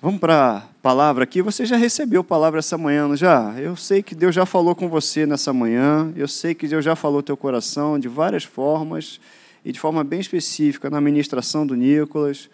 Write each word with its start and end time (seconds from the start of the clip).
Vamos 0.00 0.20
para 0.20 0.58
a 0.58 0.60
palavra 0.80 1.24
aqui. 1.24 1.42
Você 1.42 1.66
já 1.66 1.76
recebeu 1.76 2.22
palavra 2.22 2.60
essa 2.60 2.78
manhã, 2.78 3.08
não 3.08 3.16
já? 3.16 3.52
Eu 3.58 3.74
sei 3.74 4.00
que 4.00 4.14
Deus 4.14 4.32
já 4.32 4.46
falou 4.46 4.72
com 4.72 4.88
você 4.88 5.26
nessa 5.26 5.52
manhã. 5.52 6.12
Eu 6.14 6.28
sei 6.28 6.54
que 6.54 6.68
Deus 6.68 6.84
já 6.84 6.94
falou 6.94 7.20
teu 7.20 7.36
coração 7.36 7.98
de 7.98 8.06
várias 8.06 8.44
formas 8.44 9.20
e 9.64 9.72
de 9.72 9.80
forma 9.80 10.04
bem 10.04 10.20
específica 10.20 10.88
na 10.88 11.00
ministração 11.00 11.66
do 11.66 11.74
Nicolas, 11.74 12.48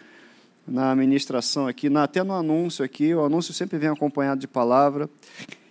na 0.66 0.96
ministração 0.96 1.66
aqui, 1.66 1.94
até 1.94 2.22
no 2.22 2.32
anúncio 2.32 2.82
aqui. 2.82 3.14
O 3.14 3.22
anúncio 3.22 3.52
sempre 3.52 3.76
vem 3.76 3.90
acompanhado 3.90 4.40
de 4.40 4.48
palavra. 4.48 5.06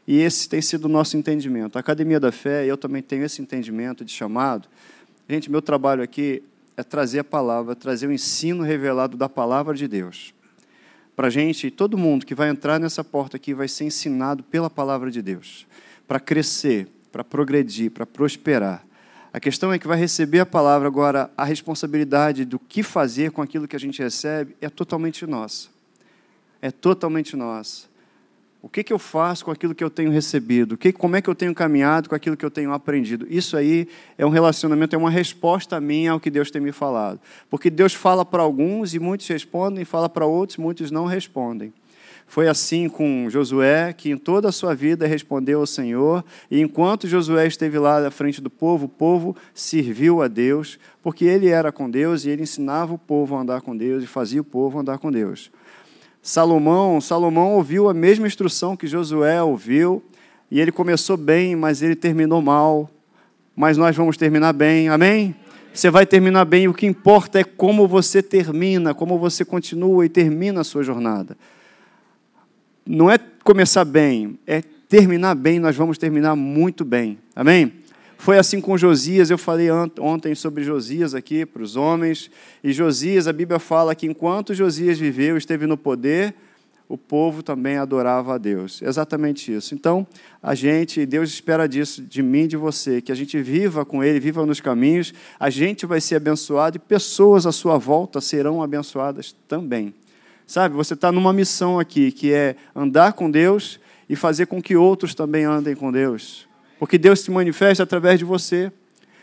E 0.07 0.19
esse 0.19 0.47
tem 0.47 0.61
sido 0.61 0.85
o 0.85 0.89
nosso 0.89 1.17
entendimento. 1.17 1.77
A 1.77 1.79
Academia 1.79 2.19
da 2.19 2.31
Fé, 2.31 2.67
eu 2.67 2.77
também 2.77 3.01
tenho 3.01 3.25
esse 3.25 3.41
entendimento 3.41 4.05
de 4.05 4.13
chamado. 4.13 4.67
Gente, 5.27 5.49
meu 5.49 5.61
trabalho 5.61 6.03
aqui 6.03 6.43
é 6.77 6.83
trazer 6.83 7.17
a 7.17 7.23
palavra, 7.23 7.75
trazer 7.75 8.05
o 8.05 8.11
ensino 8.11 8.61
revelado 8.61 9.17
da 9.17 9.27
palavra 9.27 9.73
de 9.73 9.87
Deus 9.87 10.35
para 11.15 11.27
a 11.27 11.29
gente, 11.29 11.69
todo 11.69 11.97
mundo 11.97 12.25
que 12.25 12.33
vai 12.33 12.49
entrar 12.49 12.79
nessa 12.79 13.03
porta 13.03 13.37
aqui 13.37 13.53
vai 13.53 13.67
ser 13.67 13.85
ensinado 13.85 14.43
pela 14.43 14.69
palavra 14.69 15.11
de 15.11 15.21
Deus, 15.21 15.67
para 16.07 16.19
crescer, 16.19 16.87
para 17.11 17.23
progredir, 17.23 17.91
para 17.91 18.05
prosperar. 18.05 18.83
A 19.31 19.39
questão 19.39 19.73
é 19.73 19.79
que 19.79 19.87
vai 19.87 19.97
receber 19.97 20.39
a 20.39 20.45
palavra, 20.45 20.87
agora 20.87 21.31
a 21.35 21.43
responsabilidade 21.43 22.45
do 22.45 22.59
que 22.59 22.83
fazer 22.83 23.31
com 23.31 23.41
aquilo 23.41 23.67
que 23.67 23.75
a 23.75 23.79
gente 23.79 24.01
recebe 24.01 24.55
é 24.61 24.69
totalmente 24.69 25.25
nossa. 25.25 25.69
É 26.61 26.71
totalmente 26.71 27.35
nossa. 27.35 27.92
O 28.63 28.69
que, 28.69 28.81
que 28.81 28.93
eu 28.93 28.97
faço 28.97 29.43
com 29.43 29.51
aquilo 29.51 29.75
que 29.75 29.83
eu 29.83 29.89
tenho 29.89 30.09
recebido? 30.09 30.77
Que, 30.77 30.93
como 30.93 31.17
é 31.17 31.21
que 31.21 31.29
eu 31.29 31.35
tenho 31.35 31.53
caminhado 31.53 32.07
com 32.07 32.15
aquilo 32.15 32.37
que 32.37 32.45
eu 32.45 32.49
tenho 32.49 32.71
aprendido? 32.71 33.27
Isso 33.29 33.57
aí 33.57 33.89
é 34.17 34.25
um 34.25 34.29
relacionamento, 34.29 34.95
é 34.95 34.97
uma 34.97 35.09
resposta 35.09 35.81
minha 35.81 36.13
ao 36.13 36.19
que 36.19 36.31
Deus 36.31 36.49
tem 36.49 36.61
me 36.61 36.71
falado. 36.71 37.19
Porque 37.49 37.69
Deus 37.69 37.93
fala 37.93 38.23
para 38.23 38.41
alguns 38.41 38.93
e 38.93 38.99
muitos 38.99 39.27
respondem, 39.27 39.83
fala 39.83 40.07
para 40.07 40.25
outros, 40.25 40.57
muitos 40.57 40.91
não 40.91 41.03
respondem. 41.03 41.73
Foi 42.25 42.47
assim 42.47 42.87
com 42.87 43.29
Josué, 43.29 43.91
que 43.91 44.09
em 44.11 44.17
toda 44.17 44.47
a 44.47 44.51
sua 44.53 44.73
vida 44.73 45.05
respondeu 45.05 45.59
ao 45.59 45.67
Senhor, 45.67 46.23
e 46.49 46.61
enquanto 46.61 47.05
Josué 47.05 47.45
esteve 47.45 47.77
lá 47.77 48.07
à 48.07 48.11
frente 48.11 48.39
do 48.39 48.49
povo, 48.49 48.85
o 48.85 48.89
povo 48.89 49.35
serviu 49.53 50.21
a 50.21 50.29
Deus, 50.29 50.79
porque 51.01 51.25
ele 51.25 51.49
era 51.49 51.69
com 51.69 51.89
Deus 51.89 52.23
e 52.23 52.29
ele 52.29 52.43
ensinava 52.43 52.93
o 52.93 52.97
povo 52.97 53.35
a 53.35 53.41
andar 53.41 53.59
com 53.59 53.75
Deus 53.75 54.05
e 54.05 54.07
fazia 54.07 54.39
o 54.39 54.45
povo 54.45 54.79
andar 54.79 54.99
com 54.99 55.11
Deus. 55.11 55.51
Salomão, 56.25 57.01
Salomão 57.01 57.51
ouviu 57.51 57.89
a 57.89 57.93
mesma 57.93 58.25
instrução 58.25 58.77
que 58.77 58.87
Josué 58.87 59.43
ouviu, 59.43 60.01
e 60.49 60.57
ele 60.57 60.71
começou 60.71 61.17
bem, 61.17 61.53
mas 61.53 61.81
ele 61.81 61.97
terminou 61.97 62.41
mal. 62.41 62.89
Mas 63.53 63.77
nós 63.77 63.93
vamos 63.93 64.15
terminar 64.15 64.53
bem, 64.53 64.87
amém? 64.87 65.35
Você 65.73 65.89
vai 65.89 66.05
terminar 66.05 66.45
bem, 66.45 66.69
o 66.69 66.73
que 66.73 66.85
importa 66.85 67.41
é 67.41 67.43
como 67.43 67.89
você 67.89 68.23
termina, 68.23 68.93
como 68.93 69.19
você 69.19 69.43
continua 69.43 70.05
e 70.05 70.09
termina 70.09 70.61
a 70.61 70.63
sua 70.63 70.81
jornada. 70.81 71.35
Não 72.85 73.11
é 73.11 73.17
começar 73.43 73.83
bem, 73.83 74.39
é 74.47 74.61
terminar 74.61 75.35
bem, 75.35 75.59
nós 75.59 75.75
vamos 75.75 75.97
terminar 75.97 76.37
muito 76.37 76.85
bem, 76.85 77.17
amém? 77.35 77.73
Foi 78.17 78.37
assim 78.37 78.61
com 78.61 78.77
Josias, 78.77 79.29
eu 79.29 79.37
falei 79.37 79.69
ontem 79.99 80.33
sobre 80.33 80.63
Josias 80.63 81.13
aqui 81.13 81.45
para 81.45 81.61
os 81.61 81.75
homens, 81.75 82.31
e 82.63 82.71
Josias, 82.71 83.27
a 83.27 83.33
Bíblia 83.33 83.59
fala 83.59 83.93
que 83.93 84.05
enquanto 84.05 84.53
Josias 84.53 84.97
viveu, 84.97 85.35
esteve 85.35 85.67
no 85.67 85.77
poder, 85.77 86.33
o 86.87 86.97
povo 86.97 87.41
também 87.41 87.77
adorava 87.77 88.35
a 88.35 88.37
Deus. 88.37 88.81
Exatamente 88.81 89.53
isso. 89.53 89.73
Então, 89.73 90.05
a 90.41 90.53
gente, 90.53 91.05
Deus 91.05 91.29
espera 91.29 91.67
disso, 91.67 92.01
de 92.01 92.21
mim 92.21 92.47
de 92.47 92.55
você, 92.55 93.01
que 93.01 93.11
a 93.11 93.15
gente 93.15 93.41
viva 93.41 93.83
com 93.83 94.03
Ele, 94.03 94.19
viva 94.19 94.45
nos 94.45 94.59
caminhos, 94.59 95.13
a 95.39 95.49
gente 95.49 95.85
vai 95.85 95.99
ser 95.99 96.15
abençoado 96.15 96.77
e 96.77 96.79
pessoas 96.79 97.45
à 97.45 97.51
sua 97.51 97.77
volta 97.77 98.21
serão 98.21 98.61
abençoadas 98.61 99.35
também. 99.47 99.93
Sabe, 100.45 100.75
você 100.75 100.93
está 100.93 101.11
numa 101.11 101.33
missão 101.33 101.79
aqui, 101.79 102.11
que 102.11 102.31
é 102.31 102.55
andar 102.75 103.13
com 103.13 103.31
Deus 103.31 103.79
e 104.07 104.15
fazer 104.15 104.45
com 104.45 104.61
que 104.61 104.75
outros 104.75 105.15
também 105.15 105.45
andem 105.45 105.75
com 105.75 105.91
Deus. 105.91 106.47
Porque 106.83 106.97
Deus 106.97 107.21
se 107.21 107.31
manifesta 107.31 107.81
através 107.81 108.19
de 108.19 108.25
você, 108.25 108.69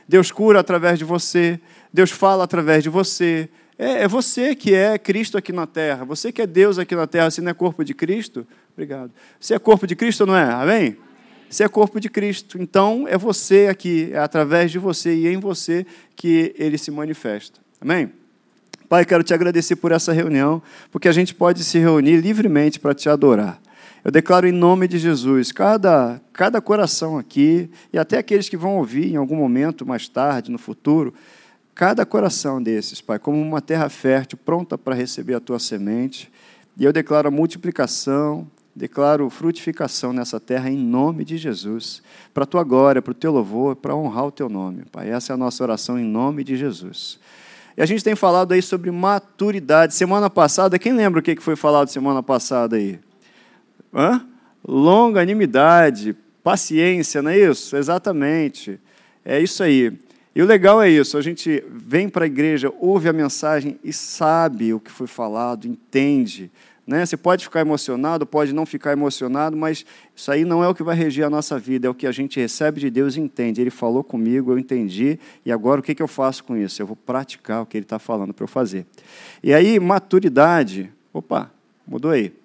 Deus 0.09 0.33
cura 0.33 0.61
através 0.61 0.99
de 0.99 1.05
você, 1.05 1.61
Deus 1.93 2.11
fala 2.11 2.45
através 2.45 2.83
de 2.83 2.89
você. 2.89 3.51
É, 3.79 4.05
é, 4.05 4.09
você 4.09 4.55
que 4.55 4.73
é 4.73 4.97
Cristo 4.97 5.37
aqui 5.37 5.53
na 5.53 5.67
terra, 5.67 6.03
você 6.07 6.33
que 6.33 6.41
é 6.41 6.47
Deus 6.47 6.79
aqui 6.79 6.97
na 6.97 7.07
terra, 7.07 7.31
você 7.31 7.43
não 7.43 7.51
é 7.51 7.53
corpo 7.53 7.85
de 7.85 7.93
Cristo? 7.93 8.47
Obrigado. 8.73 9.13
Você 9.39 9.53
é 9.53 9.59
corpo 9.59 9.87
de 9.87 9.95
Cristo 9.95 10.25
não 10.25 10.35
é? 10.35 10.51
Amém? 10.51 10.97
Você 11.51 11.63
é 11.63 11.69
corpo 11.69 12.01
de 12.01 12.09
Cristo. 12.09 12.57
Então 12.59 13.05
é 13.07 13.19
você 13.19 13.67
aqui, 13.71 14.09
é 14.11 14.19
através 14.19 14.71
de 14.71 14.79
você 14.79 15.15
e 15.15 15.29
em 15.29 15.37
você 15.37 15.85
que 16.17 16.55
ele 16.59 16.79
se 16.79 16.91
manifesta. 16.91 17.61
Amém? 17.79 18.11
Pai, 18.89 19.05
quero 19.05 19.23
te 19.23 19.35
agradecer 19.35 19.77
por 19.77 19.93
essa 19.93 20.15
reunião, 20.15 20.63
porque 20.91 21.09
a 21.09 21.13
gente 21.13 21.35
pode 21.35 21.63
se 21.63 21.79
reunir 21.79 22.23
livremente 22.23 22.81
para 22.81 22.95
te 22.95 23.11
adorar. 23.11 23.61
Eu 24.05 24.11
declaro 24.11 24.47
em 24.47 24.53
nome 24.53 24.89
de 24.89 24.99
Jesus, 24.99 25.53
cada, 25.53 26.21
cada 26.33 26.61
coração 26.61 27.19
aqui, 27.19 27.71
e 27.93 27.99
até 27.99 28.19
aqueles 28.19 28.49
que 28.49 28.57
vão 28.57 28.79
ouvir 28.79 29.13
em 29.13 29.17
algum 29.17 29.37
momento 29.37 29.85
mais 29.85 30.09
tarde, 30.09 30.51
no 30.51 30.59
futuro, 30.59 31.13
cada 31.75 32.07
coração 32.07 32.63
desses, 32.63 33.01
Pai, 33.01 33.19
como 33.19 33.41
uma 33.41 33.61
terra 33.61 33.89
fértil, 33.91 34.39
pronta 34.43 34.79
para 34.79 34.95
receber 34.95 35.35
a 35.35 35.41
tua 35.41 35.59
semente. 35.59 36.31
E 36.79 36.85
eu 36.85 36.93
declaro 36.95 37.29
a 37.29 37.31
multiplicação, 37.31 38.47
declaro 38.75 39.29
frutificação 39.29 40.15
nessa 40.15 40.41
terra 40.41 40.71
em 40.71 40.79
nome 40.79 41.23
de 41.23 41.37
Jesus, 41.37 42.03
para 42.33 42.45
a 42.45 42.47
tua 42.47 42.65
glória, 42.65 43.03
para 43.03 43.13
o 43.13 43.15
teu 43.15 43.33
louvor, 43.33 43.77
para 43.77 43.95
honrar 43.95 44.25
o 44.25 44.33
teu 44.33 44.49
nome, 44.49 44.85
Pai. 44.91 45.11
Essa 45.11 45.33
é 45.33 45.35
a 45.35 45.37
nossa 45.37 45.63
oração 45.63 45.99
em 45.99 46.05
nome 46.05 46.43
de 46.43 46.57
Jesus. 46.57 47.19
E 47.77 47.83
a 47.83 47.87
gente 47.87 48.03
tem 48.03 48.17
falado 48.17 48.53
aí 48.53 48.63
sobre 48.63 48.91
maturidade. 48.91 49.95
Semana 49.95 50.31
passada, 50.31 50.79
quem 50.79 50.95
lembra 50.95 51.21
o 51.21 51.23
que 51.23 51.37
foi 51.37 51.57
falado 51.57 51.89
semana 51.89 52.23
passada 52.23 52.77
aí? 52.77 52.99
Hã? 53.93 54.27
Longanimidade, 54.67 56.17
paciência, 56.43 57.23
não 57.23 57.31
é 57.31 57.39
isso? 57.39 57.77
Exatamente. 57.77 58.79
É 59.25 59.41
isso 59.41 59.63
aí. 59.63 59.93
E 60.35 60.43
o 60.43 60.47
legal 60.47 60.81
é 60.81 60.89
isso, 60.89 61.19
a 61.19 61.23
gente 61.23 61.63
vem 61.69 62.09
para 62.09 62.25
a 62.25 62.27
igreja, 62.27 62.73
ouve 62.79 63.09
a 63.09 63.13
mensagem 63.13 63.79
e 63.83 63.93
sabe 63.93 64.73
o 64.73 64.79
que 64.79 64.91
foi 64.91 65.09
falado, 65.09 65.67
entende. 65.67 66.51
Né? 66.87 67.05
Você 67.05 67.17
pode 67.17 67.45
ficar 67.45 67.61
emocionado, 67.61 68.25
pode 68.25 68.53
não 68.53 68.65
ficar 68.65 68.93
emocionado, 68.93 69.57
mas 69.57 69.85
isso 70.15 70.31
aí 70.31 70.45
não 70.45 70.63
é 70.63 70.69
o 70.69 70.75
que 70.75 70.83
vai 70.83 70.95
regir 70.95 71.25
a 71.25 71.31
nossa 71.31 71.59
vida, 71.59 71.87
é 71.87 71.91
o 71.91 71.95
que 71.95 72.07
a 72.07 72.13
gente 72.13 72.39
recebe 72.39 72.81
de 72.81 72.91
Deus 72.91 73.17
e 73.17 73.21
entende. 73.21 73.61
Ele 73.61 73.71
falou 73.71 74.05
comigo, 74.05 74.53
eu 74.53 74.59
entendi, 74.59 75.19
e 75.45 75.51
agora 75.51 75.81
o 75.81 75.83
que 75.83 76.01
eu 76.01 76.09
faço 76.09 76.45
com 76.45 76.57
isso? 76.57 76.81
Eu 76.81 76.87
vou 76.87 76.97
praticar 76.97 77.63
o 77.63 77.67
que 77.67 77.77
ele 77.77 77.85
está 77.85 77.99
falando 77.99 78.33
para 78.33 78.45
eu 78.45 78.49
fazer. 78.49 78.87
E 79.43 79.53
aí, 79.53 79.79
maturidade. 79.81 80.93
Opa, 81.13 81.51
mudou 81.87 82.13
aí. 82.13 82.40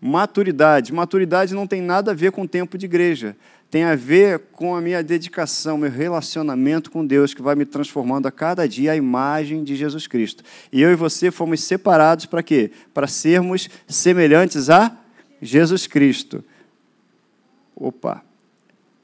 Maturidade. 0.00 0.92
Maturidade 0.92 1.54
não 1.54 1.66
tem 1.66 1.82
nada 1.82 2.12
a 2.12 2.14
ver 2.14 2.32
com 2.32 2.42
o 2.42 2.48
tempo 2.48 2.78
de 2.78 2.86
igreja. 2.86 3.36
Tem 3.70 3.84
a 3.84 3.94
ver 3.94 4.38
com 4.52 4.74
a 4.74 4.80
minha 4.80 5.02
dedicação, 5.02 5.76
meu 5.76 5.90
relacionamento 5.90 6.90
com 6.90 7.04
Deus, 7.04 7.34
que 7.34 7.42
vai 7.42 7.54
me 7.54 7.66
transformando 7.66 8.26
a 8.26 8.32
cada 8.32 8.66
dia 8.66 8.92
a 8.92 8.96
imagem 8.96 9.62
de 9.62 9.76
Jesus 9.76 10.06
Cristo. 10.06 10.42
E 10.72 10.80
eu 10.80 10.90
e 10.90 10.94
você 10.94 11.30
fomos 11.30 11.62
separados 11.62 12.24
para 12.24 12.42
quê? 12.42 12.70
Para 12.94 13.06
sermos 13.06 13.68
semelhantes 13.86 14.70
a 14.70 14.96
Jesus 15.42 15.86
Cristo. 15.86 16.42
Opa, 17.76 18.22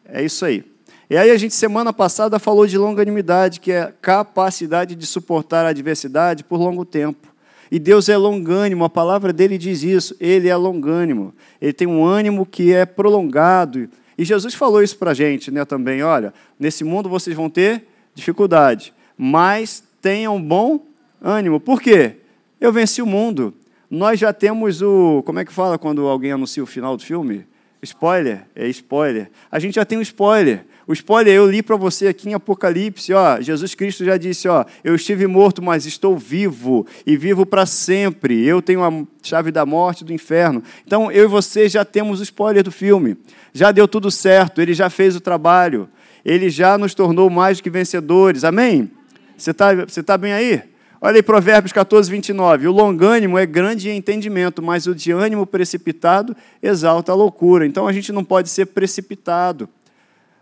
é 0.06 0.24
isso 0.24 0.44
aí. 0.44 0.64
E 1.10 1.16
aí 1.18 1.30
a 1.30 1.36
gente, 1.36 1.54
semana 1.54 1.92
passada, 1.92 2.38
falou 2.38 2.66
de 2.66 2.78
longanimidade, 2.78 3.60
que 3.60 3.70
é 3.70 3.92
capacidade 4.00 4.94
de 4.94 5.06
suportar 5.06 5.66
a 5.66 5.68
adversidade 5.68 6.42
por 6.42 6.58
longo 6.58 6.86
tempo. 6.86 7.33
E 7.74 7.78
Deus 7.80 8.08
é 8.08 8.16
longânimo, 8.16 8.84
a 8.84 8.88
palavra 8.88 9.32
dele 9.32 9.58
diz 9.58 9.82
isso, 9.82 10.14
ele 10.20 10.46
é 10.48 10.54
longânimo. 10.54 11.34
Ele 11.60 11.72
tem 11.72 11.88
um 11.88 12.04
ânimo 12.04 12.46
que 12.46 12.72
é 12.72 12.86
prolongado. 12.86 13.88
E 14.16 14.24
Jesus 14.24 14.54
falou 14.54 14.80
isso 14.80 14.96
para 14.96 15.10
a 15.10 15.14
gente 15.14 15.50
né, 15.50 15.64
também: 15.64 16.00
olha, 16.00 16.32
nesse 16.56 16.84
mundo 16.84 17.08
vocês 17.08 17.34
vão 17.34 17.50
ter 17.50 17.84
dificuldade, 18.14 18.94
mas 19.18 19.82
tenham 20.00 20.40
bom 20.40 20.86
ânimo. 21.20 21.58
Por 21.58 21.82
quê? 21.82 22.18
Eu 22.60 22.72
venci 22.72 23.02
o 23.02 23.06
mundo. 23.06 23.52
Nós 23.90 24.20
já 24.20 24.32
temos 24.32 24.80
o. 24.80 25.24
Como 25.26 25.40
é 25.40 25.44
que 25.44 25.52
fala 25.52 25.76
quando 25.76 26.06
alguém 26.06 26.30
anuncia 26.30 26.62
o 26.62 26.66
final 26.66 26.96
do 26.96 27.02
filme? 27.02 27.44
Spoiler? 27.82 28.46
É 28.54 28.68
spoiler. 28.68 29.32
A 29.50 29.58
gente 29.58 29.74
já 29.74 29.84
tem 29.84 29.98
um 29.98 30.02
spoiler. 30.02 30.64
O 30.86 30.92
spoiler 30.92 31.34
eu 31.34 31.50
li 31.50 31.62
para 31.62 31.76
você 31.76 32.08
aqui 32.08 32.28
em 32.28 32.34
Apocalipse, 32.34 33.12
ó, 33.14 33.40
Jesus 33.40 33.74
Cristo 33.74 34.04
já 34.04 34.16
disse, 34.18 34.48
ó, 34.48 34.64
eu 34.82 34.94
estive 34.94 35.26
morto, 35.26 35.62
mas 35.62 35.86
estou 35.86 36.16
vivo 36.16 36.86
e 37.06 37.16
vivo 37.16 37.46
para 37.46 37.64
sempre. 37.64 38.46
Eu 38.46 38.60
tenho 38.60 38.84
a 38.84 38.90
chave 39.22 39.50
da 39.50 39.64
morte 39.64 40.04
do 40.04 40.12
inferno. 40.12 40.62
Então 40.86 41.10
eu 41.10 41.24
e 41.24 41.28
você 41.28 41.68
já 41.68 41.84
temos 41.84 42.20
o 42.20 42.22
spoiler 42.22 42.62
do 42.62 42.70
filme. 42.70 43.16
Já 43.52 43.72
deu 43.72 43.88
tudo 43.88 44.10
certo, 44.10 44.60
ele 44.60 44.74
já 44.74 44.90
fez 44.90 45.16
o 45.16 45.20
trabalho. 45.20 45.88
Ele 46.24 46.50
já 46.50 46.76
nos 46.76 46.94
tornou 46.94 47.30
mais 47.30 47.60
que 47.60 47.70
vencedores. 47.70 48.44
Amém? 48.44 48.90
Você 49.36 49.50
está 49.50 49.74
você 49.74 50.02
tá 50.02 50.18
bem 50.18 50.32
aí? 50.32 50.62
Olha 51.00 51.16
aí 51.16 51.22
Provérbios 51.22 51.72
14, 51.72 52.10
29. 52.10 52.66
O 52.66 52.72
longânimo 52.72 53.38
é 53.38 53.44
grande 53.44 53.90
em 53.90 53.96
entendimento, 53.96 54.62
mas 54.62 54.86
o 54.86 54.94
de 54.94 55.12
ânimo 55.12 55.46
precipitado 55.46 56.34
exalta 56.62 57.12
a 57.12 57.14
loucura. 57.14 57.66
Então 57.66 57.86
a 57.86 57.92
gente 57.92 58.10
não 58.10 58.24
pode 58.24 58.48
ser 58.48 58.66
precipitado. 58.66 59.68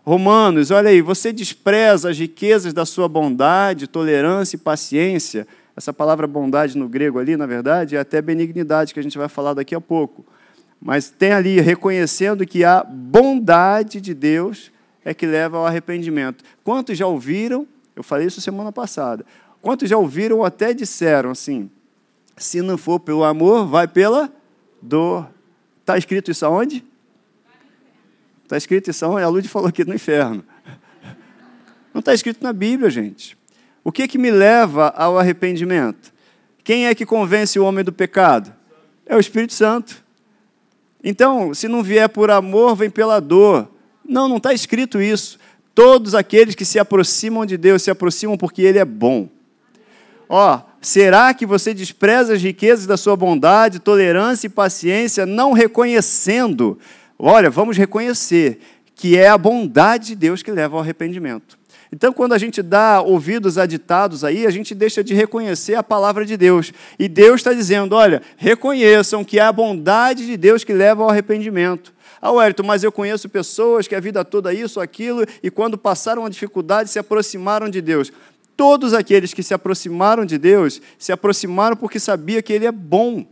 Romanos, 0.05 0.73
olha 0.73 0.91
aí, 0.91 1.01
você 1.01 1.33
despreza 1.33 2.11
as 2.11 2.19
riquezas 2.19 2.73
da 2.73 2.85
sua 2.85 3.07
bondade, 3.09 3.87
tolerância 3.87 4.57
e 4.57 4.59
paciência. 4.59 5.47
Essa 5.77 5.93
palavra 5.93 6.27
bondade 6.27 6.77
no 6.77 6.89
grego 6.89 7.21
ali, 7.21 7.37
na 7.37 7.47
verdade, 7.47 7.95
é 7.95 8.01
até 8.01 8.21
benignidade, 8.21 8.93
que 8.93 8.99
a 8.99 9.03
gente 9.03 9.17
vai 9.17 9.29
falar 9.29 9.55
daqui 9.55 9.77
a 9.77 9.81
pouco. 9.81 10.25
Mas 10.81 11.09
tem 11.09 11.33
ali 11.33 11.61
reconhecendo 11.61 12.45
que 12.45 12.65
a 12.65 12.83
bondade 12.83 14.01
de 14.01 14.13
Deus 14.13 14.73
é 15.05 15.15
que 15.15 15.25
leva 15.25 15.59
ao 15.59 15.67
arrependimento. 15.67 16.43
Quantos 16.65 16.99
já 16.99 17.07
ouviram? 17.07 17.65
Eu 17.95 18.03
falei 18.03 18.27
isso 18.27 18.41
semana 18.41 18.73
passada. 18.73 19.25
Quantos 19.61 19.89
já 19.89 19.97
ouviram 19.97 20.39
ou 20.39 20.45
até 20.45 20.75
disseram 20.75 21.31
assim: 21.31 21.71
se 22.37 22.61
não 22.61 22.77
for 22.77 22.99
pelo 22.99 23.23
amor, 23.23 23.67
vai 23.67 23.87
pela 23.87 24.33
dor. 24.83 25.29
Está 25.81 25.97
escrito 25.97 26.33
isso 26.33 26.45
aonde? 26.45 26.85
Está 28.45 28.57
escrito 28.57 28.91
isso 28.91 29.05
aonde? 29.05 29.23
A 29.23 29.29
Lud 29.29 29.49
falou 29.49 29.69
aqui 29.69 29.85
no 29.85 29.95
inferno. 29.95 30.45
Não 31.93 32.01
está 32.01 32.15
escrito 32.15 32.43
na 32.43 32.53
Bíblia, 32.53 32.91
gente. 32.91 33.37
O 33.85 33.91
que, 33.91 34.07
que 34.07 34.19
me 34.19 34.31
leva 34.31 34.89
ao 34.97 35.19
arrependimento? 35.19 36.13
Quem 36.65 36.87
é 36.87 36.95
que 36.95 37.05
convence 37.05 37.59
o 37.59 37.65
homem 37.65 37.85
do 37.85 37.93
pecado? 37.93 38.53
É 39.05 39.17
o 39.17 39.21
Espírito 39.21 39.53
Santo. 39.53 40.03
Então, 41.03 41.53
se 41.53 41.67
não 41.67 41.83
vier 41.83 42.09
por 42.09 42.31
amor, 42.31 42.77
vem 42.77 42.89
pela 42.89 43.21
dor. 43.21 43.69
Não, 44.07 44.29
não 44.29 44.37
está 44.37 44.53
escrito 44.53 45.01
isso. 45.01 45.39
Todos 45.75 46.15
aqueles 46.15 46.55
que 46.55 46.65
se 46.65 46.79
aproximam 46.79 47.45
de 47.45 47.57
Deus 47.57 47.83
se 47.83 47.91
aproximam 47.91 48.37
porque 48.37 48.63
Ele 48.63 48.79
é 48.79 48.85
bom. 48.85 49.29
Ó, 50.29 50.61
será 50.81 51.35
que 51.35 51.45
você 51.45 51.75
despreza 51.75 52.35
as 52.35 52.43
riquezas 52.43 52.87
da 52.87 52.97
sua 52.97 53.17
bondade, 53.17 53.81
tolerância 53.81 54.47
e 54.47 54.51
paciência, 54.51 55.27
não 55.27 55.53
reconhecendo? 55.53 56.79
Olha, 57.25 57.49
vamos 57.49 57.77
reconhecer 57.77 58.59
que 58.97 59.17
é 59.17 59.29
a 59.29 59.39
bondade 59.39 60.09
de 60.09 60.17
Deus 60.17 60.43
que 60.43 60.51
leva 60.51 60.75
ao 60.75 60.83
arrependimento. 60.83 61.57
Então, 61.93 62.13
quando 62.13 62.33
a 62.33 62.39
gente 62.39 62.61
dá 62.61 63.01
ouvidos 63.01 63.59
a 63.59 63.65
ditados 63.65 64.25
aí, 64.25 64.45
a 64.45 64.51
gente 64.51 64.75
deixa 64.75 65.05
de 65.05 65.15
reconhecer 65.15 65.77
a 65.77 65.85
palavra 65.85 66.27
de 66.27 66.37
Deus. 66.37 66.73
E 66.99 67.07
Deus 67.07 67.37
está 67.37 67.53
dizendo: 67.53 67.95
olha, 67.95 68.23
reconheçam 68.37 69.23
que 69.23 69.39
é 69.39 69.43
a 69.43 69.53
bondade 69.53 70.27
de 70.27 70.37
Deus 70.37 70.65
que 70.65 70.73
leva 70.73 71.05
ao 71.05 71.11
arrependimento. 71.11 71.95
Ah, 72.21 72.33
Wellington, 72.33 72.65
mas 72.65 72.83
eu 72.83 72.91
conheço 72.91 73.29
pessoas 73.29 73.87
que 73.87 73.95
a 73.95 74.01
vida 74.01 74.25
toda 74.25 74.53
isso, 74.53 74.81
aquilo, 74.81 75.25
e 75.45 75.49
quando 75.49 75.79
passaram 75.79 76.25
a 76.25 76.29
dificuldade 76.29 76.91
se 76.91 76.99
aproximaram 76.99 77.69
de 77.69 77.81
Deus. 77.81 78.13
Todos 78.57 78.93
aqueles 78.93 79.33
que 79.33 79.45
se 79.45 79.55
aproximaram 79.55 80.25
de 80.25 80.39
Deus 80.39 80.83
se 80.99 81.13
aproximaram 81.13 81.77
porque 81.77 82.01
sabia 82.01 82.43
que 82.43 82.53
Ele 82.53 82.67
é 82.67 82.73
bom. 82.73 83.25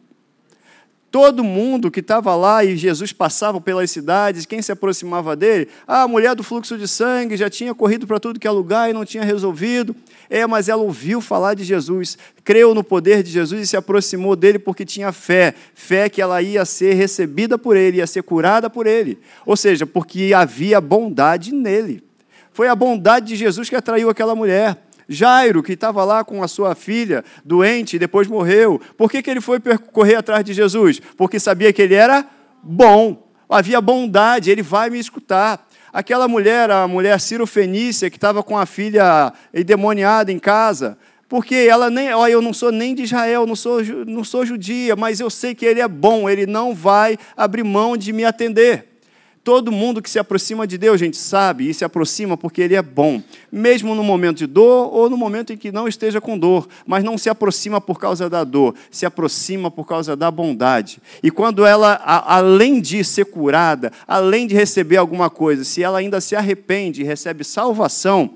Todo 1.10 1.42
mundo 1.42 1.90
que 1.90 1.98
estava 1.98 2.36
lá 2.36 2.64
e 2.64 2.76
Jesus 2.76 3.12
passava 3.12 3.60
pelas 3.60 3.90
cidades, 3.90 4.46
quem 4.46 4.62
se 4.62 4.70
aproximava 4.70 5.34
dele? 5.34 5.66
Ah, 5.86 6.02
a 6.02 6.08
mulher 6.08 6.36
do 6.36 6.44
fluxo 6.44 6.78
de 6.78 6.86
sangue 6.86 7.36
já 7.36 7.50
tinha 7.50 7.74
corrido 7.74 8.06
para 8.06 8.20
tudo 8.20 8.38
que 8.38 8.46
é 8.46 8.50
lugar 8.50 8.88
e 8.88 8.92
não 8.92 9.04
tinha 9.04 9.24
resolvido. 9.24 9.94
É, 10.28 10.46
mas 10.46 10.68
ela 10.68 10.82
ouviu 10.82 11.20
falar 11.20 11.54
de 11.54 11.64
Jesus, 11.64 12.16
creu 12.44 12.72
no 12.72 12.84
poder 12.84 13.24
de 13.24 13.30
Jesus 13.32 13.60
e 13.60 13.66
se 13.66 13.76
aproximou 13.76 14.36
dele 14.36 14.60
porque 14.60 14.84
tinha 14.84 15.10
fé. 15.10 15.52
Fé 15.74 16.08
que 16.08 16.22
ela 16.22 16.40
ia 16.40 16.64
ser 16.64 16.94
recebida 16.94 17.58
por 17.58 17.76
ele, 17.76 17.96
ia 17.96 18.06
ser 18.06 18.22
curada 18.22 18.70
por 18.70 18.86
ele. 18.86 19.18
Ou 19.44 19.56
seja, 19.56 19.84
porque 19.84 20.32
havia 20.32 20.80
bondade 20.80 21.52
nele. 21.52 22.04
Foi 22.52 22.68
a 22.68 22.76
bondade 22.76 23.26
de 23.26 23.36
Jesus 23.36 23.68
que 23.68 23.74
atraiu 23.74 24.08
aquela 24.08 24.36
mulher. 24.36 24.76
Jairo, 25.12 25.60
que 25.60 25.72
estava 25.72 26.04
lá 26.04 26.22
com 26.22 26.40
a 26.40 26.46
sua 26.46 26.76
filha 26.76 27.24
doente 27.44 27.96
e 27.96 27.98
depois 27.98 28.28
morreu, 28.28 28.80
por 28.96 29.10
que, 29.10 29.20
que 29.20 29.28
ele 29.28 29.40
foi 29.40 29.58
correr 29.92 30.14
atrás 30.14 30.44
de 30.44 30.52
Jesus? 30.52 31.02
Porque 31.16 31.40
sabia 31.40 31.72
que 31.72 31.82
ele 31.82 31.94
era 31.94 32.24
bom, 32.62 33.28
havia 33.48 33.80
bondade, 33.80 34.52
ele 34.52 34.62
vai 34.62 34.88
me 34.88 35.00
escutar. 35.00 35.66
Aquela 35.92 36.28
mulher, 36.28 36.70
a 36.70 36.86
mulher 36.86 37.18
Ciro 37.20 37.44
Fenícia, 37.44 38.08
que 38.08 38.16
estava 38.16 38.40
com 38.44 38.56
a 38.56 38.64
filha 38.64 39.32
endemoniada 39.52 40.30
em 40.30 40.38
casa, 40.38 40.96
porque 41.28 41.56
ela 41.56 41.90
nem, 41.90 42.14
ó, 42.14 42.28
eu 42.28 42.40
não 42.40 42.52
sou 42.52 42.70
nem 42.70 42.94
de 42.94 43.02
Israel, 43.02 43.46
não 43.46 43.56
sou, 43.56 43.82
não 44.06 44.22
sou 44.22 44.46
judia, 44.46 44.94
mas 44.94 45.18
eu 45.18 45.28
sei 45.28 45.56
que 45.56 45.66
ele 45.66 45.80
é 45.80 45.88
bom, 45.88 46.30
ele 46.30 46.46
não 46.46 46.72
vai 46.72 47.18
abrir 47.36 47.64
mão 47.64 47.96
de 47.96 48.12
me 48.12 48.24
atender. 48.24 48.89
Todo 49.42 49.72
mundo 49.72 50.02
que 50.02 50.10
se 50.10 50.18
aproxima 50.18 50.66
de 50.66 50.76
Deus, 50.76 51.00
gente, 51.00 51.16
sabe 51.16 51.70
e 51.70 51.72
se 51.72 51.82
aproxima 51.82 52.36
porque 52.36 52.60
Ele 52.60 52.74
é 52.74 52.82
bom, 52.82 53.22
mesmo 53.50 53.94
no 53.94 54.04
momento 54.04 54.38
de 54.38 54.46
dor 54.46 54.94
ou 54.94 55.08
no 55.08 55.16
momento 55.16 55.50
em 55.50 55.56
que 55.56 55.72
não 55.72 55.88
esteja 55.88 56.20
com 56.20 56.38
dor, 56.38 56.68
mas 56.86 57.02
não 57.02 57.16
se 57.16 57.30
aproxima 57.30 57.80
por 57.80 57.98
causa 57.98 58.28
da 58.28 58.44
dor, 58.44 58.74
se 58.90 59.06
aproxima 59.06 59.70
por 59.70 59.86
causa 59.86 60.14
da 60.14 60.30
bondade. 60.30 61.00
E 61.22 61.30
quando 61.30 61.64
ela, 61.64 61.94
além 62.04 62.82
de 62.82 63.02
ser 63.02 63.24
curada, 63.24 63.90
além 64.06 64.46
de 64.46 64.54
receber 64.54 64.98
alguma 64.98 65.30
coisa, 65.30 65.64
se 65.64 65.82
ela 65.82 66.00
ainda 66.00 66.20
se 66.20 66.36
arrepende 66.36 67.00
e 67.00 67.04
recebe 67.04 67.42
salvação, 67.42 68.34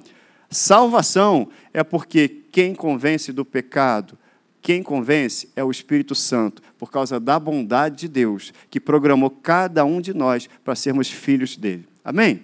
salvação 0.49 1.49
é 1.75 1.85
porque 1.85 2.29
quem 2.51 2.75
convence 2.75 3.31
do 3.31 3.45
pecado, 3.45 4.17
quem 4.65 4.83
convence 4.83 5.51
é 5.55 5.63
o 5.63 5.71
Espírito 5.71 6.15
Santo, 6.15 6.63
por 6.79 6.91
causa 6.91 7.21
da 7.21 7.39
bondade 7.39 7.97
de 7.97 8.09
Deus, 8.09 8.51
que 8.71 8.81
programou 8.81 9.29
cada 9.29 9.85
um 9.85 10.01
de 10.01 10.15
nós 10.15 10.49
para 10.65 10.75
sermos 10.75 11.11
filhos 11.11 11.55
dele. 11.55 11.87
Amém? 12.03 12.43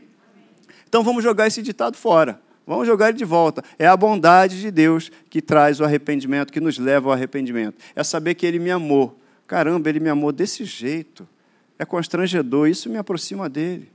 Então 0.86 1.02
vamos 1.02 1.24
jogar 1.24 1.46
esse 1.46 1.62
ditado 1.62 1.96
fora. 1.96 2.38
Vamos 2.66 2.86
jogar 2.86 3.08
ele 3.08 3.16
de 3.16 3.24
volta. 3.24 3.64
É 3.78 3.86
a 3.86 3.96
bondade 3.96 4.60
de 4.60 4.70
Deus 4.70 5.10
que 5.30 5.40
traz 5.40 5.80
o 5.80 5.84
arrependimento, 5.84 6.52
que 6.52 6.60
nos 6.60 6.76
leva 6.76 7.08
ao 7.08 7.14
arrependimento. 7.14 7.78
É 7.96 8.04
saber 8.04 8.34
que 8.34 8.44
Ele 8.44 8.58
me 8.58 8.70
amou. 8.70 9.18
Caramba, 9.46 9.88
Ele 9.88 9.98
me 9.98 10.10
amou 10.10 10.30
desse 10.30 10.62
jeito. 10.66 11.26
É 11.78 11.86
constrangedor. 11.86 12.68
Isso 12.68 12.90
me 12.90 12.98
aproxima 12.98 13.48
dele. 13.48 13.90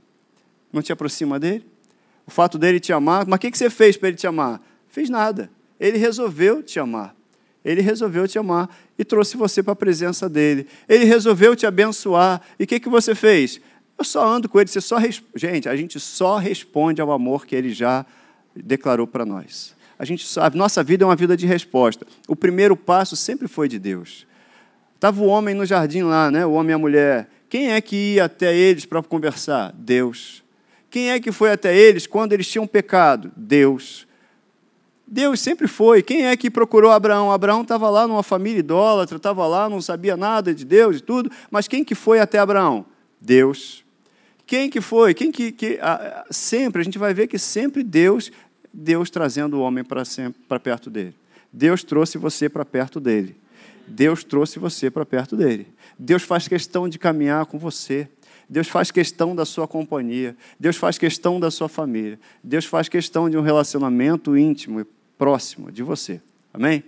Não 0.72 0.82
te 0.82 0.92
aproxima 0.92 1.38
dele? 1.38 1.64
O 2.26 2.30
fato 2.32 2.58
dele 2.58 2.80
te 2.80 2.92
amar. 2.92 3.24
Mas 3.24 3.36
o 3.36 3.40
que 3.40 3.56
você 3.56 3.70
fez 3.70 3.96
para 3.96 4.08
ele 4.08 4.16
te 4.16 4.26
amar? 4.26 4.60
Fez 4.88 5.08
nada. 5.08 5.48
Ele 5.78 5.96
resolveu 5.96 6.60
te 6.60 6.80
amar. 6.80 7.15
Ele 7.66 7.80
resolveu 7.80 8.28
te 8.28 8.38
amar 8.38 8.70
e 8.96 9.04
trouxe 9.04 9.36
você 9.36 9.60
para 9.60 9.72
a 9.72 9.76
presença 9.76 10.28
dele. 10.28 10.68
Ele 10.88 11.04
resolveu 11.04 11.56
te 11.56 11.66
abençoar. 11.66 12.40
E 12.60 12.62
o 12.62 12.66
que, 12.66 12.78
que 12.78 12.88
você 12.88 13.12
fez? 13.12 13.60
Eu 13.98 14.04
só 14.04 14.24
ando 14.24 14.48
com 14.48 14.60
ele. 14.60 14.70
Você 14.70 14.80
só 14.80 14.98
Gente, 15.34 15.68
a 15.68 15.74
gente 15.74 15.98
só 15.98 16.38
responde 16.38 17.00
ao 17.00 17.10
amor 17.10 17.44
que 17.44 17.56
ele 17.56 17.74
já 17.74 18.06
declarou 18.54 19.04
para 19.04 19.26
nós. 19.26 19.74
A, 19.98 20.04
gente 20.04 20.24
a 20.38 20.48
nossa 20.50 20.84
vida 20.84 21.02
é 21.02 21.06
uma 21.06 21.16
vida 21.16 21.36
de 21.36 21.44
resposta. 21.44 22.06
O 22.28 22.36
primeiro 22.36 22.76
passo 22.76 23.16
sempre 23.16 23.48
foi 23.48 23.68
de 23.68 23.80
Deus. 23.80 24.28
Estava 24.94 25.20
o 25.20 25.26
homem 25.26 25.52
no 25.52 25.66
jardim 25.66 26.02
lá, 26.02 26.30
né? 26.30 26.46
o 26.46 26.52
homem 26.52 26.70
e 26.70 26.74
a 26.74 26.78
mulher. 26.78 27.28
Quem 27.48 27.72
é 27.72 27.80
que 27.80 28.14
ia 28.14 28.26
até 28.26 28.56
eles 28.56 28.84
para 28.84 29.02
conversar? 29.02 29.72
Deus. 29.76 30.40
Quem 30.88 31.10
é 31.10 31.18
que 31.18 31.32
foi 31.32 31.50
até 31.50 31.76
eles 31.76 32.06
quando 32.06 32.32
eles 32.32 32.46
tinham 32.46 32.64
pecado? 32.64 33.32
Deus. 33.36 34.05
Deus 35.06 35.40
sempre 35.40 35.68
foi. 35.68 36.02
Quem 36.02 36.26
é 36.26 36.36
que 36.36 36.50
procurou 36.50 36.90
Abraão? 36.90 37.30
Abraão 37.30 37.62
estava 37.62 37.88
lá 37.88 38.08
numa 38.08 38.24
família 38.24 38.58
idólatra, 38.58 39.16
estava 39.16 39.46
lá, 39.46 39.68
não 39.68 39.80
sabia 39.80 40.16
nada 40.16 40.52
de 40.52 40.64
Deus 40.64 40.96
e 40.96 41.00
tudo, 41.00 41.30
mas 41.50 41.68
quem 41.68 41.84
que 41.84 41.94
foi 41.94 42.18
até 42.18 42.38
Abraão? 42.38 42.84
Deus. 43.20 43.84
Quem 44.44 44.68
que 44.68 44.80
foi? 44.80 45.14
Quem 45.14 45.30
que, 45.30 45.52
que 45.52 45.78
a, 45.80 46.24
sempre 46.30 46.80
a 46.80 46.84
gente 46.84 46.98
vai 46.98 47.14
ver 47.14 47.28
que 47.28 47.38
sempre 47.38 47.84
Deus, 47.84 48.32
Deus 48.72 49.08
trazendo 49.08 49.58
o 49.58 49.60
homem 49.60 49.84
para 49.84 50.02
para 50.48 50.58
perto 50.58 50.90
dele. 50.90 51.14
Deus 51.52 51.84
trouxe 51.84 52.18
você 52.18 52.48
para 52.48 52.64
perto 52.64 52.98
dele. 52.98 53.36
Deus 53.86 54.24
trouxe 54.24 54.58
você 54.58 54.90
para 54.90 55.06
perto 55.06 55.36
dele. 55.36 55.68
Deus 55.96 56.24
faz 56.24 56.48
questão 56.48 56.88
de 56.88 56.98
caminhar 56.98 57.46
com 57.46 57.58
você. 57.58 58.08
Deus 58.48 58.68
faz 58.68 58.90
questão 58.90 59.34
da 59.34 59.44
sua 59.44 59.66
companhia. 59.66 60.36
Deus 60.58 60.76
faz 60.76 60.98
questão 60.98 61.38
da 61.38 61.50
sua 61.50 61.68
família. 61.68 62.18
Deus 62.42 62.64
faz 62.64 62.88
questão 62.88 63.30
de 63.30 63.36
um 63.36 63.42
relacionamento 63.42 64.36
íntimo 64.36 64.84
próximo 65.18 65.70
de 65.70 65.82
você. 65.82 66.20
Amém? 66.52 66.82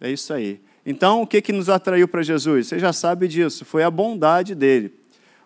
É 0.00 0.10
isso 0.10 0.32
aí. 0.32 0.60
Então, 0.86 1.22
o 1.22 1.26
que, 1.26 1.40
que 1.40 1.52
nos 1.52 1.68
atraiu 1.68 2.06
para 2.06 2.22
Jesus? 2.22 2.66
Você 2.66 2.78
já 2.78 2.92
sabe 2.92 3.26
disso, 3.26 3.64
foi 3.64 3.82
a 3.82 3.90
bondade 3.90 4.54
dele. 4.54 4.92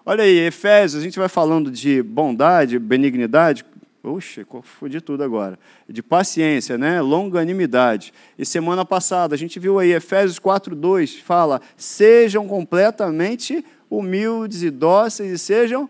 Olha 0.04 0.24
aí, 0.24 0.38
Efésios, 0.38 1.00
a 1.00 1.04
gente 1.04 1.18
vai 1.18 1.28
falando 1.28 1.70
de 1.70 2.02
bondade, 2.02 2.78
benignidade. 2.78 3.64
Oxe, 4.02 4.44
confundi 4.44 5.00
tudo 5.00 5.22
agora. 5.22 5.58
De 5.88 6.02
paciência, 6.02 6.78
né? 6.78 7.00
longanimidade. 7.00 8.12
E 8.38 8.44
semana 8.44 8.84
passada 8.84 9.34
a 9.34 9.38
gente 9.38 9.60
viu 9.60 9.78
aí, 9.78 9.92
Efésios 9.92 10.40
4,2 10.40 11.20
fala: 11.20 11.60
sejam 11.76 12.48
completamente 12.48 13.64
humildes 13.90 14.62
e 14.62 14.70
dóceis 14.70 15.30
e 15.30 15.38
sejam 15.38 15.88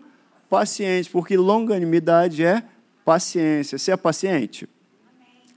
pacientes, 0.49 1.09
porque 1.09 1.37
longanimidade 1.37 2.43
é 2.43 2.63
paciência. 3.05 3.77
Você 3.77 3.91
é 3.91 3.97
paciente? 3.97 4.67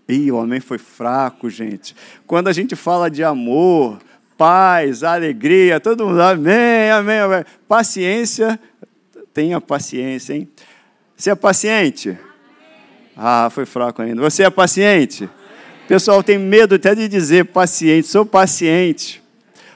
Ih, 0.08 0.30
o 0.32 0.36
homem 0.36 0.60
foi 0.60 0.78
fraco, 0.78 1.48
gente. 1.48 1.94
Quando 2.26 2.48
a 2.48 2.52
gente 2.52 2.74
fala 2.74 3.10
de 3.10 3.22
amor, 3.22 3.98
paz, 4.36 5.02
alegria, 5.04 5.78
todo 5.78 6.06
mundo, 6.06 6.20
amém, 6.20 6.90
amém, 6.90 7.18
amém. 7.18 7.44
Paciência, 7.68 8.58
tenha 9.32 9.60
paciência, 9.60 10.34
hein? 10.34 10.48
Você 11.16 11.30
é 11.30 11.34
paciente? 11.34 12.18
Ah, 13.16 13.48
foi 13.50 13.64
fraco 13.64 14.02
ainda. 14.02 14.20
Você 14.22 14.42
é 14.42 14.50
paciente? 14.50 15.28
Pessoal 15.86 16.22
tem 16.22 16.38
medo 16.38 16.74
até 16.74 16.94
de 16.94 17.06
dizer 17.06 17.44
paciente, 17.46 18.08
sou 18.08 18.24
paciente. 18.24 19.22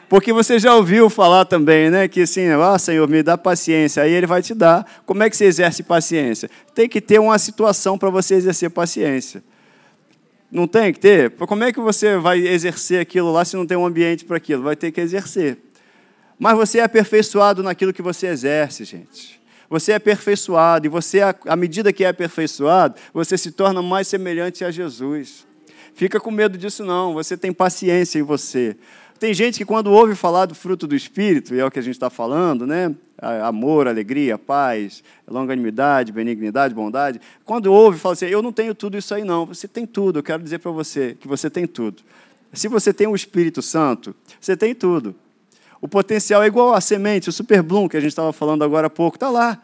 Porque 0.08 0.32
você 0.32 0.58
já 0.58 0.74
ouviu 0.74 1.10
falar 1.10 1.44
também, 1.44 1.90
né? 1.90 2.06
Que 2.06 2.22
assim, 2.22 2.46
ah, 2.48 2.78
Senhor, 2.78 3.08
me 3.08 3.22
dá 3.22 3.36
paciência. 3.36 4.02
Aí 4.02 4.12
Ele 4.12 4.26
vai 4.26 4.40
te 4.40 4.54
dar. 4.54 4.86
Como 5.04 5.22
é 5.22 5.28
que 5.28 5.36
você 5.36 5.46
exerce 5.46 5.82
paciência? 5.82 6.48
Tem 6.74 6.88
que 6.88 7.00
ter 7.00 7.18
uma 7.18 7.38
situação 7.38 7.98
para 7.98 8.08
você 8.08 8.34
exercer 8.34 8.70
paciência. 8.70 9.42
Não 10.50 10.66
tem 10.66 10.92
que 10.92 11.00
ter? 11.00 11.30
Como 11.32 11.64
é 11.64 11.72
que 11.72 11.80
você 11.80 12.16
vai 12.16 12.38
exercer 12.38 13.00
aquilo 13.00 13.32
lá 13.32 13.44
se 13.44 13.56
não 13.56 13.66
tem 13.66 13.76
um 13.76 13.84
ambiente 13.84 14.24
para 14.24 14.36
aquilo? 14.36 14.62
Vai 14.62 14.76
ter 14.76 14.92
que 14.92 15.00
exercer. 15.00 15.58
Mas 16.38 16.56
você 16.56 16.78
é 16.78 16.82
aperfeiçoado 16.82 17.62
naquilo 17.62 17.92
que 17.92 18.02
você 18.02 18.28
exerce, 18.28 18.84
gente. 18.84 19.40
Você 19.68 19.92
é 19.92 19.96
aperfeiçoado, 19.96 20.86
e 20.86 20.88
você, 20.88 21.20
à 21.22 21.56
medida 21.56 21.92
que 21.92 22.04
é 22.04 22.08
aperfeiçoado, 22.08 22.94
você 23.12 23.36
se 23.36 23.50
torna 23.50 23.82
mais 23.82 24.06
semelhante 24.06 24.64
a 24.64 24.70
Jesus. 24.70 25.46
Fica 25.94 26.20
com 26.20 26.30
medo 26.30 26.56
disso, 26.56 26.84
não. 26.84 27.14
Você 27.14 27.36
tem 27.36 27.52
paciência 27.52 28.18
em 28.18 28.22
você. 28.22 28.76
Tem 29.18 29.32
gente 29.32 29.58
que, 29.58 29.64
quando 29.64 29.90
ouve 29.90 30.14
falar 30.14 30.46
do 30.46 30.54
fruto 30.54 30.86
do 30.86 30.94
Espírito, 30.94 31.54
e 31.54 31.60
é 31.60 31.64
o 31.64 31.70
que 31.70 31.78
a 31.78 31.82
gente 31.82 31.94
está 31.94 32.10
falando, 32.10 32.66
né? 32.66 32.94
Amor, 33.42 33.88
alegria, 33.88 34.36
paz, 34.36 35.02
longanimidade, 35.26 36.12
benignidade, 36.12 36.74
bondade. 36.74 37.20
Quando 37.44 37.72
ouve, 37.72 37.98
fala 37.98 38.12
assim: 38.12 38.26
Eu 38.26 38.42
não 38.42 38.52
tenho 38.52 38.74
tudo 38.74 38.98
isso 38.98 39.14
aí, 39.14 39.24
não. 39.24 39.46
Você 39.46 39.66
tem 39.66 39.86
tudo. 39.86 40.18
Eu 40.18 40.22
quero 40.22 40.42
dizer 40.42 40.58
para 40.58 40.70
você 40.70 41.16
que 41.18 41.26
você 41.26 41.48
tem 41.48 41.66
tudo. 41.66 42.02
Se 42.52 42.68
você 42.68 42.92
tem 42.92 43.06
o 43.06 43.14
Espírito 43.14 43.62
Santo, 43.62 44.14
você 44.38 44.56
tem 44.56 44.74
tudo. 44.74 45.14
O 45.80 45.88
potencial 45.88 46.42
é 46.42 46.46
igual 46.46 46.74
a 46.74 46.80
semente, 46.80 47.28
o 47.28 47.32
super 47.32 47.62
bloom 47.62 47.88
que 47.88 47.96
a 47.96 48.00
gente 48.00 48.10
estava 48.10 48.32
falando 48.32 48.64
agora 48.64 48.88
há 48.88 48.90
pouco. 48.90 49.16
Está 49.16 49.30
lá. 49.30 49.62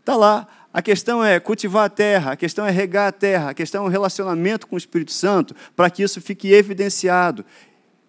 Está 0.00 0.16
lá. 0.16 0.46
A 0.72 0.82
questão 0.82 1.24
é 1.24 1.40
cultivar 1.40 1.86
a 1.86 1.88
terra, 1.88 2.32
a 2.32 2.36
questão 2.36 2.66
é 2.66 2.70
regar 2.70 3.08
a 3.08 3.12
terra, 3.12 3.50
a 3.50 3.54
questão 3.54 3.84
é 3.84 3.86
o 3.86 3.90
relacionamento 3.90 4.66
com 4.66 4.74
o 4.74 4.78
Espírito 4.78 5.12
Santo 5.12 5.56
para 5.74 5.88
que 5.88 6.02
isso 6.02 6.20
fique 6.20 6.52
evidenciado. 6.52 7.44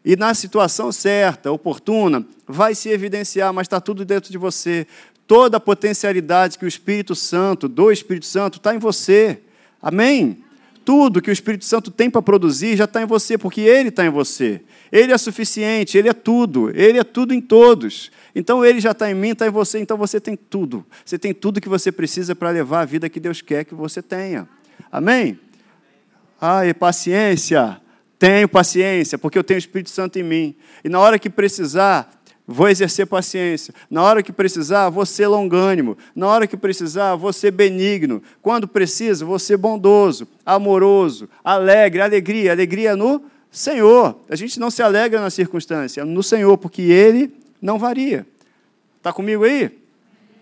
E 0.07 0.15
na 0.15 0.33
situação 0.33 0.89
certa, 0.89 1.51
oportuna, 1.51 2.25
vai 2.47 2.73
se 2.73 2.87
evidenciar, 2.87 3.51
mas 3.51 3.65
está 3.65 3.81
tudo 3.81 4.05
dentro 4.05 4.31
de 4.31 4.37
você. 4.37 4.87
Toda 5.27 5.57
a 5.57 5.59
potencialidade 5.59 6.57
que 6.57 6.63
o 6.63 6.67
Espírito 6.67 7.13
Santo, 7.13 7.67
do 7.67 7.91
Espírito 7.91 8.25
Santo, 8.25 8.57
está 8.57 8.73
em 8.73 8.77
você. 8.77 9.41
Amém? 9.81 10.41
Tudo 10.85 11.21
que 11.21 11.29
o 11.29 11.33
Espírito 11.33 11.65
Santo 11.65 11.91
tem 11.91 12.09
para 12.09 12.21
produzir 12.21 12.77
já 12.77 12.85
está 12.85 13.01
em 13.01 13.05
você, 13.05 13.37
porque 13.37 13.59
Ele 13.59 13.89
está 13.89 14.05
em 14.05 14.09
você. 14.09 14.61
Ele 14.93 15.11
é 15.11 15.17
suficiente, 15.17 15.97
Ele 15.97 16.07
é 16.07 16.13
tudo, 16.13 16.69
Ele 16.73 16.97
é 16.97 17.03
tudo 17.03 17.33
em 17.33 17.41
todos. 17.41 18.09
Então 18.33 18.63
Ele 18.63 18.79
já 18.79 18.91
está 18.91 19.11
em 19.11 19.13
mim, 19.13 19.31
está 19.31 19.45
em 19.45 19.51
você, 19.51 19.77
então 19.77 19.97
você 19.97 20.21
tem 20.21 20.37
tudo. 20.37 20.85
Você 21.03 21.19
tem 21.19 21.33
tudo 21.33 21.59
que 21.59 21.67
você 21.67 21.91
precisa 21.91 22.33
para 22.33 22.49
levar 22.49 22.79
a 22.79 22.85
vida 22.85 23.09
que 23.09 23.19
Deus 23.19 23.41
quer 23.41 23.65
que 23.65 23.75
você 23.75 24.01
tenha. 24.01 24.47
Amém? 24.89 25.37
Ai, 26.39 26.73
paciência. 26.73 27.81
Tenho 28.19 28.50
paciência, 28.50 29.17
porque 29.17 29.38
eu 29.38 29.43
tenho 29.43 29.57
o 29.57 29.59
Espírito 29.59 29.89
Santo 29.89 30.17
em 30.17 30.24
mim. 30.24 30.55
E 30.83 30.89
na 30.89 31.00
hora 31.00 31.19
que 31.19 31.29
precisar, 31.29 32.12
vou 32.47 32.67
exercer 32.67 33.05
paciência. 33.05 33.74
Na 33.89 34.01
hora 34.01 34.24
que 34.24 34.31
precisar, 34.31 34.89
vou 34.89 35.05
ser 35.05 35.27
longânimo. 35.27 35.97
Na 36.15 36.27
hora 36.27 36.47
que 36.47 36.57
precisar, 36.57 37.15
vou 37.15 37.31
ser 37.31 37.51
benigno. 37.51 38.24
Quando 38.41 38.67
precisa, 38.67 39.24
vou 39.24 39.38
ser 39.38 39.57
bondoso, 39.57 40.27
amoroso, 40.45 41.29
alegre, 41.43 42.01
alegria, 42.01 42.51
alegria 42.51 42.95
no 42.95 43.24
Senhor. 43.51 44.19
A 44.29 44.36
gente 44.36 44.59
não 44.59 44.71
se 44.71 44.81
alegra 44.81 45.21
na 45.21 45.29
circunstância, 45.29 46.03
no 46.03 46.24
Senhor, 46.24 46.57
porque 46.57 46.81
Ele 46.81 47.31
não 47.62 47.77
varia. 47.77 48.25
Está 48.97 49.13
comigo 49.13 49.43
aí? 49.43 49.71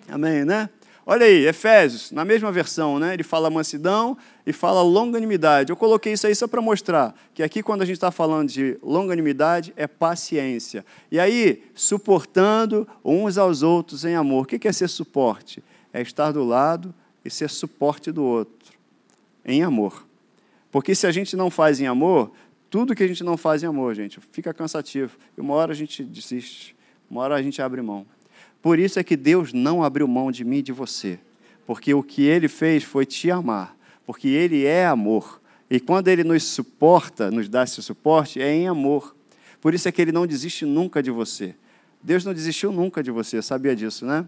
Amém, 0.07 0.45
né? 0.45 0.69
Olha 1.05 1.25
aí, 1.27 1.45
Efésios, 1.45 2.11
na 2.11 2.25
mesma 2.25 2.51
versão, 2.51 2.97
né? 2.97 3.13
ele 3.13 3.21
fala 3.21 3.47
mansidão 3.47 4.17
e 4.45 4.53
fala 4.53 4.81
longanimidade. 4.81 5.71
Eu 5.71 5.75
coloquei 5.75 6.13
isso 6.13 6.27
aí 6.27 6.35
só 6.35 6.47
para 6.47 6.61
mostrar 6.61 7.15
que 7.33 7.41
aqui, 7.41 7.63
quando 7.63 7.81
a 7.81 7.85
gente 7.85 7.95
está 7.95 8.11
falando 8.11 8.49
de 8.49 8.77
longanimidade, 8.83 9.73
é 9.75 9.87
paciência. 9.87 10.85
E 11.11 11.19
aí, 11.19 11.63
suportando 11.73 12.87
uns 13.03 13.37
aos 13.37 13.63
outros 13.63 14.05
em 14.05 14.15
amor. 14.15 14.43
O 14.43 14.45
que 14.45 14.67
é 14.67 14.71
ser 14.71 14.87
suporte? 14.87 15.63
É 15.91 16.01
estar 16.01 16.31
do 16.31 16.43
lado 16.43 16.93
e 17.23 17.29
ser 17.29 17.49
suporte 17.49 18.11
do 18.11 18.23
outro, 18.23 18.73
em 19.43 19.63
amor. 19.63 20.05
Porque 20.71 20.93
se 20.93 21.07
a 21.07 21.11
gente 21.11 21.35
não 21.35 21.49
faz 21.49 21.79
em 21.79 21.87
amor, 21.87 22.31
tudo 22.69 22.93
que 22.93 23.01
a 23.01 23.07
gente 23.07 23.23
não 23.23 23.37
faz 23.37 23.63
em 23.63 23.65
amor, 23.65 23.95
gente, 23.95 24.19
fica 24.31 24.53
cansativo. 24.53 25.17
E 25.37 25.41
uma 25.41 25.53
hora 25.55 25.71
a 25.71 25.75
gente 25.75 26.03
desiste, 26.03 26.75
uma 27.09 27.21
hora 27.21 27.35
a 27.35 27.41
gente 27.41 27.61
abre 27.61 27.81
mão. 27.81 28.05
Por 28.61 28.77
isso 28.77 28.99
é 28.99 29.03
que 29.03 29.15
Deus 29.15 29.53
não 29.53 29.83
abriu 29.83 30.07
mão 30.07 30.31
de 30.31 30.43
mim 30.43 30.57
e 30.57 30.61
de 30.61 30.71
você. 30.71 31.19
Porque 31.65 31.93
o 31.93 32.03
que 32.03 32.23
ele 32.23 32.47
fez 32.47 32.83
foi 32.83 33.05
te 33.05 33.31
amar. 33.31 33.74
Porque 34.05 34.27
ele 34.27 34.65
é 34.65 34.85
amor. 34.85 35.41
E 35.69 35.79
quando 35.79 36.07
ele 36.07 36.23
nos 36.23 36.43
suporta, 36.43 37.31
nos 37.31 37.49
dá 37.49 37.63
esse 37.63 37.81
suporte, 37.81 38.41
é 38.41 38.53
em 38.53 38.67
amor. 38.67 39.15
Por 39.59 39.73
isso 39.73 39.87
é 39.87 39.91
que 39.91 40.01
ele 40.01 40.11
não 40.11 40.27
desiste 40.27 40.65
nunca 40.65 41.01
de 41.01 41.09
você. 41.09 41.55
Deus 42.03 42.23
não 42.23 42.33
desistiu 42.33 42.71
nunca 42.71 43.01
de 43.01 43.09
você, 43.09 43.41
sabia 43.41 43.75
disso, 43.75 44.05
né? 44.05 44.27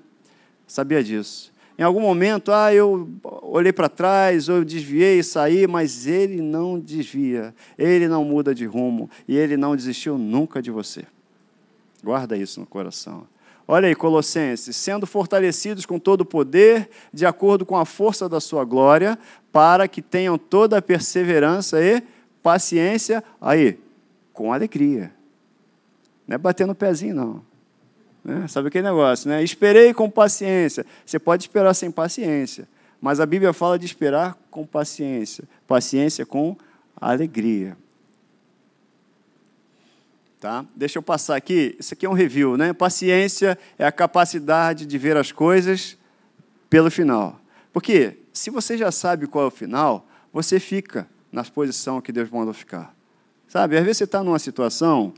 Sabia 0.65 1.03
disso. 1.03 1.53
Em 1.77 1.84
algum 1.84 2.01
momento, 2.01 2.51
ah, 2.51 2.74
eu 2.74 3.07
olhei 3.43 3.72
para 3.72 3.88
trás, 3.88 4.50
ou 4.50 4.57
eu 4.57 4.65
desviei 4.65 5.19
e 5.19 5.24
saí, 5.24 5.67
mas 5.67 6.07
ele 6.07 6.41
não 6.41 6.79
desvia, 6.79 7.53
ele 7.77 8.07
não 8.07 8.25
muda 8.25 8.55
de 8.55 8.65
rumo, 8.65 9.07
e 9.27 9.38
ele 9.38 9.55
não 9.55 9.75
desistiu 9.75 10.17
nunca 10.17 10.60
de 10.60 10.72
você. 10.72 11.05
Guarda 12.03 12.36
isso 12.36 12.60
no 12.60 12.65
coração. 12.65 13.27
Olha 13.67 13.88
aí, 13.89 13.96
Colossenses, 13.96 14.75
sendo 14.75 15.05
fortalecidos 15.05 15.86
com 15.86 16.00
todo 16.00 16.22
o 16.22 16.25
poder, 16.25 16.89
de 17.13 17.25
acordo 17.25 17.65
com 17.65 17.77
a 17.77 17.86
força 17.86 18.27
da 18.27 18.39
sua 18.39 18.63
glória, 18.63 19.19
para 19.58 19.88
que 19.88 20.04
tenham 20.04 20.38
toda 20.38 20.78
a 20.78 20.82
perseverança 20.84 21.82
e 21.82 22.04
paciência, 22.44 23.24
aí, 23.42 23.80
com 24.32 24.54
alegria. 24.54 25.12
Não 26.28 26.36
é 26.36 26.38
batendo 26.38 26.74
o 26.74 26.76
pezinho, 26.76 27.16
não. 27.16 27.42
Né? 28.24 28.48
Sabe 28.48 28.68
aquele 28.68 28.88
negócio, 28.88 29.28
né? 29.28 29.44
Esperei 29.44 29.96
com 29.96 30.12
paciência. 30.12 30.86
Você 31.04 31.18
pode 31.18 31.46
esperar 31.46 31.74
sem 31.74 31.90
paciência, 31.90 32.68
mas 33.02 33.20
a 33.20 33.26
Bíblia 33.26 33.52
fala 33.52 33.80
de 33.80 33.88
esperar 33.88 34.38
com 34.52 34.64
paciência. 34.64 35.44
Paciência 35.66 36.24
com 36.24 36.56
alegria. 36.96 37.76
Tá? 40.40 40.64
Deixa 40.76 41.00
eu 41.00 41.02
passar 41.02 41.36
aqui. 41.36 41.76
Isso 41.80 41.96
aqui 41.96 42.06
é 42.06 42.10
um 42.10 42.14
review, 42.14 42.58
né? 42.58 42.74
Paciência 42.74 43.58
é 43.80 43.88
a 43.88 43.92
capacidade 43.92 44.86
de 44.86 44.98
ver 45.00 45.18
as 45.18 45.32
coisas 45.32 45.98
pelo 46.70 46.92
final. 46.92 47.42
Porque 47.72 48.18
se 48.34 48.50
você 48.50 48.78
já 48.78 48.92
sabe 48.92 49.28
qual 49.28 49.46
é 49.46 49.48
o 49.48 49.52
final, 49.52 50.08
você 50.32 50.60
fica 50.60 51.08
na 51.32 51.44
posição 51.44 52.02
que 52.02 52.12
Deus 52.12 52.30
mandou 52.30 52.54
ficar. 52.54 52.96
Sabe? 53.48 53.78
Às 53.78 53.84
vezes 53.84 53.98
você 53.98 54.04
está 54.04 54.24
numa 54.24 54.40
situação, 54.40 55.14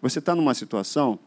você 0.00 0.18
está 0.18 0.34
numa 0.34 0.54
situação 0.54 1.18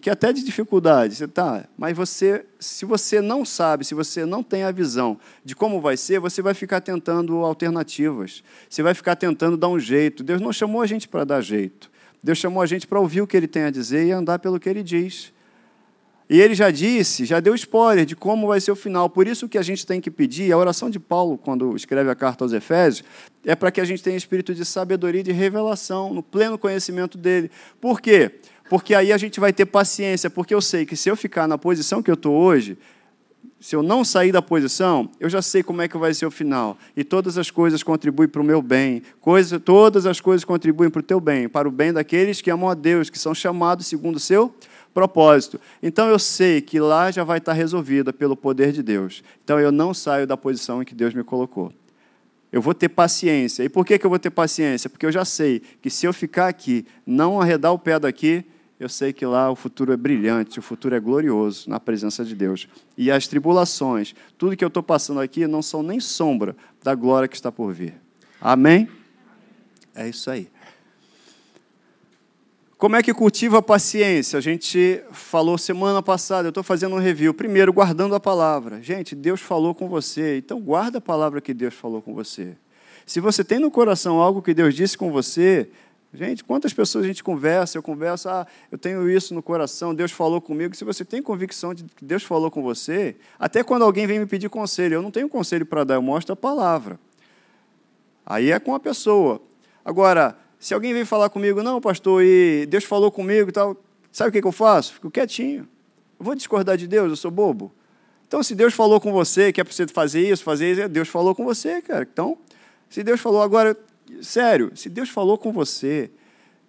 que 0.00 0.10
até 0.10 0.32
de 0.32 0.44
dificuldade, 0.44 1.14
você 1.14 1.26
tá, 1.26 1.66
mas 1.76 1.96
você, 1.96 2.44
se 2.58 2.84
você 2.84 3.20
não 3.20 3.44
sabe, 3.44 3.84
se 3.84 3.94
você 3.94 4.26
não 4.26 4.42
tem 4.42 4.62
a 4.62 4.70
visão 4.70 5.18
de 5.44 5.56
como 5.56 5.80
vai 5.80 5.96
ser, 5.96 6.20
você 6.20 6.42
vai 6.42 6.52
ficar 6.52 6.80
tentando 6.80 7.38
alternativas. 7.38 8.42
Você 8.68 8.82
vai 8.82 8.92
ficar 8.92 9.16
tentando 9.16 9.56
dar 9.56 9.68
um 9.68 9.78
jeito. 9.78 10.22
Deus 10.22 10.40
não 10.40 10.52
chamou 10.52 10.82
a 10.82 10.86
gente 10.86 11.08
para 11.08 11.24
dar 11.24 11.40
jeito. 11.40 11.90
Deus 12.22 12.38
chamou 12.38 12.62
a 12.62 12.66
gente 12.66 12.86
para 12.86 13.00
ouvir 13.00 13.22
o 13.22 13.26
que 13.26 13.36
ele 13.36 13.48
tem 13.48 13.62
a 13.62 13.70
dizer 13.70 14.06
e 14.06 14.12
andar 14.12 14.38
pelo 14.38 14.60
que 14.60 14.68
ele 14.68 14.82
diz. 14.82 15.32
E 16.28 16.40
ele 16.40 16.54
já 16.54 16.72
disse, 16.72 17.24
já 17.24 17.38
deu 17.38 17.54
spoiler 17.54 18.04
de 18.04 18.16
como 18.16 18.48
vai 18.48 18.60
ser 18.60 18.72
o 18.72 18.76
final. 18.76 19.08
Por 19.08 19.28
isso 19.28 19.48
que 19.48 19.56
a 19.56 19.62
gente 19.62 19.86
tem 19.86 20.00
que 20.00 20.10
pedir, 20.10 20.50
a 20.52 20.58
oração 20.58 20.90
de 20.90 20.98
Paulo, 20.98 21.38
quando 21.38 21.76
escreve 21.76 22.10
a 22.10 22.16
carta 22.16 22.44
aos 22.44 22.52
Efésios, 22.52 23.04
é 23.44 23.54
para 23.54 23.70
que 23.70 23.80
a 23.80 23.84
gente 23.84 24.02
tenha 24.02 24.16
espírito 24.16 24.52
de 24.52 24.64
sabedoria 24.64 25.20
e 25.20 25.24
de 25.24 25.32
revelação, 25.32 26.12
no 26.12 26.22
pleno 26.22 26.58
conhecimento 26.58 27.16
dele. 27.16 27.48
Por 27.80 28.00
quê? 28.00 28.32
Porque 28.68 28.92
aí 28.92 29.12
a 29.12 29.18
gente 29.18 29.38
vai 29.38 29.52
ter 29.52 29.66
paciência, 29.66 30.28
porque 30.28 30.52
eu 30.52 30.60
sei 30.60 30.84
que 30.84 30.96
se 30.96 31.08
eu 31.08 31.14
ficar 31.14 31.46
na 31.46 31.56
posição 31.56 32.02
que 32.02 32.10
eu 32.10 32.14
estou 32.14 32.34
hoje, 32.34 32.76
se 33.60 33.76
eu 33.76 33.82
não 33.82 34.04
sair 34.04 34.32
da 34.32 34.42
posição, 34.42 35.08
eu 35.20 35.30
já 35.30 35.40
sei 35.40 35.62
como 35.62 35.80
é 35.80 35.86
que 35.86 35.96
vai 35.96 36.12
ser 36.12 36.26
o 36.26 36.30
final. 36.30 36.76
E 36.96 37.04
todas 37.04 37.38
as 37.38 37.52
coisas 37.52 37.84
contribuem 37.84 38.28
para 38.28 38.42
o 38.42 38.44
meu 38.44 38.60
bem. 38.60 39.02
Coisa, 39.20 39.60
todas 39.60 40.06
as 40.06 40.20
coisas 40.20 40.44
contribuem 40.44 40.90
para 40.90 41.00
o 41.00 41.02
teu 41.02 41.20
bem, 41.20 41.48
para 41.48 41.68
o 41.68 41.70
bem 41.70 41.92
daqueles 41.92 42.40
que 42.40 42.50
amam 42.50 42.68
a 42.68 42.74
Deus, 42.74 43.08
que 43.08 43.18
são 43.18 43.32
chamados 43.32 43.86
segundo 43.86 44.16
o 44.16 44.20
seu 44.20 44.52
propósito. 44.96 45.60
Então 45.82 46.08
eu 46.08 46.18
sei 46.18 46.62
que 46.62 46.80
lá 46.80 47.10
já 47.10 47.22
vai 47.22 47.36
estar 47.36 47.52
resolvida 47.52 48.14
pelo 48.14 48.34
poder 48.34 48.72
de 48.72 48.82
Deus. 48.82 49.22
Então 49.44 49.60
eu 49.60 49.70
não 49.70 49.92
saio 49.92 50.26
da 50.26 50.38
posição 50.38 50.80
em 50.80 50.86
que 50.86 50.94
Deus 50.94 51.12
me 51.12 51.22
colocou. 51.22 51.70
Eu 52.50 52.62
vou 52.62 52.72
ter 52.72 52.88
paciência. 52.88 53.62
E 53.62 53.68
por 53.68 53.84
que, 53.84 53.98
que 53.98 54.06
eu 54.06 54.08
vou 54.08 54.18
ter 54.18 54.30
paciência? 54.30 54.88
Porque 54.88 55.04
eu 55.04 55.12
já 55.12 55.22
sei 55.22 55.60
que 55.82 55.90
se 55.90 56.06
eu 56.06 56.14
ficar 56.14 56.48
aqui, 56.48 56.86
não 57.04 57.38
arredar 57.38 57.74
o 57.74 57.78
pé 57.78 57.98
daqui, 57.98 58.42
eu 58.80 58.88
sei 58.88 59.12
que 59.12 59.26
lá 59.26 59.50
o 59.50 59.54
futuro 59.54 59.92
é 59.92 59.98
brilhante, 59.98 60.58
o 60.58 60.62
futuro 60.62 60.94
é 60.94 61.00
glorioso 61.00 61.68
na 61.68 61.78
presença 61.78 62.24
de 62.24 62.34
Deus. 62.34 62.66
E 62.96 63.10
as 63.10 63.26
tribulações, 63.26 64.14
tudo 64.38 64.56
que 64.56 64.64
eu 64.64 64.68
estou 64.68 64.82
passando 64.82 65.20
aqui, 65.20 65.46
não 65.46 65.60
são 65.60 65.82
nem 65.82 66.00
sombra 66.00 66.56
da 66.82 66.94
glória 66.94 67.28
que 67.28 67.36
está 67.36 67.52
por 67.52 67.70
vir. 67.70 67.92
Amém? 68.40 68.88
É 69.94 70.08
isso 70.08 70.30
aí. 70.30 70.48
Como 72.86 72.94
é 72.94 73.02
que 73.02 73.12
cultiva 73.12 73.58
a 73.58 73.62
paciência? 73.62 74.38
A 74.38 74.40
gente 74.40 75.02
falou 75.10 75.58
semana 75.58 76.00
passada, 76.00 76.46
eu 76.46 76.50
estou 76.50 76.62
fazendo 76.62 76.94
um 76.94 77.00
review. 77.00 77.34
Primeiro, 77.34 77.72
guardando 77.72 78.14
a 78.14 78.20
palavra. 78.20 78.80
Gente, 78.80 79.12
Deus 79.12 79.40
falou 79.40 79.74
com 79.74 79.88
você, 79.88 80.38
então 80.38 80.60
guarda 80.60 80.98
a 80.98 81.00
palavra 81.00 81.40
que 81.40 81.52
Deus 81.52 81.74
falou 81.74 82.00
com 82.00 82.14
você. 82.14 82.56
Se 83.04 83.18
você 83.18 83.42
tem 83.42 83.58
no 83.58 83.72
coração 83.72 84.20
algo 84.20 84.40
que 84.40 84.54
Deus 84.54 84.72
disse 84.72 84.96
com 84.96 85.10
você, 85.10 85.68
Gente, 86.14 86.44
quantas 86.44 86.72
pessoas 86.72 87.04
a 87.04 87.08
gente 87.08 87.24
conversa? 87.24 87.76
Eu 87.76 87.82
converso, 87.82 88.28
ah, 88.28 88.46
eu 88.70 88.78
tenho 88.78 89.10
isso 89.10 89.34
no 89.34 89.42
coração, 89.42 89.92
Deus 89.92 90.12
falou 90.12 90.40
comigo. 90.40 90.76
Se 90.76 90.84
você 90.84 91.04
tem 91.04 91.20
convicção 91.20 91.74
de 91.74 91.82
que 91.82 92.04
Deus 92.04 92.22
falou 92.22 92.52
com 92.52 92.62
você, 92.62 93.16
até 93.36 93.64
quando 93.64 93.82
alguém 93.82 94.06
vem 94.06 94.20
me 94.20 94.26
pedir 94.26 94.48
conselho, 94.48 94.94
eu 94.94 95.02
não 95.02 95.10
tenho 95.10 95.28
conselho 95.28 95.66
para 95.66 95.82
dar, 95.82 95.94
eu 95.94 96.02
mostro 96.02 96.34
a 96.34 96.36
palavra. 96.36 97.00
Aí 98.24 98.52
é 98.52 98.60
com 98.60 98.76
a 98.76 98.78
pessoa. 98.78 99.42
Agora, 99.84 100.38
se 100.66 100.74
alguém 100.74 100.92
vem 100.92 101.04
falar 101.04 101.30
comigo, 101.30 101.62
não, 101.62 101.80
pastor, 101.80 102.24
e 102.24 102.66
Deus 102.66 102.82
falou 102.82 103.08
comigo 103.08 103.50
e 103.50 103.52
tal, 103.52 103.76
sabe 104.10 104.30
o 104.30 104.32
que, 104.42 104.44
eu 104.44 104.50
faço? 104.50 104.94
Fico 104.94 105.08
quietinho. 105.08 105.60
Eu 106.18 106.24
vou 106.24 106.34
discordar 106.34 106.76
de 106.76 106.88
Deus, 106.88 107.08
eu 107.08 107.14
sou 107.14 107.30
bobo. 107.30 107.72
Então, 108.26 108.42
se 108.42 108.52
Deus 108.52 108.74
falou 108.74 109.00
com 109.00 109.12
você, 109.12 109.52
que 109.52 109.60
é 109.60 109.64
para 109.64 109.72
você 109.72 109.86
fazer 109.86 110.28
isso, 110.28 110.42
fazer 110.42 110.72
isso, 110.72 110.88
Deus 110.88 111.06
falou 111.06 111.36
com 111.36 111.44
você, 111.44 111.80
cara. 111.80 112.04
Então, 112.12 112.36
se 112.90 113.04
Deus 113.04 113.20
falou 113.20 113.42
agora, 113.42 113.78
sério, 114.20 114.72
se 114.74 114.88
Deus 114.88 115.08
falou 115.08 115.38
com 115.38 115.52
você, 115.52 116.10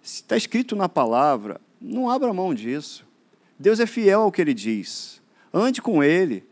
se 0.00 0.22
está 0.22 0.36
escrito 0.36 0.76
na 0.76 0.88
palavra, 0.88 1.60
não 1.80 2.08
abra 2.08 2.32
mão 2.32 2.54
disso. 2.54 3.04
Deus 3.58 3.80
é 3.80 3.86
fiel 3.86 4.20
ao 4.20 4.30
que 4.30 4.40
ele 4.40 4.54
diz. 4.54 5.20
Ande 5.52 5.82
com 5.82 6.04
ele. 6.04 6.44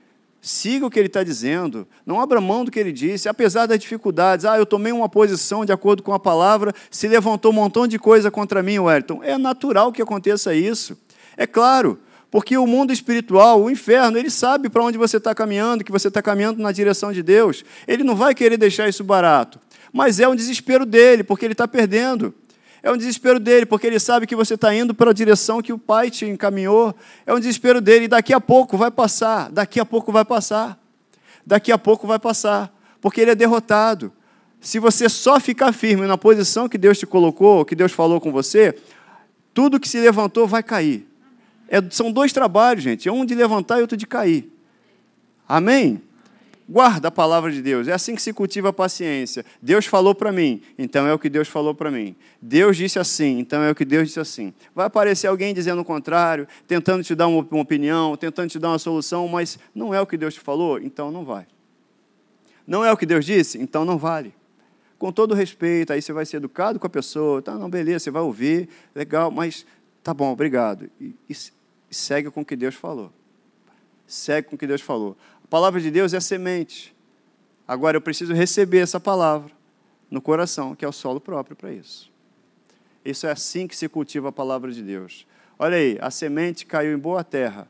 Siga 0.48 0.86
o 0.86 0.90
que 0.90 0.96
ele 0.96 1.08
está 1.08 1.24
dizendo. 1.24 1.88
Não 2.06 2.20
abra 2.20 2.40
mão 2.40 2.64
do 2.64 2.70
que 2.70 2.78
ele 2.78 2.92
disse. 2.92 3.28
Apesar 3.28 3.66
das 3.66 3.80
dificuldades, 3.80 4.44
ah, 4.44 4.56
eu 4.56 4.64
tomei 4.64 4.92
uma 4.92 5.08
posição 5.08 5.64
de 5.64 5.72
acordo 5.72 6.04
com 6.04 6.12
a 6.12 6.20
palavra, 6.20 6.72
se 6.88 7.08
levantou 7.08 7.50
um 7.50 7.54
montão 7.56 7.84
de 7.84 7.98
coisa 7.98 8.30
contra 8.30 8.62
mim, 8.62 8.78
Wellington. 8.78 9.24
É 9.24 9.36
natural 9.36 9.90
que 9.90 10.00
aconteça 10.00 10.54
isso. 10.54 10.96
É 11.36 11.48
claro, 11.48 11.98
porque 12.30 12.56
o 12.56 12.64
mundo 12.64 12.92
espiritual, 12.92 13.60
o 13.60 13.68
inferno, 13.68 14.16
ele 14.16 14.30
sabe 14.30 14.68
para 14.68 14.84
onde 14.84 14.96
você 14.96 15.16
está 15.16 15.34
caminhando, 15.34 15.82
que 15.82 15.90
você 15.90 16.06
está 16.06 16.22
caminhando 16.22 16.62
na 16.62 16.70
direção 16.70 17.12
de 17.12 17.24
Deus. 17.24 17.64
Ele 17.84 18.04
não 18.04 18.14
vai 18.14 18.32
querer 18.32 18.56
deixar 18.56 18.88
isso 18.88 19.02
barato. 19.02 19.58
Mas 19.92 20.20
é 20.20 20.28
um 20.28 20.36
desespero 20.36 20.86
dele, 20.86 21.24
porque 21.24 21.44
ele 21.44 21.54
está 21.54 21.66
perdendo. 21.66 22.32
É 22.86 22.92
um 22.92 22.96
desespero 22.96 23.40
dele, 23.40 23.66
porque 23.66 23.84
ele 23.84 23.98
sabe 23.98 24.28
que 24.28 24.36
você 24.36 24.54
está 24.54 24.72
indo 24.72 24.94
para 24.94 25.10
a 25.10 25.12
direção 25.12 25.60
que 25.60 25.72
o 25.72 25.78
Pai 25.78 26.08
te 26.08 26.24
encaminhou. 26.24 26.94
É 27.26 27.34
um 27.34 27.38
desespero 27.40 27.80
dele, 27.80 28.04
e 28.04 28.08
daqui 28.08 28.32
a 28.32 28.40
pouco 28.40 28.76
vai 28.76 28.92
passar, 28.92 29.50
daqui 29.50 29.80
a 29.80 29.84
pouco 29.84 30.12
vai 30.12 30.24
passar, 30.24 30.78
daqui 31.44 31.72
a 31.72 31.78
pouco 31.78 32.06
vai 32.06 32.20
passar, 32.20 32.72
porque 33.00 33.20
ele 33.20 33.32
é 33.32 33.34
derrotado. 33.34 34.12
Se 34.60 34.78
você 34.78 35.08
só 35.08 35.40
ficar 35.40 35.72
firme 35.72 36.06
na 36.06 36.16
posição 36.16 36.68
que 36.68 36.78
Deus 36.78 36.96
te 36.96 37.08
colocou, 37.08 37.64
que 37.64 37.74
Deus 37.74 37.90
falou 37.90 38.20
com 38.20 38.30
você, 38.30 38.78
tudo 39.52 39.80
que 39.80 39.88
se 39.88 39.98
levantou 39.98 40.46
vai 40.46 40.62
cair. 40.62 41.08
É, 41.68 41.82
são 41.90 42.12
dois 42.12 42.32
trabalhos, 42.32 42.84
gente, 42.84 43.08
é 43.08 43.12
um 43.12 43.24
de 43.24 43.34
levantar 43.34 43.78
e 43.78 43.80
outro 43.80 43.96
de 43.96 44.06
cair. 44.06 44.48
Amém? 45.48 46.00
Guarda 46.68 47.08
a 47.08 47.10
palavra 47.12 47.52
de 47.52 47.62
Deus. 47.62 47.86
É 47.86 47.92
assim 47.92 48.16
que 48.16 48.22
se 48.22 48.32
cultiva 48.32 48.70
a 48.70 48.72
paciência. 48.72 49.44
Deus 49.62 49.86
falou 49.86 50.14
para 50.14 50.32
mim, 50.32 50.60
então 50.76 51.06
é 51.06 51.14
o 51.14 51.18
que 51.18 51.28
Deus 51.28 51.46
falou 51.46 51.72
para 51.72 51.92
mim. 51.92 52.16
Deus 52.42 52.76
disse 52.76 52.98
assim, 52.98 53.38
então 53.38 53.62
é 53.62 53.70
o 53.70 53.74
que 53.74 53.84
Deus 53.84 54.08
disse 54.08 54.18
assim. 54.18 54.52
Vai 54.74 54.86
aparecer 54.86 55.28
alguém 55.28 55.54
dizendo 55.54 55.80
o 55.80 55.84
contrário, 55.84 56.48
tentando 56.66 57.04
te 57.04 57.14
dar 57.14 57.28
uma, 57.28 57.46
opinião, 57.60 58.16
tentando 58.16 58.50
te 58.50 58.58
dar 58.58 58.70
uma 58.70 58.80
solução, 58.80 59.28
mas 59.28 59.60
não 59.72 59.94
é 59.94 60.00
o 60.00 60.06
que 60.06 60.16
Deus 60.16 60.34
te 60.34 60.40
falou, 60.40 60.80
então 60.80 61.12
não 61.12 61.24
vai. 61.24 61.46
Não 62.66 62.84
é 62.84 62.92
o 62.92 62.96
que 62.96 63.06
Deus 63.06 63.24
disse, 63.24 63.58
então 63.58 63.84
não 63.84 63.96
vale. 63.96 64.34
Com 64.98 65.12
todo 65.12 65.34
respeito, 65.34 65.92
aí 65.92 66.02
você 66.02 66.12
vai 66.12 66.26
ser 66.26 66.38
educado 66.38 66.80
com 66.80 66.86
a 66.88 66.90
pessoa, 66.90 67.40
tá, 67.40 67.54
não, 67.54 67.70
beleza, 67.70 68.00
você 68.00 68.10
vai 68.10 68.22
ouvir, 68.22 68.68
legal, 68.92 69.30
mas 69.30 69.64
tá 70.02 70.12
bom, 70.12 70.32
obrigado. 70.32 70.90
E, 71.00 71.14
e 71.30 71.36
segue 71.94 72.28
com 72.28 72.40
o 72.40 72.44
que 72.44 72.56
Deus 72.56 72.74
falou. 72.74 73.12
Segue 74.06 74.48
com 74.48 74.56
o 74.56 74.58
que 74.58 74.66
Deus 74.66 74.80
falou. 74.80 75.16
A 75.46 75.48
palavra 75.48 75.80
de 75.80 75.92
Deus 75.92 76.12
é 76.12 76.16
a 76.16 76.20
semente. 76.20 76.92
Agora 77.68 77.96
eu 77.96 78.00
preciso 78.00 78.34
receber 78.34 78.78
essa 78.78 78.98
palavra 78.98 79.52
no 80.10 80.20
coração, 80.20 80.74
que 80.74 80.84
é 80.84 80.88
o 80.88 80.92
solo 80.92 81.20
próprio 81.20 81.54
para 81.54 81.72
isso. 81.72 82.10
Isso 83.04 83.28
é 83.28 83.30
assim 83.30 83.68
que 83.68 83.76
se 83.76 83.88
cultiva 83.88 84.30
a 84.30 84.32
palavra 84.32 84.72
de 84.72 84.82
Deus. 84.82 85.24
Olha 85.56 85.76
aí, 85.76 85.98
a 86.00 86.10
semente 86.10 86.66
caiu 86.66 86.92
em 86.92 86.98
boa 86.98 87.22
terra, 87.22 87.68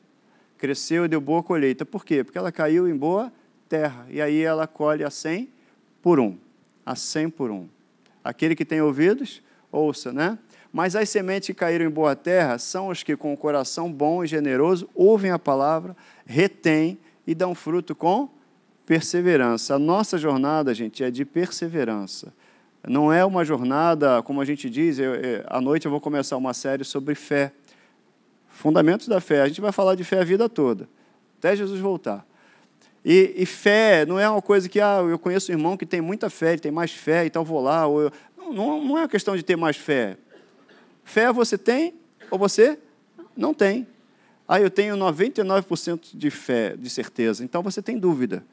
cresceu 0.56 1.04
e 1.04 1.09
deu 1.09 1.21
boa 1.21 1.42
colheita. 1.42 1.85
Por 1.85 2.02
quê? 2.02 2.25
Porque 2.25 2.38
ela 2.38 2.50
caiu 2.50 2.88
em 2.88 2.97
boa 2.97 3.30
terra. 3.68 4.06
E 4.09 4.23
aí 4.23 4.40
ela 4.40 4.66
colhe 4.66 5.04
a 5.04 5.11
cem 5.11 5.50
por 6.00 6.18
um. 6.18 6.38
A 6.85 6.97
cem 6.97 7.28
por 7.28 7.50
um. 7.50 7.68
Aquele 8.25 8.56
que 8.56 8.64
tem 8.64 8.80
ouvidos, 8.80 9.42
ouça, 9.71 10.14
né? 10.14 10.38
Mas 10.73 10.97
as 10.97 11.11
sementes 11.11 11.49
que 11.49 11.54
caíram 11.54 11.85
em 11.85 11.90
boa 11.90 12.16
terra 12.16 12.56
são 12.56 12.88
os 12.88 13.02
que, 13.02 13.14
com 13.18 13.35
o 13.35 13.37
coração 13.37 13.92
bom 13.92 14.25
e 14.25 14.26
generoso, 14.26 14.88
ouvem 14.95 15.30
a 15.30 15.38
palavra, 15.38 15.95
retêm 16.25 16.99
e 17.26 17.35
dão 17.35 17.54
fruto 17.54 17.95
com 17.95 18.28
perseverança. 18.84 19.75
A 19.75 19.78
nossa 19.78 20.17
jornada, 20.17 20.73
gente, 20.73 21.02
é 21.02 21.10
de 21.10 21.25
perseverança. 21.25 22.32
Não 22.86 23.12
é 23.12 23.25
uma 23.25 23.45
jornada, 23.45 24.23
como 24.23 24.41
a 24.41 24.45
gente 24.45 24.71
diz, 24.71 24.99
eu, 24.99 25.15
eu, 25.17 25.45
à 25.49 25.60
noite 25.60 25.86
eu 25.86 25.91
vou 25.91 26.00
começar 26.00 26.36
uma 26.36 26.54
série 26.54 26.84
sobre 26.84 27.17
fé. 27.17 27.52
Fundamentos 28.49 29.08
da 29.08 29.21
fé. 29.21 29.43
A 29.43 29.49
gente 29.49 29.60
vai 29.60 29.73
falar 29.73 29.97
de 29.97 30.04
fé 30.04 30.21
a 30.21 30.25
vida 30.25 30.49
toda, 30.49 30.89
até 31.39 31.56
Jesus 31.56 31.80
voltar. 31.80 32.25
E, 33.04 33.34
e 33.36 33.47
fé 33.47 34.06
não 34.06 34.19
é 34.19 34.28
uma 34.28 34.41
coisa 34.41 34.69
que, 34.69 34.80
ah, 34.80 34.99
eu 35.08 35.19
conheço 35.19 35.50
um 35.50 35.54
irmão 35.54 35.76
que 35.76 35.84
tem 35.84 36.00
muita 36.00 36.30
fé, 36.30 36.52
ele 36.52 36.60
tem 36.60 36.73
mais 36.73 36.93
fé, 36.93 37.26
então 37.26 37.45
vou 37.45 37.60
lá. 37.60 37.86
Ou 37.86 38.02
eu, 38.02 38.12
não, 38.36 38.82
não 38.82 38.99
é 38.99 39.02
uma 39.02 39.08
questão 39.08 39.36
de 39.36 39.43
ter 39.43 39.56
mais 39.56 39.76
fé. 39.76 40.17
Fé 41.04 41.32
você 41.32 41.58
tem 41.58 41.95
ou 42.30 42.39
você 42.39 42.78
não 43.36 43.52
tem. 43.52 43.86
Ah, 44.49 44.61
eu 44.61 44.71
tenho 44.71 44.97
99% 44.97 46.11
de 46.15 46.30
fé, 46.30 46.76
de 46.76 46.89
certeza. 46.89 47.45
Então 47.45 47.63
você 47.63 47.82
tem 47.82 47.99
dúvida. 47.99 48.45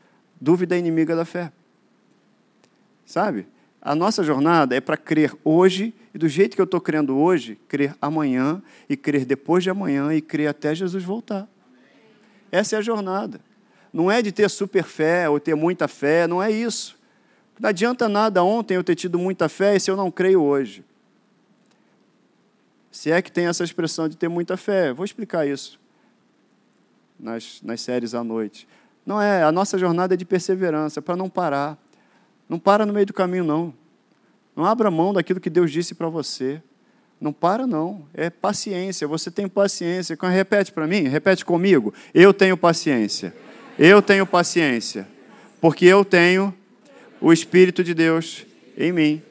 Dúvida 0.41 0.75
é 0.75 0.79
inimiga 0.79 1.15
da 1.15 1.23
fé. 1.23 1.51
Sabe? 3.05 3.45
A 3.79 3.93
nossa 3.93 4.23
jornada 4.23 4.75
é 4.75 4.81
para 4.81 4.97
crer 4.97 5.35
hoje 5.43 5.93
e 6.13 6.17
do 6.17 6.27
jeito 6.27 6.55
que 6.55 6.61
eu 6.61 6.65
estou 6.65 6.81
crendo 6.81 7.17
hoje, 7.17 7.59
crer 7.67 7.95
amanhã 8.01 8.61
e 8.89 8.97
crer 8.97 9.25
depois 9.25 9.63
de 9.63 9.69
amanhã 9.69 10.13
e 10.13 10.21
crer 10.21 10.47
até 10.47 10.73
Jesus 10.73 11.03
voltar. 11.03 11.47
Essa 12.51 12.75
é 12.75 12.79
a 12.79 12.81
jornada. 12.81 13.39
Não 13.91 14.09
é 14.09 14.21
de 14.21 14.31
ter 14.31 14.49
super 14.49 14.83
fé 14.83 15.29
ou 15.29 15.39
ter 15.39 15.53
muita 15.53 15.87
fé, 15.87 16.25
não 16.25 16.41
é 16.41 16.49
isso. 16.49 16.97
Não 17.59 17.69
adianta 17.69 18.09
nada 18.09 18.43
ontem 18.43 18.75
eu 18.75 18.83
ter 18.83 18.95
tido 18.95 19.19
muita 19.19 19.47
fé 19.47 19.75
e 19.75 19.79
se 19.79 19.91
eu 19.91 19.97
não 19.97 20.09
creio 20.09 20.41
hoje. 20.41 20.83
Se 22.91 23.11
é 23.11 23.21
que 23.21 23.31
tem 23.31 23.45
essa 23.45 23.63
expressão 23.63 24.07
de 24.07 24.17
ter 24.17 24.27
muita 24.27 24.57
fé, 24.57 24.91
vou 24.91 25.05
explicar 25.05 25.45
isso 25.47 25.82
nas, 27.23 27.61
nas 27.63 27.79
séries 27.81 28.13
à 28.13 28.23
noite. 28.23 28.67
Não 29.05 29.21
é, 29.21 29.43
a 29.43 29.51
nossa 29.51 29.77
jornada 29.77 30.13
é 30.13 30.17
de 30.17 30.25
perseverança, 30.25 31.01
para 31.01 31.15
não 31.15 31.29
parar. 31.29 31.77
Não 32.47 32.59
para 32.59 32.85
no 32.85 32.93
meio 32.93 33.05
do 33.05 33.13
caminho, 33.13 33.45
não. 33.45 33.73
Não 34.55 34.65
abra 34.65 34.91
mão 34.91 35.13
daquilo 35.13 35.39
que 35.39 35.49
Deus 35.49 35.71
disse 35.71 35.95
para 35.95 36.09
você. 36.09 36.61
Não 37.19 37.31
para, 37.31 37.65
não. 37.65 38.05
É 38.13 38.29
paciência. 38.29 39.07
Você 39.07 39.31
tem 39.31 39.47
paciência. 39.47 40.17
Repete 40.21 40.71
para 40.71 40.85
mim, 40.85 41.03
repete 41.03 41.45
comigo. 41.45 41.93
Eu 42.13 42.33
tenho 42.33 42.57
paciência. 42.57 43.33
Eu 43.79 44.01
tenho 44.01 44.27
paciência. 44.27 45.07
Porque 45.61 45.85
eu 45.85 46.03
tenho 46.03 46.53
o 47.21 47.31
Espírito 47.31 47.83
de 47.83 47.93
Deus 47.93 48.45
em 48.77 48.91
mim. 48.91 49.21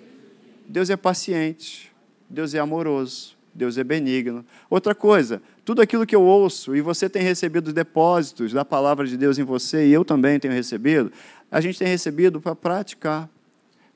Deus 0.67 0.89
é 0.89 0.97
paciente. 0.97 1.93
Deus 2.29 2.55
é 2.55 2.59
amoroso. 2.59 3.37
Deus 3.55 3.77
é 3.77 3.85
benigno. 3.85 4.45
Outra 4.71 4.95
coisa, 4.95 5.43
tudo 5.65 5.81
aquilo 5.81 6.07
que 6.07 6.15
eu 6.15 6.23
ouço, 6.23 6.75
e 6.75 6.81
você 6.81 7.09
tem 7.09 7.23
recebido 7.23 7.73
depósitos 7.73 8.53
da 8.53 8.65
palavra 8.65 9.07
de 9.07 9.17
Deus 9.17 9.39
em 9.39 9.45
você, 9.45 9.87
e 9.87 9.93
eu 9.93 10.05
também 10.05 10.39
tenho 10.39 10.53
recebido, 10.53 11.13
a 11.51 11.61
gente 11.61 11.79
tem 11.79 11.89
recebido 11.89 12.41
para 12.41 12.55
praticar. 12.55 13.29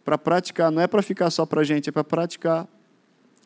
Para 0.04 0.16
praticar, 0.16 0.70
não 0.70 0.80
é 0.80 0.86
para 0.86 1.02
ficar 1.02 1.30
só 1.30 1.44
para 1.44 1.62
a 1.62 1.64
gente, 1.64 1.88
é 1.88 1.92
para 1.92 2.04
praticar. 2.04 2.68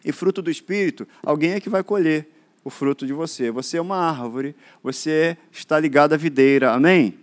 E 0.05 0.13
fruto 0.13 0.43
do 0.43 0.51
Espírito, 0.51 1.09
alguém 1.23 1.53
é 1.53 1.61
que 1.61 1.71
vai 1.71 1.83
colher 1.83 2.29
o 2.63 2.69
fruto 2.69 3.07
de 3.07 3.13
você. 3.13 3.51
Você 3.51 3.79
é 3.79 3.81
uma 3.81 3.97
árvore, 3.97 4.55
você 4.83 5.39
está 5.51 5.79
ligado 5.81 6.13
à 6.13 6.17
videira, 6.17 6.73
amém? 6.73 7.15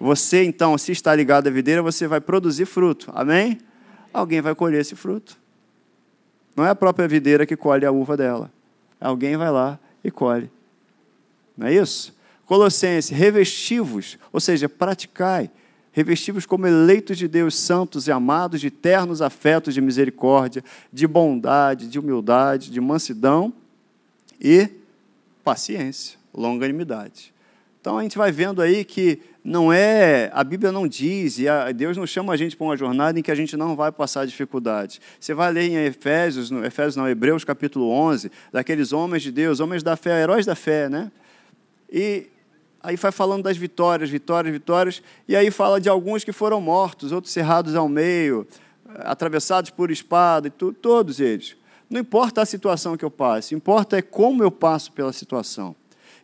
Você, 0.00 0.42
então, 0.42 0.76
se 0.76 0.90
está 0.90 1.14
ligado 1.14 1.46
à 1.46 1.50
videira, 1.50 1.82
você 1.82 2.08
vai 2.08 2.20
produzir 2.20 2.64
fruto, 2.64 3.12
amém? 3.14 3.58
Alguém 4.12 4.40
vai 4.40 4.54
colher 4.54 4.80
esse 4.80 4.96
fruto. 4.96 5.38
Não 6.56 6.64
é 6.64 6.70
a 6.70 6.74
própria 6.74 7.06
videira 7.06 7.46
que 7.46 7.56
colhe 7.56 7.86
a 7.86 7.92
uva 7.92 8.16
dela. 8.16 8.50
Alguém 9.00 9.36
vai 9.36 9.50
lá 9.50 9.78
e 10.02 10.10
colhe. 10.10 10.50
Não 11.56 11.66
é 11.66 11.74
isso? 11.74 12.14
Colossenses, 12.46 13.10
revestivos, 13.10 14.18
ou 14.32 14.40
seja, 14.40 14.68
praticai, 14.68 15.50
revestivos 15.92 16.46
como 16.46 16.66
eleitos 16.66 17.18
de 17.18 17.28
Deus, 17.28 17.54
santos 17.54 18.06
e 18.06 18.12
amados, 18.12 18.60
de 18.60 18.70
ternos 18.70 19.20
afetos 19.22 19.74
de 19.74 19.80
misericórdia, 19.80 20.64
de 20.92 21.06
bondade, 21.06 21.88
de 21.88 21.98
humildade, 21.98 22.70
de 22.70 22.80
mansidão 22.80 23.52
e 24.40 24.68
paciência, 25.44 26.18
longanimidade. 26.32 27.32
Então 27.80 27.96
a 27.96 28.02
gente 28.02 28.18
vai 28.18 28.30
vendo 28.30 28.60
aí 28.60 28.84
que 28.84 29.20
não 29.42 29.72
é, 29.72 30.30
a 30.34 30.44
Bíblia 30.44 30.70
não 30.70 30.86
diz, 30.86 31.38
e 31.38 31.48
a, 31.48 31.72
Deus 31.72 31.96
não 31.96 32.06
chama 32.06 32.34
a 32.34 32.36
gente 32.36 32.54
para 32.54 32.66
uma 32.66 32.76
jornada 32.76 33.18
em 33.18 33.22
que 33.22 33.30
a 33.30 33.34
gente 33.34 33.56
não 33.56 33.74
vai 33.74 33.90
passar 33.90 34.26
dificuldade. 34.26 35.00
Você 35.18 35.32
vai 35.32 35.50
ler 35.50 35.70
em 35.70 35.76
Efésios, 35.86 36.50
no, 36.50 36.62
Efésios 36.64 36.96
não, 36.96 37.08
Hebreus 37.08 37.42
capítulo 37.42 37.88
11, 37.90 38.30
daqueles 38.52 38.92
homens 38.92 39.22
de 39.22 39.32
Deus, 39.32 39.60
homens 39.60 39.82
da 39.82 39.96
fé, 39.96 40.22
heróis 40.22 40.44
da 40.44 40.54
fé, 40.54 40.90
né? 40.90 41.10
E 41.90 42.26
aí 42.82 42.96
vai 42.96 43.10
falando 43.10 43.44
das 43.44 43.56
vitórias, 43.56 44.10
vitórias, 44.10 44.52
vitórias, 44.52 45.02
e 45.26 45.34
aí 45.34 45.50
fala 45.50 45.80
de 45.80 45.88
alguns 45.88 46.22
que 46.22 46.32
foram 46.32 46.60
mortos, 46.60 47.12
outros 47.12 47.32
cerrados 47.32 47.74
ao 47.74 47.88
meio, 47.88 48.46
atravessados 48.98 49.70
por 49.70 49.90
espada, 49.90 50.48
e 50.48 50.50
tu, 50.50 50.70
todos 50.70 51.18
eles. 51.18 51.56
Não 51.88 51.98
importa 51.98 52.42
a 52.42 52.46
situação 52.46 52.94
que 52.94 53.04
eu 53.04 53.10
passe, 53.10 53.54
importa 53.54 53.96
é 53.96 54.02
como 54.02 54.42
eu 54.42 54.50
passo 54.50 54.92
pela 54.92 55.14
situação. 55.14 55.74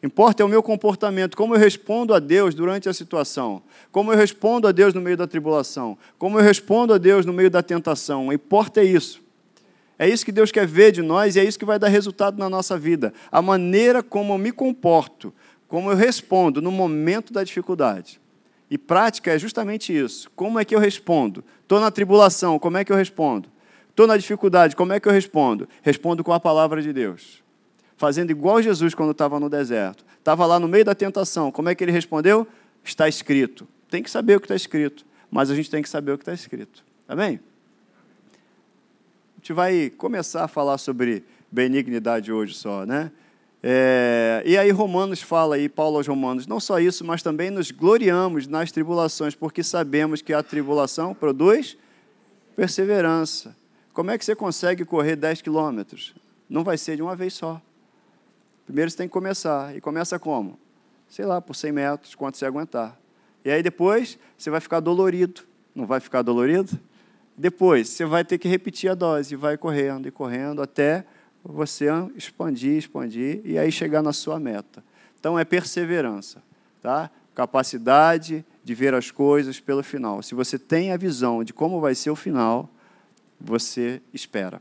Importa 0.03 0.43
é 0.43 0.47
o 0.47 0.49
meu 0.49 0.63
comportamento, 0.63 1.37
como 1.37 1.55
eu 1.55 1.59
respondo 1.59 2.13
a 2.15 2.19
Deus 2.19 2.55
durante 2.55 2.89
a 2.89 2.93
situação, 2.93 3.63
como 3.91 4.13
eu 4.13 4.17
respondo 4.17 4.69
a 4.69 4.73
Deus 4.73 4.93
no 4.93 5.01
meio 5.01 5.17
da 5.17 5.27
tribulação, 5.27 5.97
como 6.19 6.39
eu 6.39 6.43
respondo 6.43 6.93
a 6.93 6.99
Deus 6.99 7.25
no 7.25 7.33
meio 7.33 7.51
da 7.51 7.63
tentação. 7.63 8.33
Importa 8.33 8.81
é 8.81 8.85
isso. 8.85 9.23
É 9.99 10.09
isso 10.09 10.27
que 10.27 10.33
Deus 10.33 10.53
quer 10.53 10.67
ver 10.67 10.93
de 10.93 11.01
nós 11.01 11.37
e 11.37 11.41
é 11.41 11.45
isso 11.45 11.59
que 11.59 11.65
vai 11.65 11.79
dar 11.79 11.89
resultado 11.89 12.39
na 12.39 12.51
nossa 12.51 12.79
vida. 12.79 13.15
A 13.33 13.41
maneira 13.41 14.03
como 14.03 14.35
eu 14.35 14.39
me 14.39 14.53
comporto, 14.53 15.33
como 15.67 15.91
eu 15.91 15.97
respondo 15.97 16.61
no 16.61 16.71
momento 16.71 17.33
da 17.33 17.43
dificuldade. 17.43 18.21
E 18.71 18.77
prática 18.77 19.33
é 19.33 19.39
justamente 19.39 19.97
isso. 19.97 20.31
Como 20.37 20.59
é 20.59 20.65
que 20.65 20.75
eu 20.75 20.79
respondo? 20.79 21.43
Estou 21.63 21.81
na 21.81 21.91
tribulação, 21.91 22.59
como 22.59 22.77
é 22.77 22.85
que 22.85 22.93
eu 22.93 22.97
respondo? 22.97 23.49
Estou 23.89 24.07
na 24.07 24.17
dificuldade, 24.17 24.77
como 24.77 24.93
é 24.93 25.01
que 25.01 25.09
eu 25.09 25.13
respondo? 25.13 25.67
Respondo 25.81 26.23
com 26.23 26.33
a 26.33 26.41
palavra 26.41 26.83
de 26.83 26.93
Deus. 26.93 27.46
Fazendo 27.97 28.31
igual 28.31 28.61
Jesus 28.61 28.95
quando 28.95 29.13
estava 29.13 29.41
no 29.41 29.49
deserto. 29.49 30.05
Estava 30.19 30.45
lá 30.47 30.61
no 30.61 30.69
meio 30.69 30.85
da 30.85 30.95
tentação. 30.95 31.51
Como 31.51 31.69
é 31.69 31.75
que 31.75 31.83
ele 31.83 31.93
respondeu? 31.93 32.47
Está 32.85 33.09
escrito. 33.09 33.67
Tem 33.89 34.03
que 34.03 34.11
saber 34.11 34.37
o 34.37 34.41
que 34.41 34.45
está 34.45 34.57
escrito. 34.57 35.07
Mas 35.31 35.51
a 35.51 35.55
gente 35.55 35.71
tem 35.71 35.83
que 35.83 35.89
saber 35.89 36.13
o 36.13 36.19
que 36.19 36.23
está 36.23 36.35
escrito. 36.35 36.85
Amém? 37.09 37.41
A 38.33 39.39
gente 39.39 39.53
vai 39.53 39.91
começar 39.91 40.45
a 40.45 40.49
falar 40.49 40.79
sobre 40.79 41.25
benignidade 41.51 42.33
hoje 42.33 42.55
só, 42.55 42.85
né? 42.85 43.11
É, 43.63 44.43
e 44.45 44.57
aí 44.57 44.71
Romanos 44.71 45.23
fala 45.23 45.57
aí, 45.57 45.69
Paulo 45.69 45.97
aos 45.97 46.07
Romanos, 46.07 46.47
não 46.47 46.61
só 46.61 46.79
isso, 46.79 47.05
mas 47.05 47.23
também 47.23 47.51
nos 47.51 47.71
gloriamos 47.71 48.47
nas 48.47 48.71
tribulações, 48.71 49.35
porque 49.35 49.63
sabemos 49.63 50.23
que 50.23 50.33
a 50.33 50.43
tribulação 50.43 51.15
produz 51.15 51.77
perseverança. 52.55 53.57
Como 53.93 54.11
é 54.11 54.19
que 54.19 54.25
você 54.25 54.37
consegue 54.37 54.85
correr 54.85 55.17
10 55.17 55.43
quilômetros? 55.43 56.15
Não 56.49 56.63
vai 56.63 56.79
ser 56.79 56.97
de 56.97 57.03
uma 57.03 57.17
vez 57.17 57.35
só. 57.35 57.61
Primeiro 58.67 58.91
você 58.91 58.97
tem 58.97 59.09
que 59.09 59.13
começar. 59.13 59.75
E 59.75 59.81
começa 59.81 60.19
como? 60.19 60.59
Sei 61.09 61.25
lá, 61.25 61.41
por 61.41 61.55
100 61.55 61.73
metros, 61.73 62.15
quanto 62.15 62.37
você 62.37 62.45
aguentar. 62.45 62.99
E 63.45 63.51
aí 63.51 63.63
depois 63.63 64.19
você 64.37 64.51
vai 64.51 64.61
ficar 64.61 64.81
dolorido. 64.81 65.43
Não 65.75 65.87
vai 65.87 66.01
ficar 66.01 66.21
dolorido? 66.23 66.79
Depois 67.37 67.89
você 67.89 68.05
vai 68.05 68.25
ter 68.25 68.39
que 68.39 68.49
repetir 68.49 68.91
a 68.91 68.95
dose. 68.95 69.37
Vai 69.37 69.57
correndo 69.57 70.09
e 70.09 70.11
correndo 70.11 70.61
até 70.61 71.07
você 71.45 71.87
expandir, 72.17 72.77
expandir 72.77 73.41
e 73.45 73.57
aí 73.57 73.71
chegar 73.71 74.03
na 74.03 74.13
sua 74.13 74.41
meta. 74.41 74.83
Então 75.19 75.39
é 75.39 75.45
perseverança, 75.45 76.43
tá? 76.83 77.09
Capacidade 77.35 78.45
de 78.65 78.75
ver 78.75 78.95
as 78.95 79.13
coisas 79.13 79.61
pelo 79.61 79.83
final. 79.85 80.23
Se 80.23 80.35
você 80.35 80.59
tem 80.59 80.91
a 80.91 80.97
visão 80.97 81.45
de 81.45 81.53
como 81.53 81.81
vai 81.81 81.95
ser 81.95 82.11
o 82.11 82.17
final, 82.17 82.69
você 83.41 84.03
espera. 84.13 84.61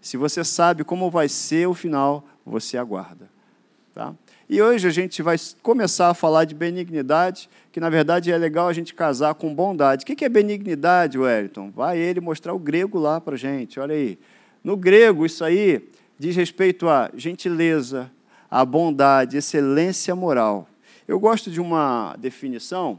Se 0.00 0.16
você 0.16 0.44
sabe 0.44 0.84
como 0.84 1.10
vai 1.10 1.28
ser 1.28 1.66
o 1.66 1.74
final, 1.74 2.24
você 2.44 2.76
aguarda. 2.76 3.31
Tá? 3.94 4.14
E 4.48 4.60
hoje 4.60 4.88
a 4.88 4.90
gente 4.90 5.22
vai 5.22 5.36
começar 5.62 6.08
a 6.08 6.14
falar 6.14 6.44
de 6.44 6.54
benignidade, 6.54 7.48
que 7.70 7.78
na 7.78 7.90
verdade 7.90 8.32
é 8.32 8.38
legal 8.38 8.68
a 8.68 8.72
gente 8.72 8.94
casar 8.94 9.34
com 9.34 9.54
bondade. 9.54 10.02
O 10.02 10.06
que 10.06 10.24
é 10.24 10.28
benignidade, 10.28 11.18
Wellington? 11.18 11.70
Vai 11.70 11.98
ele 11.98 12.20
mostrar 12.20 12.54
o 12.54 12.58
grego 12.58 12.98
lá 12.98 13.20
para 13.20 13.36
gente, 13.36 13.78
olha 13.78 13.94
aí. 13.94 14.18
No 14.64 14.76
grego, 14.76 15.26
isso 15.26 15.44
aí 15.44 15.88
diz 16.18 16.34
respeito 16.36 16.88
à 16.88 17.10
gentileza, 17.14 18.10
à 18.50 18.64
bondade, 18.64 19.36
excelência 19.36 20.14
moral. 20.14 20.68
Eu 21.06 21.18
gosto 21.20 21.50
de 21.50 21.60
uma 21.60 22.16
definição 22.18 22.98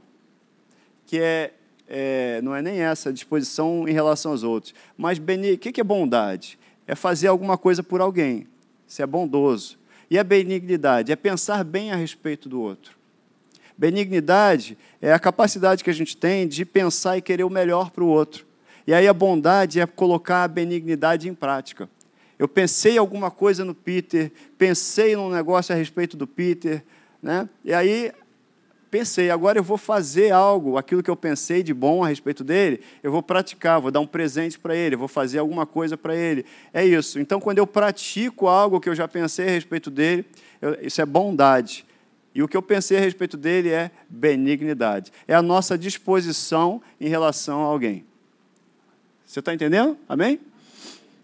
que 1.05 1.19
é 1.19 1.53
é, 1.87 2.41
não 2.41 2.55
é 2.55 2.61
nem 2.61 2.79
essa 2.79 3.11
disposição 3.11 3.87
em 3.87 3.91
relação 3.91 4.31
aos 4.31 4.43
outros. 4.43 4.73
Mas 4.97 5.19
o 5.19 5.57
que 5.57 5.79
é 5.79 5.83
bondade? 5.83 6.57
É 6.87 6.95
fazer 6.95 7.27
alguma 7.27 7.57
coisa 7.57 7.83
por 7.83 8.01
alguém. 8.01 8.47
Ser 8.87 9.03
é 9.03 9.07
bondoso. 9.07 9.77
E 10.13 10.19
a 10.19 10.23
benignidade 10.23 11.11
é 11.11 11.15
pensar 11.15 11.63
bem 11.63 11.91
a 11.91 11.95
respeito 11.95 12.47
do 12.47 12.61
outro. 12.61 12.95
Benignidade 13.75 14.77
é 15.01 15.11
a 15.11 15.17
capacidade 15.17 15.83
que 15.83 15.89
a 15.89 15.93
gente 15.93 16.15
tem 16.15 16.47
de 16.47 16.63
pensar 16.65 17.17
e 17.17 17.21
querer 17.23 17.43
o 17.43 17.49
melhor 17.49 17.89
para 17.89 18.03
o 18.03 18.07
outro. 18.07 18.45
E 18.85 18.93
aí 18.93 19.07
a 19.07 19.13
bondade 19.13 19.79
é 19.79 19.87
colocar 19.87 20.43
a 20.43 20.47
benignidade 20.47 21.27
em 21.27 21.33
prática. 21.33 21.89
Eu 22.37 22.47
pensei 22.47 22.95
alguma 22.95 23.31
coisa 23.31 23.65
no 23.65 23.73
Peter, 23.73 24.31
pensei 24.55 25.15
num 25.15 25.31
negócio 25.31 25.73
a 25.73 25.75
respeito 25.75 26.15
do 26.15 26.27
Peter, 26.27 26.83
né? 27.19 27.49
E 27.65 27.73
aí 27.73 28.11
pensei, 28.93 29.31
agora 29.31 29.57
eu 29.57 29.63
vou 29.63 29.75
fazer 29.75 30.29
algo, 30.29 30.77
aquilo 30.77 31.01
que 31.01 31.09
eu 31.09 31.15
pensei 31.15 31.63
de 31.63 31.73
bom 31.73 32.03
a 32.03 32.07
respeito 32.07 32.43
dele, 32.43 32.79
eu 33.01 33.11
vou 33.11 33.23
praticar, 33.23 33.81
vou 33.81 33.89
dar 33.89 33.99
um 33.99 34.05
presente 34.05 34.59
para 34.59 34.75
ele, 34.75 34.95
vou 34.95 35.07
fazer 35.07 35.39
alguma 35.39 35.65
coisa 35.65 35.97
para 35.97 36.15
ele. 36.15 36.45
É 36.71 36.85
isso. 36.85 37.19
Então, 37.19 37.41
quando 37.41 37.57
eu 37.57 37.65
pratico 37.65 38.47
algo 38.47 38.79
que 38.79 38.87
eu 38.87 38.93
já 38.93 39.07
pensei 39.07 39.47
a 39.47 39.49
respeito 39.49 39.89
dele, 39.89 40.23
eu, 40.61 40.77
isso 40.79 41.01
é 41.01 41.05
bondade. 41.07 41.83
E 42.35 42.43
o 42.43 42.47
que 42.47 42.55
eu 42.55 42.61
pensei 42.61 42.95
a 42.97 42.99
respeito 42.99 43.35
dele 43.35 43.71
é 43.71 43.89
benignidade. 44.07 45.11
É 45.27 45.33
a 45.33 45.41
nossa 45.41 45.75
disposição 45.75 46.79
em 47.01 47.07
relação 47.07 47.61
a 47.63 47.65
alguém. 47.65 48.05
Você 49.25 49.39
está 49.39 49.55
entendendo? 49.55 49.97
Amém? 50.07 50.39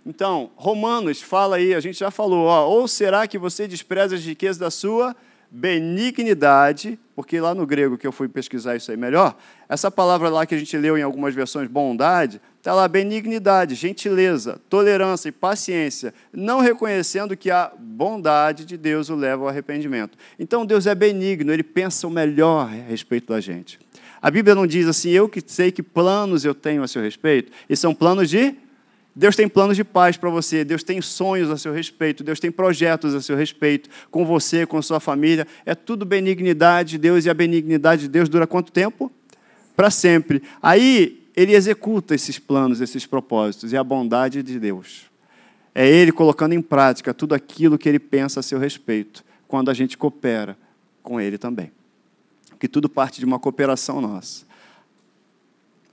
Então, 0.03 0.49
Romanos 0.55 1.21
fala 1.21 1.57
aí, 1.57 1.75
a 1.75 1.79
gente 1.79 1.99
já 1.99 2.09
falou, 2.09 2.47
ó, 2.47 2.67
ou 2.67 2.87
será 2.87 3.27
que 3.27 3.37
você 3.37 3.67
despreza 3.67 4.15
as 4.15 4.25
riquezas 4.25 4.57
da 4.57 4.71
sua 4.71 5.15
benignidade, 5.51 6.99
porque 7.15 7.39
lá 7.39 7.55
no 7.55 7.65
grego 7.65 7.97
que 7.97 8.05
eu 8.05 8.11
fui 8.11 8.27
pesquisar 8.27 8.75
isso 8.75 8.91
aí 8.91 8.97
melhor, 8.97 9.35
essa 9.67 9.89
palavra 9.89 10.29
lá 10.29 10.45
que 10.45 10.55
a 10.55 10.57
gente 10.57 10.77
leu 10.77 10.97
em 10.97 11.01
algumas 11.01 11.33
versões, 11.33 11.67
bondade, 11.67 12.39
está 12.57 12.73
lá 12.73 12.87
benignidade, 12.87 13.75
gentileza, 13.75 14.59
tolerância 14.69 15.29
e 15.29 15.31
paciência, 15.31 16.13
não 16.31 16.59
reconhecendo 16.59 17.35
que 17.35 17.49
a 17.49 17.71
bondade 17.77 18.65
de 18.65 18.77
Deus 18.77 19.09
o 19.09 19.15
leva 19.15 19.43
ao 19.43 19.49
arrependimento. 19.49 20.17
Então 20.37 20.65
Deus 20.65 20.85
é 20.85 20.93
benigno, 20.93 21.51
ele 21.51 21.63
pensa 21.63 22.07
o 22.07 22.11
melhor 22.11 22.67
a 22.67 22.89
respeito 22.89 23.33
da 23.33 23.41
gente. 23.41 23.79
A 24.21 24.29
Bíblia 24.29 24.53
não 24.53 24.67
diz 24.67 24.87
assim, 24.87 25.09
eu 25.09 25.29
que 25.29 25.41
sei 25.45 25.71
que 25.71 25.81
planos 25.81 26.45
eu 26.45 26.53
tenho 26.53 26.83
a 26.83 26.87
seu 26.87 27.01
respeito, 27.01 27.51
e 27.69 27.75
são 27.75 27.95
planos 27.95 28.29
de 28.29 28.55
Deus 29.15 29.35
tem 29.35 29.49
planos 29.49 29.75
de 29.75 29.83
paz 29.83 30.17
para 30.17 30.29
você, 30.29 30.63
Deus 30.63 30.83
tem 30.83 31.01
sonhos 31.01 31.49
a 31.49 31.57
seu 31.57 31.73
respeito, 31.73 32.23
Deus 32.23 32.39
tem 32.39 32.51
projetos 32.51 33.15
a 33.15 33.21
seu 33.21 33.35
respeito, 33.35 33.89
com 34.09 34.25
você, 34.25 34.65
com 34.65 34.81
sua 34.81 34.99
família. 34.99 35.47
É 35.65 35.73
tudo 35.73 36.05
benignidade 36.05 36.91
de 36.91 36.97
Deus 36.99 37.25
e 37.25 37.29
a 37.29 37.33
benignidade 37.33 38.03
de 38.03 38.07
Deus 38.07 38.29
dura 38.29 38.47
quanto 38.47 38.71
tempo? 38.71 39.11
Para 39.75 39.89
sempre. 39.89 40.43
Aí 40.61 41.27
ele 41.35 41.53
executa 41.53 42.13
esses 42.13 42.37
planos, 42.37 42.81
esses 42.81 43.05
propósitos, 43.05 43.73
e 43.73 43.77
a 43.77 43.83
bondade 43.83 44.43
de 44.43 44.59
Deus. 44.59 45.09
É 45.73 45.87
ele 45.87 46.11
colocando 46.11 46.53
em 46.53 46.61
prática 46.61 47.13
tudo 47.13 47.33
aquilo 47.33 47.77
que 47.77 47.89
ele 47.89 47.99
pensa 47.99 48.39
a 48.39 48.43
seu 48.43 48.59
respeito, 48.59 49.23
quando 49.47 49.69
a 49.71 49.73
gente 49.73 49.97
coopera 49.97 50.57
com 51.01 51.19
ele 51.19 51.37
também. 51.37 51.71
Que 52.59 52.67
tudo 52.67 52.89
parte 52.89 53.19
de 53.19 53.25
uma 53.25 53.39
cooperação 53.39 54.01
nossa. 54.01 54.45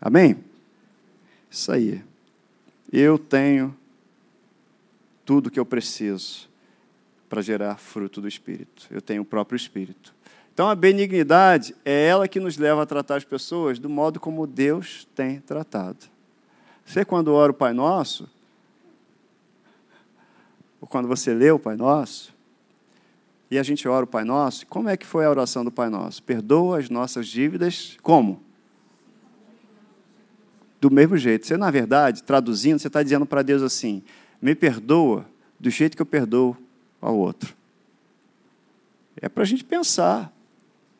Amém? 0.01 0.37
Isso 1.51 1.73
aí 1.73 2.03
eu 2.93 3.19
tenho 3.19 3.77
tudo 5.25 5.51
que 5.51 5.59
eu 5.59 5.67
preciso 5.67 6.49
para 7.29 7.43
gerar 7.43 7.77
fruto 7.77 8.21
do 8.21 8.29
Espírito. 8.29 8.87
Eu 8.91 9.03
tenho 9.03 9.23
o 9.23 9.25
próprio 9.25 9.57
Espírito. 9.57 10.15
Então, 10.55 10.71
a 10.71 10.75
benignidade 10.75 11.75
é 11.85 12.07
ela 12.07 12.27
que 12.27 12.41
nos 12.41 12.57
leva 12.57 12.83
a 12.83 12.87
tratar 12.87 13.17
as 13.17 13.25
pessoas 13.25 13.79
do 13.79 13.91
modo 13.91 14.19
como 14.19 14.47
Deus 14.47 15.07
tem 15.15 15.41
tratado. 15.41 15.99
Você, 16.85 17.05
quando 17.05 17.35
ora 17.35 17.53
o 17.53 17.55
Pai 17.55 17.73
Nosso, 17.75 18.27
ou 20.81 20.89
quando 20.89 21.09
você 21.09 21.35
lê 21.35 21.51
o 21.51 21.59
Pai 21.59 21.77
Nosso, 21.77 22.35
e 23.51 23.59
a 23.59 23.63
gente 23.63 23.87
ora 23.87 24.05
o 24.05 24.09
Pai 24.09 24.25
Nosso, 24.25 24.67
como 24.67 24.89
é 24.89 24.97
que 24.97 25.05
foi 25.05 25.25
a 25.25 25.31
oração 25.31 25.65
do 25.65 25.71
Pai 25.71 25.91
Nosso? 25.91 26.23
Perdoa 26.23 26.79
as 26.79 26.89
nossas 26.89 27.27
dívidas, 27.27 27.97
como? 28.03 28.43
Do 30.81 30.91
mesmo 30.91 31.17
jeito. 31.17 31.47
Você, 31.47 31.57
na 31.57 31.71
verdade, 31.71 32.23
traduzindo, 32.23 32.79
você 32.79 32.87
está 32.87 33.03
dizendo 33.03 33.27
para 33.27 33.43
Deus 33.43 33.63
assim: 33.63 34.03
me 34.41 34.55
perdoa 34.55 35.27
do 35.59 35.71
jeito 35.71 35.97
que 35.97 36.03
eu 36.03 36.07
perdoo 36.07 36.57
ao 37.01 37.17
outro. 37.17 37.55
É 39.21 39.29
para 39.29 39.43
a 39.43 39.47
gente 39.47 39.65
pensar 39.65 40.33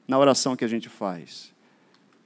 na 0.09 0.19
oração 0.19 0.57
que 0.57 0.65
a 0.65 0.69
gente 0.69 0.89
faz. 0.89 1.53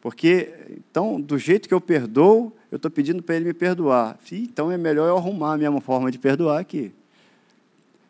Porque, 0.00 0.54
então, 0.88 1.20
do 1.20 1.36
jeito 1.36 1.68
que 1.68 1.74
eu 1.74 1.80
perdoo, 1.80 2.52
eu 2.70 2.76
estou 2.76 2.90
pedindo 2.90 3.22
para 3.22 3.36
ele 3.36 3.46
me 3.46 3.52
perdoar. 3.52 4.18
Então 4.32 4.70
é 4.70 4.78
melhor 4.78 5.08
eu 5.08 5.16
arrumar 5.16 5.54
a 5.54 5.58
minha 5.58 5.80
forma 5.80 6.10
de 6.10 6.18
perdoar 6.18 6.60
aqui. 6.60 6.92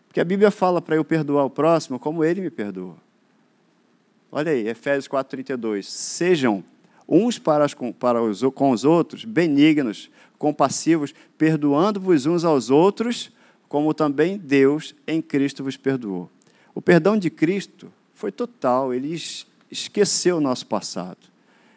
Porque 0.07 0.21
a 0.21 0.25
Bíblia 0.25 0.51
fala 0.51 0.83
para 0.83 0.97
eu 0.97 1.05
perdoar 1.05 1.45
o 1.45 1.51
próximo 1.51 1.99
como 1.99 2.23
ele 2.25 2.41
me 2.41 2.51
perdoa. 2.51 2.97
Olha 4.31 4.53
aí, 4.53 4.69
Efésios 4.69 5.09
4,32. 5.09 5.85
Sejam 5.85 6.63
uns 7.11 7.39
para, 7.39 7.65
as, 7.65 7.75
para 7.99 8.23
os, 8.23 8.41
com 8.55 8.71
os 8.71 8.85
outros, 8.85 9.25
benignos, 9.25 10.09
compassivos, 10.39 11.13
perdoando-vos 11.37 12.25
uns 12.25 12.45
aos 12.45 12.71
outros, 12.71 13.33
como 13.69 13.93
também 13.93 14.39
Deus 14.39 14.95
em 15.07 15.21
Cristo 15.21 15.65
vos 15.65 15.77
perdoou. 15.77 16.31
O 16.75 16.81
perdão 16.81 17.19
de 17.19 17.29
Cristo 17.29 17.93
foi 18.15 18.31
total, 18.31 18.95
ele 18.95 19.15
esqueceu 19.71 20.37
o 20.37 20.41
nosso 20.41 20.67
passado. 20.67 21.19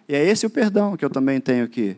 E 0.08 0.16
é 0.16 0.24
esse 0.24 0.46
o 0.46 0.50
perdão 0.50 0.96
que 0.96 1.04
eu 1.04 1.10
também 1.10 1.42
tenho 1.42 1.68
que, 1.68 1.98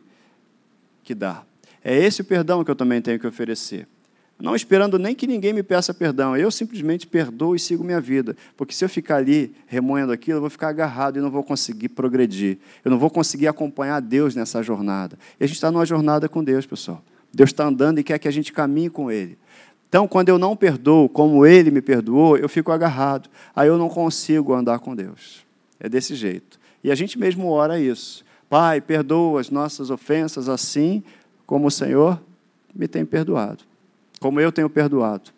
que 1.04 1.13
dar. 1.13 1.45
É 1.84 1.95
esse 1.95 2.21
o 2.21 2.26
perdão 2.26 2.63
que 2.63 2.71
eu 2.71 2.76
também 2.76 3.02
tenho 3.02 3.19
que 3.19 3.28
oferecer. 3.28 3.88
Não 4.38 4.54
esperando 4.54 5.00
nem 5.00 5.15
que 5.15 5.26
ninguém 5.26 5.54
me 5.54 5.63
peça 5.63 5.93
perdão. 5.93 6.36
Eu 6.36 6.52
simplesmente 6.52 7.08
perdoo 7.08 7.56
e 7.56 7.60
sigo 7.60 7.84
minha 7.84 8.02
vida. 8.02 8.36
Porque 8.58 8.74
se 8.74 8.84
eu 8.84 8.89
ficar 8.89 9.17
ali 9.17 9.56
remoendo 9.65 10.12
aquilo, 10.12 10.38
eu 10.38 10.41
vou 10.41 10.50
ficar 10.50 10.67
agarrado 10.67 11.17
e 11.17 11.21
não 11.21 11.32
vou 11.32 11.43
conseguir 11.43 11.89
progredir. 11.89 12.58
Eu 12.84 12.91
não 12.91 13.00
vou 13.00 13.10
conseguir 13.10 13.48
acompanhar 13.48 14.02
Deus 14.02 14.36
nessa 14.36 14.62
jornada. 14.62 15.17
E 15.39 15.43
a 15.43 15.48
gente 15.48 15.56
está 15.56 15.71
numa 15.71 15.86
jornada 15.86 16.28
com 16.28 16.43
Deus, 16.43 16.65
pessoal. 16.65 17.02
Deus 17.34 17.50
está 17.50 17.65
andando 17.65 18.00
e 18.00 18.04
quer 18.04 18.19
que 18.19 18.28
a 18.28 18.32
gente 18.32 18.52
caminhe 18.52 18.89
com 18.89 19.10
Ele. 19.10 19.38
Então, 19.88 20.08
quando 20.08 20.28
eu 20.28 20.38
não 20.38 20.56
perdoo 20.56 21.08
como 21.08 21.45
Ele 21.45 21.71
me 21.71 21.82
perdoou, 21.82 22.38
eu 22.38 22.50
fico 22.50 22.74
agarrado. 22.74 23.30
Aí 23.56 23.69
eu 23.69 23.78
não 23.78 23.88
consigo 23.88 24.54
andar 24.54 24.80
com 24.80 24.93
Deus. 24.93 25.45
É 25.80 25.88
desse 25.88 26.13
jeito. 26.13 26.60
E 26.84 26.91
a 26.91 26.95
gente 26.95 27.17
mesmo 27.17 27.48
ora 27.50 27.80
isso. 27.80 28.26
Pai, 28.50 28.82
perdoa 28.82 29.39
as 29.39 29.50
nossas 29.50 29.89
ofensas 29.89 30.50
assim 30.50 31.02
como 31.45 31.67
o 31.67 31.71
Senhor 31.71 32.21
me 32.76 32.88
tem 32.88 33.06
perdoado. 33.06 33.63
Como 34.19 34.39
eu 34.39 34.51
tenho 34.51 34.69
perdoado. 34.69 35.32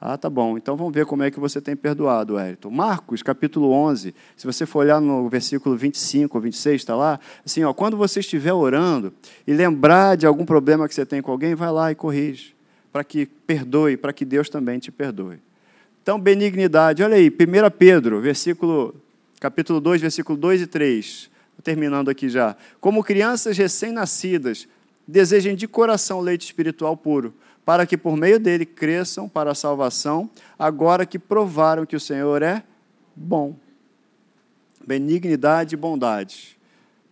Ah, 0.00 0.16
tá 0.16 0.30
bom. 0.30 0.56
Então 0.56 0.76
vamos 0.76 0.92
ver 0.92 1.06
como 1.06 1.24
é 1.24 1.30
que 1.30 1.40
você 1.40 1.60
tem 1.60 1.74
perdoado, 1.74 2.34
Wellington. 2.34 2.70
Marcos, 2.70 3.20
capítulo 3.22 3.72
11, 3.72 4.14
se 4.36 4.46
você 4.46 4.64
for 4.64 4.80
olhar 4.80 5.00
no 5.00 5.28
versículo 5.28 5.76
25 5.76 6.38
ou 6.38 6.42
26, 6.42 6.80
está 6.80 6.94
lá, 6.94 7.18
assim, 7.44 7.64
ó, 7.64 7.72
quando 7.72 7.96
você 7.96 8.20
estiver 8.20 8.52
orando 8.52 9.12
e 9.44 9.52
lembrar 9.52 10.16
de 10.16 10.24
algum 10.24 10.44
problema 10.44 10.86
que 10.86 10.94
você 10.94 11.04
tem 11.04 11.20
com 11.20 11.32
alguém, 11.32 11.54
vai 11.54 11.72
lá 11.72 11.90
e 11.90 11.96
corrige, 11.96 12.54
para 12.92 13.02
que 13.02 13.26
perdoe, 13.26 13.96
para 13.96 14.12
que 14.12 14.24
Deus 14.24 14.48
também 14.48 14.78
te 14.78 14.92
perdoe. 14.92 15.40
Então, 16.00 16.18
benignidade, 16.18 17.02
olha 17.02 17.16
aí, 17.16 17.28
1 17.28 17.70
Pedro, 17.76 18.20
versículo, 18.20 18.94
capítulo 19.40 19.80
2, 19.80 20.00
versículo 20.00 20.38
2 20.38 20.62
e 20.62 20.66
3, 20.68 21.28
terminando 21.64 22.08
aqui 22.08 22.28
já. 22.28 22.56
Como 22.80 23.02
crianças 23.02 23.58
recém-nascidas, 23.58 24.68
desejem 25.06 25.56
de 25.56 25.66
coração 25.66 26.20
leite 26.20 26.44
espiritual 26.44 26.96
puro, 26.96 27.34
para 27.68 27.84
que 27.84 27.98
por 27.98 28.16
meio 28.16 28.40
dele 28.40 28.64
cresçam 28.64 29.28
para 29.28 29.50
a 29.50 29.54
salvação, 29.54 30.30
agora 30.58 31.04
que 31.04 31.18
provaram 31.18 31.84
que 31.84 31.94
o 31.94 32.00
Senhor 32.00 32.40
é 32.40 32.62
bom. 33.14 33.56
Benignidade 34.86 35.74
e 35.74 35.76
bondade, 35.76 36.58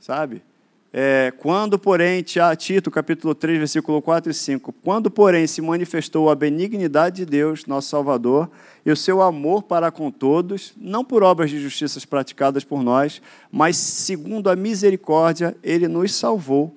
sabe? 0.00 0.42
É, 0.90 1.30
quando, 1.36 1.78
porém, 1.78 2.24
Tito, 2.56 2.90
capítulo 2.90 3.34
3, 3.34 3.58
versículo 3.58 4.00
4 4.00 4.30
e 4.30 4.34
5, 4.34 4.72
quando, 4.82 5.10
porém, 5.10 5.46
se 5.46 5.60
manifestou 5.60 6.30
a 6.30 6.34
benignidade 6.34 7.16
de 7.16 7.26
Deus, 7.26 7.66
nosso 7.66 7.90
Salvador, 7.90 8.50
e 8.82 8.90
o 8.90 8.96
seu 8.96 9.20
amor 9.20 9.62
para 9.62 9.90
com 9.90 10.10
todos, 10.10 10.72
não 10.74 11.04
por 11.04 11.22
obras 11.22 11.50
de 11.50 11.60
justiças 11.60 12.06
praticadas 12.06 12.64
por 12.64 12.82
nós, 12.82 13.20
mas 13.52 13.76
segundo 13.76 14.48
a 14.48 14.56
misericórdia, 14.56 15.54
ele 15.62 15.86
nos 15.86 16.14
salvou, 16.14 16.74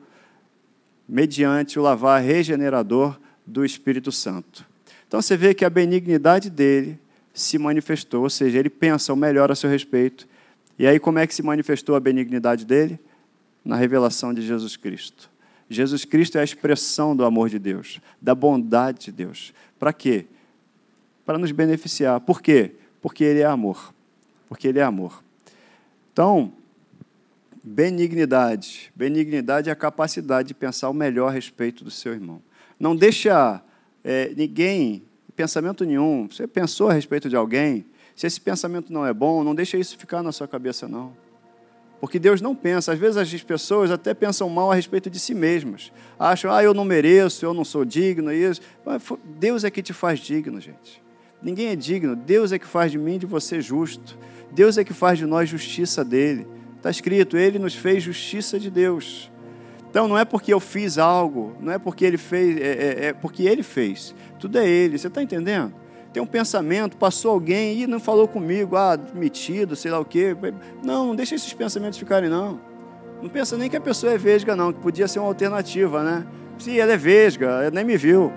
mediante 1.08 1.80
o 1.80 1.82
lavar 1.82 2.22
regenerador 2.22 3.18
do 3.50 3.66
Espírito 3.66 4.12
Santo. 4.12 4.66
Então 5.08 5.22
você 5.22 5.36
vê 5.36 5.54
que 5.54 5.66
a 5.66 5.70
benignidade 5.70 6.50
dele 6.50 7.00
se 7.34 7.58
manifestou, 7.58 8.24
ou 8.24 8.30
seja, 8.30 8.60
ele 8.60 8.70
pensa 8.70 9.14
o 9.14 9.16
melhor 9.16 9.52
a 9.52 9.56
seu 9.56 9.70
respeito. 9.70 10.28
E 10.78 10.86
aí, 10.86 11.00
como 11.00 11.20
é 11.20 11.28
que 11.28 11.34
se 11.34 11.42
manifestou 11.42 11.96
a 11.96 12.00
benignidade 12.00 12.66
dele? 12.66 13.00
Na 13.66 13.76
revelação 13.76 14.34
de 14.34 14.42
Jesus 14.42 14.78
Cristo. 14.78 15.30
Jesus 15.70 16.06
Cristo 16.06 16.38
é 16.38 16.42
a 16.42 16.44
expressão 16.44 17.16
do 17.16 17.26
amor 17.26 17.50
de 17.50 17.60
Deus, 17.60 18.00
da 18.22 18.34
bondade 18.34 19.06
de 19.06 19.12
Deus. 19.12 19.54
Para 19.78 19.94
quê? 19.94 20.26
Para 21.26 21.38
nos 21.38 21.52
beneficiar. 21.52 22.20
Por 22.22 22.42
quê? 22.42 22.72
Porque 23.02 23.24
Ele 23.24 23.42
é 23.42 23.46
amor. 23.46 23.94
Porque 24.48 24.68
Ele 24.68 24.80
é 24.80 24.84
amor. 24.84 25.24
Então, 26.12 26.52
benignidade. 27.64 28.92
Benignidade 28.96 29.70
é 29.70 29.72
a 29.72 29.76
capacidade 29.76 30.50
de 30.50 30.54
pensar 30.54 30.90
o 30.90 30.94
melhor 30.94 31.28
a 31.28 31.32
respeito 31.32 31.84
do 31.84 31.92
seu 31.92 32.14
irmão. 32.14 32.42
Não 32.80 32.96
deixa 32.96 33.62
é, 34.04 34.34
ninguém, 34.36 35.04
pensamento 35.36 35.86
nenhum, 35.86 36.28
você 36.30 36.48
pensou 36.48 36.90
a 36.90 36.94
respeito 36.94 37.30
de 37.30 37.36
alguém, 37.36 37.86
se 38.16 38.28
esse 38.28 38.42
pensamento 38.42 38.92
não 38.92 39.06
é 39.06 39.14
bom, 39.14 39.44
não 39.44 39.56
deixa 39.56 39.78
isso 39.78 39.98
ficar 39.98 40.22
na 40.22 40.32
sua 40.32 40.48
cabeça, 40.48 40.88
não. 40.88 41.14
Porque 42.00 42.18
Deus 42.18 42.42
não 42.42 42.56
pensa. 42.56 42.94
Às 42.94 43.00
vezes 43.00 43.18
as 43.18 43.44
pessoas 43.44 43.92
até 43.92 44.14
pensam 44.14 44.50
mal 44.50 44.72
a 44.72 44.76
respeito 44.76 45.10
de 45.10 45.20
si 45.20 45.34
mesmas. 45.34 45.92
Acham, 46.18 46.52
ah, 46.52 46.64
eu 46.64 46.74
não 46.74 46.86
mereço, 46.86 47.46
eu 47.46 47.54
não 47.54 47.66
sou 47.66 47.84
digno, 47.84 48.32
isso. 48.32 48.62
Deus 49.26 49.64
é 49.64 49.72
que 49.72 49.82
te 49.82 49.94
faz 49.94 50.20
digno, 50.20 50.60
gente. 50.60 51.02
Ninguém 51.42 51.68
é 51.68 51.76
digno. 51.76 52.16
Deus 52.16 52.52
é 52.52 52.60
que 52.60 52.68
faz 52.68 52.92
de 52.92 52.98
mim 52.98 53.16
e 53.16 53.20
de 53.20 53.26
você 53.26 53.62
justo. 53.62 54.18
Deus 54.52 54.78
é 54.78 54.84
que 54.84 54.94
faz 54.94 55.18
de 55.18 55.26
nós 55.26 55.50
justiça 55.50 56.04
dele. 56.04 56.48
Está 56.78 56.90
escrito, 56.90 57.38
ele 57.38 57.60
nos 57.60 57.76
fez 57.76 58.02
justiça 58.02 58.58
de 58.58 58.70
Deus. 58.70 59.29
Então 59.90 60.08
não 60.08 60.18
é 60.18 60.24
porque 60.24 60.54
eu 60.54 60.60
fiz 60.60 60.98
algo, 60.98 61.56
não 61.60 61.72
é 61.72 61.80
porque 61.80 62.06
ele 62.06 62.18
fez, 62.18 62.58
é, 62.58 62.62
é, 62.62 63.06
é 63.08 63.14
porque 63.14 63.44
ele 63.44 63.64
fez. 63.64 64.14
Tudo 64.40 64.60
é 64.60 64.68
ele. 64.68 64.98
Você 64.98 65.08
está 65.08 65.22
entendendo? 65.22 65.74
Tem 66.14 66.22
um 66.22 66.28
pensamento, 66.28 66.96
passou 66.96 67.32
alguém 67.32 67.82
e 67.82 67.88
não 67.88 68.00
falou 68.00 68.28
comigo, 68.28 68.76
ah, 68.76 68.98
metido, 69.14 69.76
sei 69.76 69.92
lá 69.92 70.00
o 70.00 70.06
quê. 70.06 70.36
Não, 70.84 71.08
não 71.08 71.16
deixa 71.16 71.36
esses 71.36 71.54
pensamentos 71.54 71.98
ficarem, 71.98 72.30
não. 72.30 72.60
Não 73.22 73.30
pensa 73.30 73.58
nem 73.58 73.70
que 73.70 73.76
a 73.76 73.82
pessoa 73.82 74.14
é 74.14 74.18
vesga, 74.18 74.56
não, 74.56 74.72
que 74.72 74.80
podia 74.80 75.08
ser 75.08 75.20
uma 75.20 75.28
alternativa, 75.28 76.04
né? 76.04 76.26
Se 76.58 76.80
ela 76.80 76.94
é 76.94 76.98
vesga, 76.98 77.70
nem 77.72 77.84
me 77.84 77.98
viu. 77.98 78.32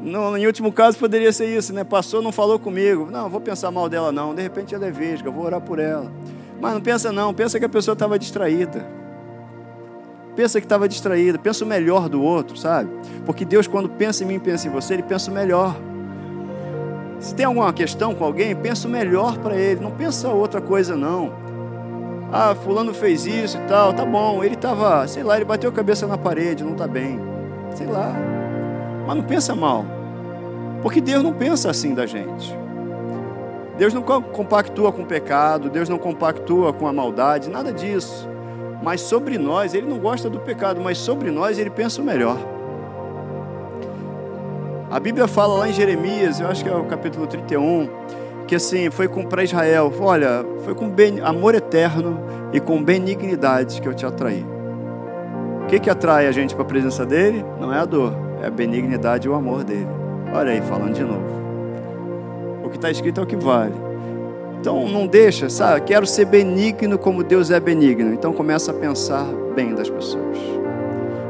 No, 0.00 0.36
em 0.36 0.46
último 0.46 0.70
caso 0.70 0.98
poderia 0.98 1.32
ser 1.32 1.46
isso, 1.46 1.72
né? 1.72 1.84
Passou, 1.84 2.20
não 2.20 2.32
falou 2.32 2.58
comigo. 2.58 3.08
Não, 3.10 3.30
vou 3.30 3.40
pensar 3.40 3.70
mal 3.70 3.88
dela, 3.88 4.12
não. 4.12 4.34
De 4.34 4.42
repente 4.42 4.74
ela 4.74 4.86
é 4.86 4.90
vesga, 4.90 5.30
vou 5.30 5.44
orar 5.44 5.60
por 5.60 5.78
ela. 5.78 6.12
Mas 6.60 6.74
não 6.74 6.80
pensa, 6.80 7.10
não. 7.10 7.32
Pensa 7.32 7.58
que 7.58 7.64
a 7.64 7.68
pessoa 7.68 7.94
estava 7.94 8.18
distraída 8.18 9.05
pensa 10.36 10.60
que 10.60 10.66
estava 10.66 10.86
distraído, 10.86 11.38
pensa 11.40 11.64
o 11.64 11.66
melhor 11.66 12.08
do 12.08 12.22
outro, 12.22 12.56
sabe? 12.56 12.90
Porque 13.24 13.44
Deus, 13.44 13.66
quando 13.66 13.88
pensa 13.88 14.22
em 14.22 14.26
mim, 14.26 14.38
pensa 14.38 14.68
em 14.68 14.70
você, 14.70 14.94
Ele 14.94 15.02
pensa 15.02 15.30
o 15.30 15.34
melhor. 15.34 15.74
Se 17.18 17.34
tem 17.34 17.46
alguma 17.46 17.72
questão 17.72 18.14
com 18.14 18.24
alguém, 18.24 18.54
pensa 18.54 18.86
o 18.86 18.90
melhor 18.90 19.38
para 19.38 19.56
ele, 19.56 19.80
não 19.80 19.90
pensa 19.90 20.28
outra 20.28 20.60
coisa, 20.60 20.94
não. 20.94 21.32
Ah, 22.30 22.54
fulano 22.54 22.92
fez 22.92 23.24
isso 23.24 23.56
e 23.56 23.60
tal, 23.62 23.94
tá 23.94 24.04
bom, 24.04 24.44
ele 24.44 24.54
estava, 24.54 25.06
sei 25.08 25.22
lá, 25.22 25.36
ele 25.36 25.44
bateu 25.44 25.70
a 25.70 25.72
cabeça 25.72 26.06
na 26.06 26.18
parede, 26.18 26.62
não 26.62 26.72
está 26.72 26.86
bem. 26.86 27.18
Sei 27.74 27.86
lá. 27.86 28.12
Mas 29.06 29.16
não 29.16 29.24
pensa 29.24 29.54
mal. 29.54 29.86
Porque 30.82 31.00
Deus 31.00 31.22
não 31.22 31.32
pensa 31.32 31.70
assim 31.70 31.94
da 31.94 32.04
gente. 32.04 32.54
Deus 33.78 33.94
não 33.94 34.02
compactua 34.02 34.92
com 34.92 35.02
o 35.02 35.06
pecado, 35.06 35.70
Deus 35.70 35.88
não 35.88 35.98
compactua 35.98 36.72
com 36.72 36.86
a 36.86 36.92
maldade, 36.92 37.48
nada 37.48 37.72
disso. 37.72 38.28
Mas 38.82 39.00
sobre 39.00 39.38
nós, 39.38 39.74
ele 39.74 39.86
não 39.86 39.98
gosta 39.98 40.28
do 40.28 40.38
pecado, 40.40 40.80
mas 40.80 40.98
sobre 40.98 41.30
nós 41.30 41.58
ele 41.58 41.70
pensa 41.70 42.00
o 42.00 42.04
melhor. 42.04 42.38
A 44.90 45.00
Bíblia 45.00 45.26
fala 45.26 45.54
lá 45.54 45.68
em 45.68 45.72
Jeremias, 45.72 46.40
eu 46.40 46.46
acho 46.46 46.62
que 46.62 46.70
é 46.70 46.74
o 46.74 46.84
capítulo 46.84 47.26
31, 47.26 47.88
que 48.46 48.54
assim, 48.54 48.90
foi 48.90 49.08
para 49.08 49.42
Israel, 49.42 49.92
olha, 50.00 50.44
foi 50.64 50.74
com 50.74 50.92
amor 51.24 51.54
eterno 51.54 52.20
e 52.52 52.60
com 52.60 52.82
benignidade 52.82 53.80
que 53.80 53.88
eu 53.88 53.94
te 53.94 54.06
atraí. 54.06 54.46
O 55.64 55.66
que, 55.66 55.80
que 55.80 55.90
atrai 55.90 56.28
a 56.28 56.32
gente 56.32 56.54
para 56.54 56.62
a 56.62 56.66
presença 56.66 57.04
dele? 57.04 57.44
Não 57.60 57.74
é 57.74 57.78
a 57.78 57.84
dor, 57.84 58.14
é 58.40 58.46
a 58.46 58.50
benignidade 58.50 59.26
e 59.26 59.30
o 59.30 59.34
amor 59.34 59.64
dele. 59.64 59.88
Olha 60.32 60.52
aí, 60.52 60.60
falando 60.60 60.94
de 60.94 61.02
novo. 61.02 61.24
O 62.64 62.68
que 62.70 62.76
está 62.76 62.88
escrito 62.88 63.20
é 63.20 63.24
o 63.24 63.26
que 63.26 63.36
vale. 63.36 63.85
Então 64.66 64.88
não 64.88 65.06
deixa, 65.06 65.48
sabe? 65.48 65.82
Quero 65.82 66.04
ser 66.04 66.24
benigno 66.24 66.98
como 66.98 67.22
Deus 67.22 67.52
é 67.52 67.60
benigno. 67.60 68.12
Então 68.12 68.32
começa 68.32 68.72
a 68.72 68.74
pensar 68.74 69.24
bem 69.54 69.72
das 69.72 69.88
pessoas. 69.88 70.36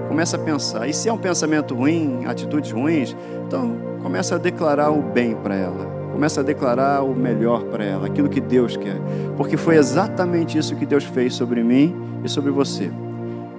Começa 0.09 0.37
a 0.37 0.41
pensar. 0.41 0.89
E 0.89 0.95
se 0.95 1.11
é 1.11 1.13
um 1.13 1.19
pensamento 1.19 1.75
ruim, 1.75 2.25
atitudes 2.25 2.73
ruins, 2.73 3.15
então 3.47 3.77
começa 4.03 4.37
a 4.37 4.39
declarar 4.39 4.91
o 4.91 5.03
bem 5.03 5.35
para 5.35 5.55
ela. 5.55 5.85
Começa 6.13 6.41
a 6.41 6.43
declarar 6.43 7.03
o 7.03 7.15
melhor 7.15 7.65
para 7.65 7.85
ela, 7.85 8.07
aquilo 8.07 8.31
que 8.31 8.41
Deus 8.41 8.75
quer. 8.75 8.97
Porque 9.37 9.59
foi 9.59 9.77
exatamente 9.77 10.57
isso 10.57 10.75
que 10.75 10.87
Deus 10.87 11.05
fez 11.05 11.35
sobre 11.35 11.63
mim 11.63 11.95
e 12.25 12.31
sobre 12.31 12.51
você. 12.51 12.91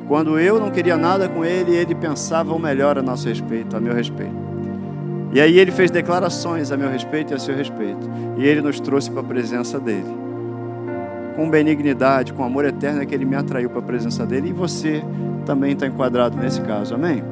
Quando 0.08 0.40
eu 0.40 0.60
não 0.60 0.72
queria 0.72 0.98
nada 0.98 1.30
com 1.30 1.46
ele, 1.46 1.76
ele 1.76 1.94
pensava 1.94 2.52
o 2.52 2.58
melhor 2.58 2.98
a 2.98 3.04
nosso 3.04 3.28
respeito, 3.28 3.78
a 3.78 3.80
meu 3.80 3.94
respeito. 3.94 4.47
E 5.32 5.42
aí 5.42 5.60
ele 5.60 5.72
fez 5.72 5.92
declarações 5.92 6.72
a 6.72 6.78
meu 6.78 6.90
respeito 6.90 7.34
e 7.34 7.36
a 7.36 7.40
seu 7.40 7.56
respeito. 7.56 8.10
E 8.38 8.46
ele 8.46 8.62
nos 8.62 8.80
trouxe 8.80 9.12
para 9.12 9.22
a 9.22 9.24
presença 9.24 9.80
dele. 9.80 10.16
Com 11.36 11.50
benignidade, 11.50 12.34
com 12.34 12.44
amor 12.44 12.66
eterno 12.66 13.02
é 13.02 13.06
que 13.06 13.14
ele 13.14 13.26
me 13.26 13.36
atraiu 13.36 13.70
para 13.70 13.80
a 13.80 13.84
presença 13.84 14.26
dele. 14.26 14.50
E 14.50 14.54
você 14.54 15.04
também 15.46 15.74
está 15.74 15.86
enquadrado 15.86 16.38
nesse 16.38 16.62
caso. 16.62 16.96
Amém? 16.96 17.24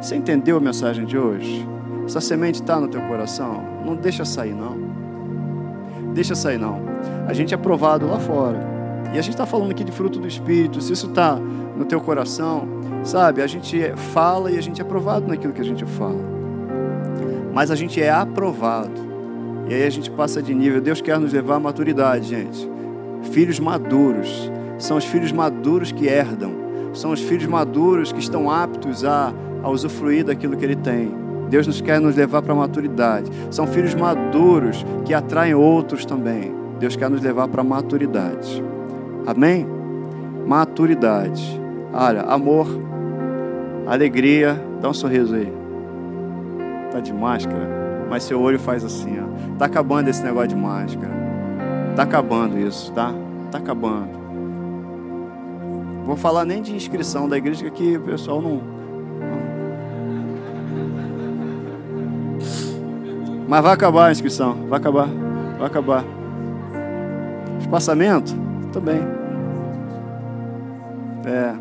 Você 0.00 0.16
entendeu 0.16 0.56
a 0.56 0.60
mensagem 0.60 1.04
de 1.04 1.18
hoje? 1.18 1.66
Essa 2.06 2.20
semente 2.20 2.60
está 2.60 2.80
no 2.80 2.88
teu 2.88 3.02
coração? 3.02 3.62
Não 3.84 3.94
deixa 3.94 4.24
sair, 4.24 4.54
não. 4.54 4.78
Deixa 6.14 6.34
sair, 6.34 6.58
não. 6.58 6.80
A 7.26 7.34
gente 7.34 7.52
é 7.52 7.56
provado 7.56 8.06
lá 8.06 8.18
fora. 8.18 8.58
E 9.12 9.18
a 9.18 9.22
gente 9.22 9.34
está 9.34 9.44
falando 9.44 9.70
aqui 9.70 9.84
de 9.84 9.92
fruto 9.92 10.18
do 10.18 10.26
Espírito. 10.26 10.80
Se 10.80 10.94
isso 10.94 11.08
está 11.08 11.36
no 11.36 11.84
teu 11.84 12.00
coração, 12.00 12.66
sabe? 13.04 13.42
A 13.42 13.46
gente 13.46 13.92
fala 14.12 14.50
e 14.50 14.56
a 14.56 14.62
gente 14.62 14.80
é 14.80 14.84
provado 14.84 15.28
naquilo 15.28 15.52
que 15.52 15.60
a 15.60 15.64
gente 15.64 15.84
fala 15.84 16.37
mas 17.52 17.70
a 17.70 17.74
gente 17.74 18.00
é 18.00 18.10
aprovado. 18.10 19.08
E 19.68 19.74
aí 19.74 19.84
a 19.84 19.90
gente 19.90 20.10
passa 20.10 20.42
de 20.42 20.54
nível. 20.54 20.80
Deus 20.80 21.00
quer 21.00 21.18
nos 21.18 21.32
levar 21.32 21.56
à 21.56 21.60
maturidade, 21.60 22.28
gente. 22.28 22.68
Filhos 23.32 23.60
maduros. 23.60 24.50
São 24.78 24.96
os 24.96 25.04
filhos 25.04 25.32
maduros 25.32 25.92
que 25.92 26.06
herdam. 26.06 26.52
São 26.94 27.10
os 27.12 27.20
filhos 27.20 27.46
maduros 27.46 28.12
que 28.12 28.20
estão 28.20 28.50
aptos 28.50 29.04
a, 29.04 29.32
a 29.62 29.68
usufruir 29.68 30.24
daquilo 30.24 30.56
que 30.56 30.64
ele 30.64 30.76
tem. 30.76 31.12
Deus 31.50 31.66
nos 31.66 31.80
quer 31.80 32.00
nos 32.00 32.16
levar 32.16 32.42
para 32.42 32.52
a 32.52 32.56
maturidade. 32.56 33.30
São 33.50 33.66
filhos 33.66 33.94
maduros 33.94 34.84
que 35.04 35.12
atraem 35.12 35.54
outros 35.54 36.04
também. 36.04 36.52
Deus 36.78 36.96
quer 36.96 37.10
nos 37.10 37.20
levar 37.20 37.48
para 37.48 37.60
a 37.60 37.64
maturidade. 37.64 38.62
Amém? 39.26 39.66
Maturidade. 40.46 41.60
Olha, 41.92 42.22
amor, 42.22 42.68
alegria. 43.86 44.62
Dá 44.80 44.88
um 44.88 44.94
sorriso 44.94 45.34
aí. 45.34 45.67
Tá 46.90 47.00
de 47.00 47.12
máscara, 47.12 48.06
mas 48.08 48.22
seu 48.22 48.40
olho 48.40 48.58
faz 48.58 48.84
assim, 48.84 49.18
ó. 49.20 49.56
Tá 49.58 49.66
acabando 49.66 50.08
esse 50.08 50.22
negócio 50.22 50.48
de 50.48 50.56
máscara. 50.56 51.12
Tá 51.94 52.02
acabando 52.04 52.58
isso, 52.58 52.92
tá? 52.92 53.12
Tá 53.50 53.58
acabando. 53.58 54.18
Vou 56.06 56.16
falar 56.16 56.44
nem 56.44 56.62
de 56.62 56.74
inscrição 56.74 57.28
da 57.28 57.36
igreja 57.36 57.68
que 57.70 57.96
o 57.96 58.00
pessoal 58.00 58.40
não. 58.40 58.62
Mas 63.46 63.62
vai 63.62 63.72
acabar 63.72 64.06
a 64.06 64.12
inscrição, 64.12 64.66
vai 64.68 64.78
acabar, 64.78 65.08
vai 65.58 65.66
acabar. 65.66 66.04
Espaçamento? 67.60 68.34
Também. 68.72 69.00
É. 71.26 71.54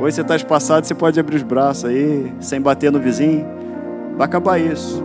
Hoje 0.00 0.16
você 0.16 0.22
está 0.22 0.36
espaçado, 0.36 0.86
você 0.86 0.94
pode 0.94 1.18
abrir 1.20 1.36
os 1.36 1.42
braços 1.42 1.84
aí, 1.84 2.32
sem 2.40 2.60
bater 2.60 2.90
no 2.90 2.98
vizinho. 2.98 3.46
Vai 4.16 4.26
acabar 4.26 4.58
isso. 4.58 5.02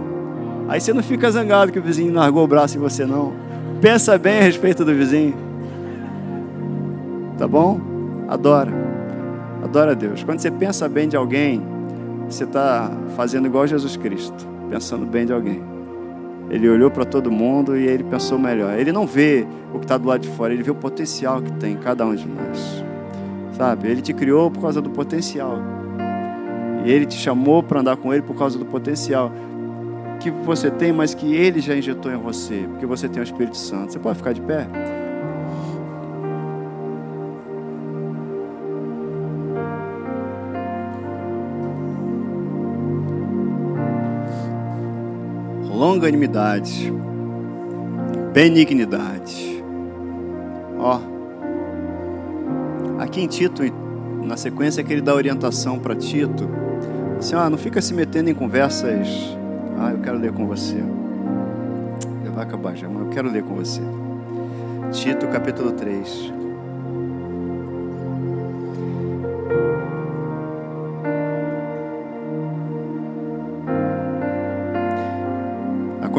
Aí 0.67 0.79
você 0.79 0.93
não 0.93 1.01
fica 1.01 1.31
zangado 1.31 1.71
que 1.71 1.79
o 1.79 1.81
vizinho 1.81 2.13
largou 2.13 2.43
o 2.43 2.47
braço 2.47 2.77
em 2.77 2.79
você, 2.79 3.05
não. 3.05 3.33
Pensa 3.81 4.17
bem 4.17 4.39
a 4.39 4.43
respeito 4.43 4.85
do 4.85 4.93
vizinho. 4.93 5.35
Tá 7.37 7.47
bom? 7.47 7.79
Adora. 8.27 8.71
Adora 9.63 9.91
a 9.91 9.93
Deus. 9.95 10.23
Quando 10.23 10.39
você 10.39 10.51
pensa 10.51 10.87
bem 10.87 11.07
de 11.07 11.17
alguém, 11.17 11.61
você 12.27 12.43
está 12.43 12.91
fazendo 13.15 13.47
igual 13.47 13.65
Jesus 13.65 13.97
Cristo, 13.97 14.47
pensando 14.69 15.05
bem 15.05 15.25
de 15.25 15.33
alguém. 15.33 15.61
Ele 16.49 16.67
olhou 16.69 16.91
para 16.91 17.05
todo 17.05 17.31
mundo 17.31 17.77
e 17.77 17.87
ele 17.87 18.03
pensou 18.03 18.37
melhor. 18.37 18.77
Ele 18.77 18.91
não 18.91 19.07
vê 19.07 19.47
o 19.73 19.79
que 19.79 19.85
está 19.85 19.97
do 19.97 20.07
lado 20.07 20.21
de 20.21 20.29
fora, 20.29 20.53
ele 20.53 20.63
vê 20.63 20.71
o 20.71 20.75
potencial 20.75 21.41
que 21.41 21.51
tem 21.53 21.73
em 21.73 21.77
cada 21.77 22.05
um 22.05 22.13
de 22.13 22.27
nós. 22.27 22.83
Sabe? 23.53 23.87
Ele 23.87 24.01
te 24.01 24.13
criou 24.13 24.51
por 24.51 24.61
causa 24.61 24.81
do 24.81 24.89
potencial. 24.89 25.59
E 26.85 26.91
ele 26.91 27.05
te 27.05 27.15
chamou 27.15 27.61
para 27.61 27.81
andar 27.81 27.97
com 27.97 28.13
ele 28.13 28.21
por 28.21 28.35
causa 28.35 28.57
do 28.57 28.65
potencial 28.65 29.31
que 30.19 30.29
você 30.29 30.69
tem, 30.69 30.91
mas 30.91 31.13
que 31.13 31.33
ele 31.33 31.61
já 31.61 31.75
injetou 31.75 32.11
em 32.11 32.17
você, 32.17 32.65
porque 32.69 32.85
você 32.85 33.07
tem 33.07 33.21
o 33.21 33.23
Espírito 33.23 33.57
Santo. 33.57 33.93
Você 33.93 33.99
pode 33.99 34.17
ficar 34.17 34.33
de 34.33 34.41
pé? 34.41 34.67
longanimidade, 45.79 46.93
benignidade. 48.33 49.63
Ó, 50.77 50.99
aqui 52.99 53.21
em 53.21 53.27
Tito, 53.27 53.63
na 54.23 54.37
sequência 54.37 54.83
que 54.83 54.93
ele 54.93 55.01
dá 55.01 55.13
orientação 55.13 55.79
para 55.79 55.95
Tito, 55.95 56.49
assim, 57.17 57.35
ó, 57.35 57.49
não 57.49 57.57
fica 57.57 57.81
se 57.81 57.93
metendo 57.93 58.29
em 58.29 58.33
conversas. 58.33 59.07
Ah, 59.77 59.91
eu 59.91 59.99
quero 59.99 60.17
ler 60.17 60.31
com 60.31 60.45
você. 60.45 60.77
Vai 62.33 62.43
acabar 62.43 62.75
já, 62.75 62.87
mas 62.87 63.01
eu 63.01 63.09
quero 63.09 63.29
ler 63.29 63.43
com 63.43 63.55
você. 63.55 63.81
Tito 64.91 65.27
capítulo 65.27 65.71
3. 65.73 66.39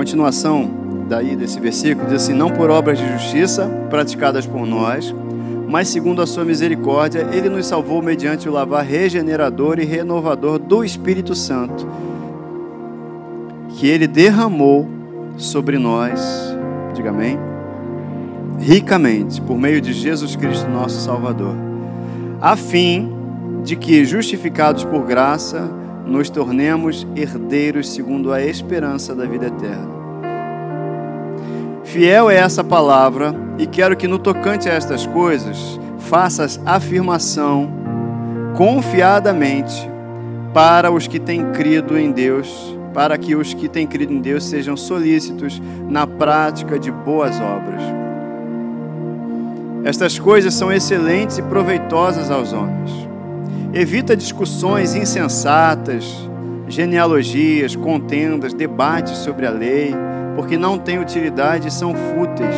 continuação 0.00 0.70
daí 1.10 1.36
desse 1.36 1.60
versículo 1.60 2.06
diz 2.06 2.22
assim: 2.22 2.32
Não 2.32 2.50
por 2.50 2.70
obras 2.70 2.98
de 2.98 3.06
justiça 3.12 3.66
praticadas 3.90 4.46
por 4.46 4.66
nós, 4.66 5.14
mas 5.70 5.86
segundo 5.86 6.20
a 6.20 6.26
sua 6.26 6.44
misericórdia, 6.44 7.28
ele 7.32 7.48
nos 7.48 7.66
salvou 7.66 8.02
mediante 8.02 8.48
o 8.48 8.52
lavar 8.52 8.84
regenerador 8.84 9.78
e 9.78 9.84
renovador 9.84 10.58
do 10.58 10.84
Espírito 10.84 11.32
Santo, 11.32 11.86
que 13.76 13.86
ele 13.86 14.08
derramou 14.08 14.88
sobre 15.36 15.78
nós, 15.78 16.20
diga 16.92 17.10
amém, 17.10 17.38
ricamente, 18.58 19.40
por 19.40 19.56
meio 19.56 19.80
de 19.80 19.92
Jesus 19.92 20.34
Cristo, 20.34 20.68
nosso 20.68 21.00
Salvador, 21.00 21.54
a 22.40 22.56
fim 22.56 23.12
de 23.62 23.76
que, 23.76 24.04
justificados 24.04 24.82
por 24.82 25.06
graça, 25.06 25.70
nos 26.04 26.28
tornemos 26.28 27.06
herdeiros 27.14 27.90
segundo 27.90 28.32
a 28.32 28.42
esperança 28.42 29.14
da 29.14 29.24
vida 29.24 29.46
eterna. 29.46 29.99
Fiel 31.92 32.30
é 32.30 32.36
essa 32.36 32.62
palavra, 32.62 33.34
e 33.58 33.66
quero 33.66 33.96
que 33.96 34.06
no 34.06 34.18
tocante 34.18 34.68
a 34.68 34.72
estas 34.72 35.06
coisas 35.06 35.78
faças 35.98 36.60
afirmação 36.64 37.68
confiadamente 38.56 39.90
para 40.54 40.90
os 40.90 41.06
que 41.06 41.18
têm 41.18 41.52
crido 41.52 41.98
em 41.98 42.12
Deus, 42.12 42.76
para 42.94 43.18
que 43.18 43.34
os 43.34 43.54
que 43.54 43.68
têm 43.68 43.86
crido 43.86 44.12
em 44.12 44.20
Deus 44.20 44.44
sejam 44.44 44.76
solícitos 44.76 45.60
na 45.88 46.06
prática 46.06 46.78
de 46.78 46.90
boas 46.92 47.34
obras. 47.40 47.82
Estas 49.84 50.18
coisas 50.18 50.54
são 50.54 50.72
excelentes 50.72 51.38
e 51.38 51.42
proveitosas 51.42 52.30
aos 52.30 52.52
homens 52.52 53.10
Evita 53.72 54.16
discussões 54.16 54.96
insensatas, 54.96 56.28
genealogias, 56.66 57.76
contendas, 57.76 58.52
debates 58.52 59.18
sobre 59.18 59.46
a 59.46 59.50
lei, 59.50 59.94
porque 60.34 60.56
não 60.56 60.78
têm 60.78 60.98
utilidade 60.98 61.68
e 61.68 61.70
são 61.70 61.94
fúteis. 61.94 62.56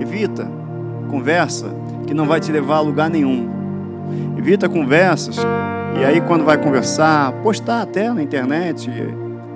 Evita 0.00 0.48
conversa 1.08 1.74
que 2.06 2.14
não 2.14 2.26
vai 2.26 2.40
te 2.40 2.52
levar 2.52 2.76
a 2.76 2.80
lugar 2.80 3.10
nenhum. 3.10 3.50
Evita 4.36 4.68
conversas 4.68 5.36
e 5.98 6.04
aí 6.04 6.20
quando 6.20 6.44
vai 6.44 6.58
conversar, 6.58 7.32
postar 7.42 7.82
até 7.82 8.12
na 8.12 8.22
internet, 8.22 8.90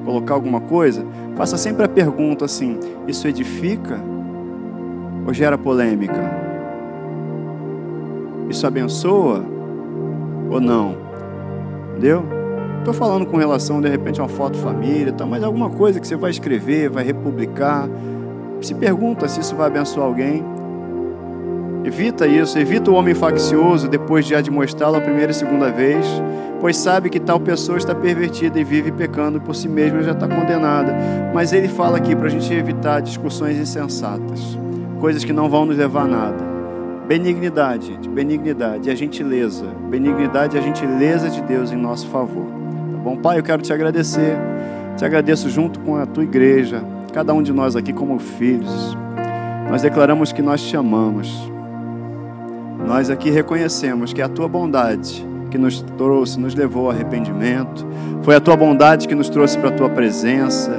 colocar 0.04 0.35
alguma 0.35 0.61
coisa, 0.61 1.04
faça 1.37 1.56
sempre 1.56 1.85
a 1.85 1.88
pergunta 1.88 2.44
assim: 2.44 2.78
isso 3.06 3.28
edifica 3.28 4.00
ou 5.26 5.35
gera 5.35 5.59
polêmica? 5.59 6.50
Isso 8.48 8.66
abençoa 8.66 9.44
ou 10.50 10.61
não? 10.61 10.96
Entendeu? 11.90 12.39
Estou 12.81 12.95
falando 12.95 13.27
com 13.27 13.37
relação, 13.37 13.79
de 13.79 13.90
repente, 13.90 14.21
a 14.21 14.25
uma 14.25 14.29
foto 14.29 14.57
família, 14.57 15.12
tá, 15.12 15.27
mas 15.27 15.45
alguma 15.45 15.69
coisa 15.69 16.01
que 16.01 16.07
você 16.07 16.16
vai 16.16 16.31
escrever, 16.31 16.88
vai 16.88 17.05
republicar. 17.05 17.87
Se 18.62 18.75
pergunta 18.75 19.29
se 19.29 19.38
isso 19.40 19.55
vai 19.55 19.66
abençoar 19.66 20.07
alguém. 20.07 20.43
Evita 21.85 22.27
isso, 22.27 22.59
evita 22.59 22.90
o 22.90 22.95
homem 22.95 23.14
faccioso 23.14 23.87
depois 23.87 24.25
de 24.25 24.35
admoestá-lo 24.35 24.97
a 24.97 25.01
primeira 25.01 25.31
e 25.31 25.35
segunda 25.35 25.71
vez, 25.71 26.07
pois 26.59 26.75
sabe 26.79 27.11
que 27.11 27.21
tal 27.21 27.38
pessoa 27.38 27.77
está 27.77 27.95
pervertida 27.95 28.59
e 28.59 28.64
vive 28.64 28.90
pecando 28.90 29.40
por 29.43 29.55
si 29.55 29.69
mesma 29.69 30.01
e 30.01 30.05
já 30.05 30.12
está 30.12 30.27
condenada. 30.27 30.97
Mas 31.35 31.53
ele 31.53 31.69
fala 31.69 31.99
aqui 31.99 32.16
para 32.16 32.29
a 32.29 32.31
gente 32.31 32.53
evitar 32.53 33.01
discussões 33.01 33.59
insensatas, 33.59 34.59
coisas 34.99 35.23
que 35.23 35.35
não 35.35 35.51
vão 35.51 35.66
nos 35.66 35.77
levar 35.77 36.05
a 36.05 36.09
nada. 36.09 36.45
Benignidade, 37.07 37.99
benignidade 38.09 38.88
e 38.88 38.93
a 38.93 38.95
gentileza. 38.95 39.66
Benignidade 39.90 40.57
e 40.57 40.59
a 40.59 40.62
gentileza 40.62 41.29
de 41.29 41.43
Deus 41.43 41.73
em 41.73 41.77
nosso 41.77 42.09
favor. 42.09 42.60
Bom, 43.02 43.16
Pai? 43.16 43.38
Eu 43.38 43.42
quero 43.42 43.62
te 43.62 43.72
agradecer. 43.72 44.36
Te 44.96 45.04
agradeço 45.04 45.48
junto 45.48 45.80
com 45.80 45.96
a 45.96 46.04
tua 46.04 46.22
igreja, 46.22 46.84
cada 47.12 47.32
um 47.32 47.42
de 47.42 47.52
nós 47.52 47.74
aqui 47.74 47.92
como 47.92 48.18
filhos. 48.18 48.96
Nós 49.70 49.80
declaramos 49.80 50.32
que 50.32 50.42
nós 50.42 50.60
te 50.60 50.76
amamos. 50.76 51.50
Nós 52.86 53.08
aqui 53.08 53.30
reconhecemos 53.30 54.12
que 54.12 54.20
é 54.20 54.24
a 54.24 54.28
tua 54.28 54.46
bondade 54.46 55.26
que 55.50 55.56
nos 55.56 55.80
trouxe, 55.96 56.38
nos 56.38 56.54
levou 56.54 56.86
ao 56.86 56.90
arrependimento. 56.90 57.86
Foi 58.22 58.36
a 58.36 58.40
tua 58.40 58.56
bondade 58.56 59.08
que 59.08 59.14
nos 59.14 59.30
trouxe 59.30 59.58
para 59.58 59.70
a 59.70 59.72
tua 59.72 59.88
presença. 59.88 60.70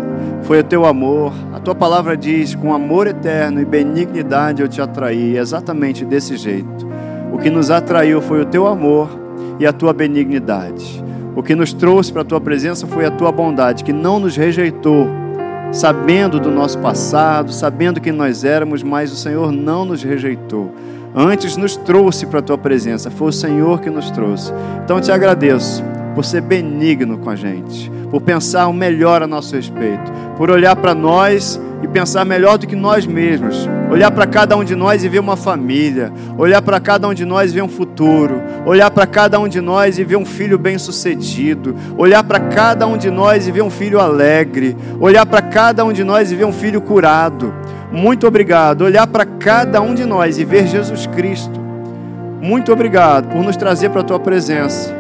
Foi 0.44 0.60
o 0.60 0.64
teu 0.64 0.86
amor. 0.86 1.34
A 1.54 1.60
tua 1.60 1.74
palavra 1.74 2.16
diz: 2.16 2.54
com 2.54 2.74
amor 2.74 3.08
eterno 3.08 3.60
e 3.60 3.66
benignidade 3.66 4.62
eu 4.62 4.68
te 4.68 4.80
atraí. 4.80 5.38
Exatamente 5.38 6.06
desse 6.06 6.38
jeito. 6.38 6.88
O 7.34 7.40
que 7.40 7.50
nos 7.50 7.72
atraiu 7.72 8.22
foi 8.22 8.42
o 8.42 8.46
teu 8.46 8.68
amor 8.68 9.10
e 9.60 9.66
a 9.66 9.74
tua 9.74 9.94
benignidade. 9.94 11.04
O 11.36 11.42
que 11.42 11.56
nos 11.56 11.74
trouxe 11.74 12.12
para 12.12 12.22
a 12.22 12.26
tua 12.26 12.42
presença 12.42 12.86
foi 12.86 13.06
a 13.06 13.12
tua 13.12 13.32
bondade, 13.32 13.84
que 13.84 13.94
não 13.94 14.20
nos 14.20 14.36
rejeitou, 14.36 15.08
sabendo 15.72 16.40
do 16.40 16.52
nosso 16.52 16.78
passado, 16.80 17.52
sabendo 17.54 18.02
quem 18.02 18.12
nós 18.12 18.44
éramos, 18.44 18.84
mas 18.84 19.12
o 19.12 19.16
Senhor 19.16 19.52
não 19.52 19.86
nos 19.86 20.04
rejeitou 20.04 20.72
antes 21.16 21.58
nos 21.58 21.76
trouxe 21.76 22.26
para 22.26 22.40
a 22.40 22.42
tua 22.42 22.58
presença. 22.58 23.12
Foi 23.12 23.30
o 23.30 23.34
Senhor 23.34 23.82
que 23.82 23.90
nos 23.90 24.10
trouxe. 24.12 24.54
Então 24.84 25.00
te 25.00 25.12
agradeço 25.12 25.84
por 26.14 26.26
ser 26.26 26.42
benigno 26.42 27.18
com 27.18 27.30
a 27.30 27.36
gente, 27.36 27.92
por 28.10 28.22
pensar 28.22 28.68
o 28.68 28.74
melhor 28.74 29.22
a 29.24 29.28
nosso 29.28 29.56
respeito, 29.56 30.12
por 30.38 30.50
olhar 30.50 30.76
para 30.76 30.94
nós 30.94 31.60
e 31.82 31.88
pensar 31.88 32.26
melhor 32.26 32.58
do 32.58 32.68
que 32.68 32.76
nós 32.76 33.06
mesmos, 33.06 33.68
olhar 33.90 34.12
para 34.12 34.28
cada 34.28 34.56
um 34.56 34.64
de 34.64 34.76
nós 34.76 35.04
e 35.04 35.10
ver 35.10 35.20
uma 35.20 35.36
família, 35.36 36.12
olhar 36.38 36.62
para 36.62 36.80
cada 36.80 37.08
um 37.08 37.14
de 37.14 37.26
nós 37.26 37.52
e 37.52 37.56
ver 37.56 37.64
um 37.64 37.68
futuro, 37.68 38.42
olhar 38.66 38.92
para 38.92 39.08
cada 39.08 39.40
um 39.40 39.48
de 39.48 39.60
nós 39.60 39.98
e 39.98 40.04
ver 40.04 40.16
um 40.16 40.26
filho 40.26 40.58
bem-sucedido, 40.58 41.76
olhar 41.98 42.24
para 42.24 42.40
cada 42.40 42.86
um 42.86 42.98
de 42.98 43.10
nós 43.10 43.48
e 43.48 43.52
ver 43.52 43.64
um 43.64 43.70
filho 43.70 44.00
alegre, 44.00 44.78
olhar 45.00 45.26
para 45.26 45.42
cada 45.42 45.84
um 45.84 45.92
de 45.92 46.04
nós 46.04 46.32
e 46.32 46.36
ver 46.36 46.46
um 46.46 46.54
filho 46.54 46.82
curado. 46.82 47.54
Muito 47.92 48.26
obrigado. 48.26 48.84
Olhar 48.84 49.06
para 49.06 49.26
cada 49.26 49.82
um 49.82 49.94
de 49.94 50.06
nós 50.06 50.38
e 50.38 50.46
ver 50.46 50.66
Jesus 50.66 51.06
Cristo. 51.08 51.60
Muito 52.42 52.72
obrigado 52.72 53.28
por 53.28 53.44
nos 53.44 53.58
trazer 53.58 53.90
para 53.90 54.02
a 54.02 54.04
tua 54.04 54.20
presença, 54.20 54.92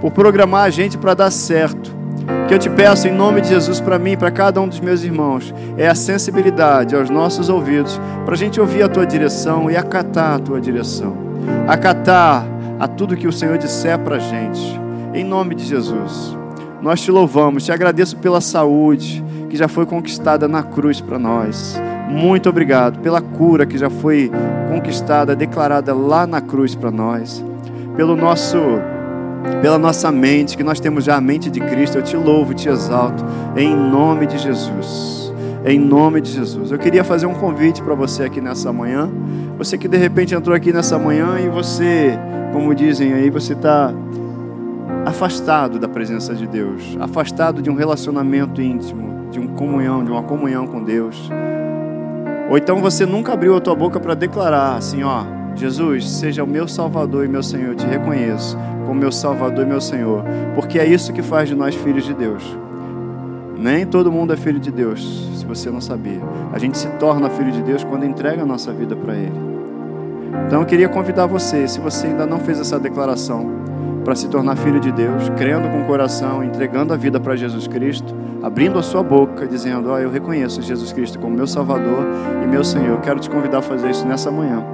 por 0.00 0.10
programar 0.10 0.64
a 0.64 0.70
gente 0.70 0.96
para 0.96 1.14
dar 1.14 1.30
certo 1.30 2.00
que 2.46 2.54
eu 2.54 2.58
te 2.58 2.68
peço 2.68 3.06
em 3.06 3.12
nome 3.12 3.40
de 3.40 3.48
Jesus 3.48 3.80
para 3.80 3.98
mim, 3.98 4.16
para 4.16 4.30
cada 4.30 4.60
um 4.60 4.68
dos 4.68 4.80
meus 4.80 5.04
irmãos, 5.04 5.54
é 5.76 5.88
a 5.88 5.94
sensibilidade 5.94 6.96
aos 6.96 7.08
nossos 7.08 7.48
ouvidos, 7.48 8.00
para 8.24 8.34
a 8.34 8.36
gente 8.36 8.60
ouvir 8.60 8.82
a 8.82 8.88
tua 8.88 9.06
direção 9.06 9.70
e 9.70 9.76
acatar 9.76 10.34
a 10.34 10.38
tua 10.38 10.60
direção, 10.60 11.16
acatar 11.68 12.44
a 12.78 12.88
tudo 12.88 13.16
que 13.16 13.28
o 13.28 13.32
Senhor 13.32 13.56
disser 13.56 13.98
para 14.00 14.16
a 14.16 14.18
gente, 14.18 14.80
em 15.14 15.22
nome 15.24 15.54
de 15.54 15.64
Jesus. 15.64 16.36
Nós 16.82 17.00
te 17.00 17.10
louvamos, 17.10 17.64
te 17.64 17.72
agradeço 17.72 18.16
pela 18.16 18.40
saúde 18.40 19.22
que 19.48 19.56
já 19.56 19.68
foi 19.68 19.86
conquistada 19.86 20.48
na 20.48 20.62
cruz 20.62 21.00
para 21.00 21.18
nós. 21.18 21.80
Muito 22.08 22.48
obrigado 22.48 22.98
pela 23.00 23.20
cura 23.20 23.66
que 23.66 23.78
já 23.78 23.90
foi 23.90 24.30
conquistada, 24.68 25.36
declarada 25.36 25.94
lá 25.94 26.26
na 26.26 26.40
cruz 26.40 26.74
para 26.74 26.90
nós, 26.90 27.44
pelo 27.96 28.16
nosso 28.16 28.58
pela 29.60 29.78
nossa 29.78 30.10
mente, 30.10 30.56
que 30.56 30.62
nós 30.62 30.80
temos 30.80 31.04
já 31.04 31.16
a 31.16 31.20
mente 31.20 31.50
de 31.50 31.60
Cristo. 31.60 31.98
Eu 31.98 32.02
te 32.02 32.16
louvo, 32.16 32.54
te 32.54 32.68
exalto, 32.68 33.24
em 33.56 33.74
nome 33.74 34.26
de 34.26 34.38
Jesus. 34.38 35.32
Em 35.64 35.78
nome 35.78 36.20
de 36.20 36.30
Jesus. 36.30 36.70
Eu 36.70 36.78
queria 36.78 37.04
fazer 37.04 37.26
um 37.26 37.34
convite 37.34 37.82
para 37.82 37.94
você 37.94 38.24
aqui 38.24 38.40
nessa 38.40 38.72
manhã. 38.72 39.10
Você 39.58 39.76
que 39.76 39.86
de 39.86 39.96
repente 39.96 40.34
entrou 40.34 40.56
aqui 40.56 40.72
nessa 40.72 40.98
manhã 40.98 41.38
e 41.38 41.48
você, 41.48 42.18
como 42.52 42.74
dizem 42.74 43.12
aí, 43.12 43.28
você 43.28 43.52
está 43.52 43.92
afastado 45.04 45.78
da 45.78 45.88
presença 45.88 46.34
de 46.34 46.46
Deus, 46.46 46.96
afastado 47.00 47.60
de 47.60 47.70
um 47.70 47.74
relacionamento 47.74 48.60
íntimo, 48.62 49.28
de 49.30 49.38
uma 49.38 49.54
comunhão, 49.54 50.04
de 50.04 50.10
uma 50.10 50.22
comunhão 50.22 50.66
com 50.66 50.82
Deus. 50.82 51.30
Ou 52.50 52.56
então 52.56 52.80
você 52.80 53.06
nunca 53.06 53.32
abriu 53.32 53.56
a 53.56 53.60
tua 53.60 53.74
boca 53.74 54.00
para 54.00 54.14
declarar 54.14 54.76
assim, 54.76 55.02
ó, 55.02 55.24
Jesus, 55.60 56.08
seja 56.08 56.42
o 56.42 56.46
meu 56.46 56.66
Salvador 56.66 57.22
e 57.26 57.28
meu 57.28 57.42
Senhor, 57.42 57.68
eu 57.68 57.74
te 57.74 57.84
reconheço 57.84 58.56
como 58.86 58.98
meu 58.98 59.12
Salvador 59.12 59.66
e 59.66 59.68
meu 59.68 59.80
Senhor, 59.80 60.24
porque 60.54 60.78
é 60.78 60.86
isso 60.86 61.12
que 61.12 61.20
faz 61.20 61.50
de 61.50 61.54
nós 61.54 61.74
filhos 61.74 62.06
de 62.06 62.14
Deus. 62.14 62.42
Nem 63.58 63.84
todo 63.84 64.10
mundo 64.10 64.32
é 64.32 64.38
filho 64.38 64.58
de 64.58 64.70
Deus, 64.70 65.28
se 65.36 65.44
você 65.44 65.70
não 65.70 65.82
sabia. 65.82 66.22
A 66.50 66.58
gente 66.58 66.78
se 66.78 66.88
torna 66.98 67.28
filho 67.28 67.52
de 67.52 67.62
Deus 67.62 67.84
quando 67.84 68.06
entrega 68.06 68.40
a 68.40 68.46
nossa 68.46 68.72
vida 68.72 68.96
para 68.96 69.14
Ele. 69.14 69.38
Então 70.46 70.60
eu 70.62 70.66
queria 70.66 70.88
convidar 70.88 71.26
você, 71.26 71.68
se 71.68 71.78
você 71.78 72.06
ainda 72.06 72.24
não 72.24 72.40
fez 72.40 72.58
essa 72.58 72.78
declaração, 72.78 73.60
para 74.02 74.14
se 74.14 74.28
tornar 74.28 74.56
filho 74.56 74.80
de 74.80 74.90
Deus, 74.90 75.28
crendo 75.36 75.68
com 75.68 75.82
o 75.82 75.84
coração, 75.84 76.42
entregando 76.42 76.94
a 76.94 76.96
vida 76.96 77.20
para 77.20 77.36
Jesus 77.36 77.68
Cristo, 77.68 78.14
abrindo 78.42 78.78
a 78.78 78.82
sua 78.82 79.02
boca, 79.02 79.46
dizendo: 79.46 79.90
Ó, 79.90 79.94
oh, 79.94 79.98
eu 79.98 80.10
reconheço 80.10 80.62
Jesus 80.62 80.90
Cristo 80.90 81.18
como 81.18 81.36
meu 81.36 81.46
Salvador 81.46 82.06
e 82.42 82.46
meu 82.46 82.64
Senhor. 82.64 82.88
Eu 82.88 83.00
quero 83.00 83.20
te 83.20 83.28
convidar 83.28 83.58
a 83.58 83.62
fazer 83.62 83.90
isso 83.90 84.06
nessa 84.06 84.30
manhã. 84.30 84.64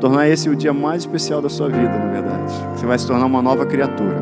Tornar 0.00 0.28
esse 0.28 0.48
o 0.48 0.54
dia 0.54 0.72
mais 0.72 1.02
especial 1.02 1.42
da 1.42 1.48
sua 1.48 1.68
vida, 1.68 1.98
na 1.98 2.06
verdade. 2.06 2.52
Você 2.74 2.86
vai 2.86 2.98
se 2.98 3.06
tornar 3.06 3.26
uma 3.26 3.42
nova 3.42 3.66
criatura. 3.66 4.16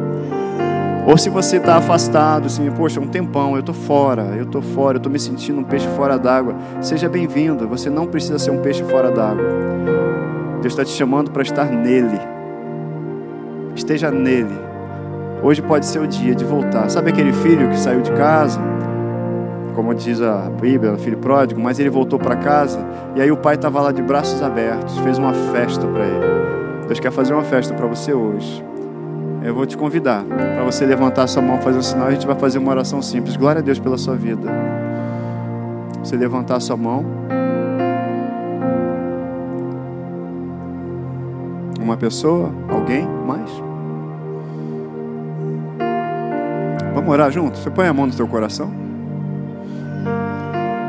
Ou 1.06 1.16
se 1.16 1.30
você 1.30 1.58
está 1.58 1.76
afastado, 1.76 2.46
assim, 2.46 2.68
poxa, 2.72 2.98
um 2.98 3.06
tempão, 3.06 3.54
eu 3.54 3.60
estou 3.60 3.74
fora, 3.74 4.22
eu 4.36 4.42
estou 4.42 4.60
fora, 4.60 4.96
eu 4.96 4.98
estou 4.98 5.12
me 5.12 5.20
sentindo 5.20 5.60
um 5.60 5.64
peixe 5.64 5.86
fora 5.96 6.18
d'água. 6.18 6.56
Seja 6.80 7.08
bem-vindo, 7.08 7.68
você 7.68 7.88
não 7.88 8.06
precisa 8.06 8.38
ser 8.38 8.50
um 8.50 8.60
peixe 8.60 8.82
fora 8.84 9.10
d'água. 9.10 9.44
Deus 10.60 10.72
está 10.72 10.84
te 10.84 10.90
chamando 10.90 11.30
para 11.30 11.42
estar 11.42 11.70
nele. 11.70 12.18
Esteja 13.76 14.10
nele. 14.10 14.58
Hoje 15.42 15.62
pode 15.62 15.86
ser 15.86 16.00
o 16.00 16.08
dia 16.08 16.34
de 16.34 16.44
voltar. 16.44 16.88
Sabe 16.88 17.10
aquele 17.10 17.32
filho 17.32 17.68
que 17.68 17.78
saiu 17.78 18.00
de 18.00 18.10
casa? 18.12 18.58
Como 19.76 19.94
diz 19.94 20.22
a 20.22 20.48
Bíblia, 20.48 20.96
filho 20.96 21.18
pródigo, 21.18 21.60
mas 21.60 21.78
ele 21.78 21.90
voltou 21.90 22.18
para 22.18 22.34
casa 22.34 22.80
e 23.14 23.20
aí 23.20 23.30
o 23.30 23.36
pai 23.36 23.56
estava 23.56 23.78
lá 23.82 23.92
de 23.92 24.00
braços 24.00 24.42
abertos, 24.42 24.98
fez 25.00 25.18
uma 25.18 25.34
festa 25.52 25.86
para 25.86 26.04
ele. 26.04 26.86
Deus 26.86 26.98
quer 26.98 27.12
fazer 27.12 27.34
uma 27.34 27.44
festa 27.44 27.74
para 27.74 27.86
você 27.86 28.14
hoje. 28.14 28.64
Eu 29.42 29.54
vou 29.54 29.66
te 29.66 29.76
convidar 29.76 30.24
para 30.24 30.64
você 30.64 30.86
levantar 30.86 31.26
sua 31.26 31.42
mão, 31.42 31.58
fazer 31.60 31.78
um 31.78 31.82
sinal 31.82 32.06
e 32.06 32.08
a 32.08 32.12
gente 32.14 32.26
vai 32.26 32.36
fazer 32.36 32.58
uma 32.58 32.70
oração 32.70 33.02
simples. 33.02 33.36
Glória 33.36 33.60
a 33.60 33.62
Deus 33.62 33.78
pela 33.78 33.98
sua 33.98 34.16
vida. 34.16 34.50
Você 36.02 36.16
levantar 36.16 36.58
sua 36.60 36.76
mão. 36.76 37.04
Uma 41.78 41.98
pessoa? 41.98 42.50
Alguém? 42.70 43.06
Mais? 43.26 43.50
Vamos 46.94 47.10
orar 47.10 47.30
juntos? 47.30 47.60
Você 47.60 47.70
põe 47.70 47.86
a 47.86 47.92
mão 47.92 48.06
no 48.06 48.12
seu 48.12 48.26
coração? 48.26 48.85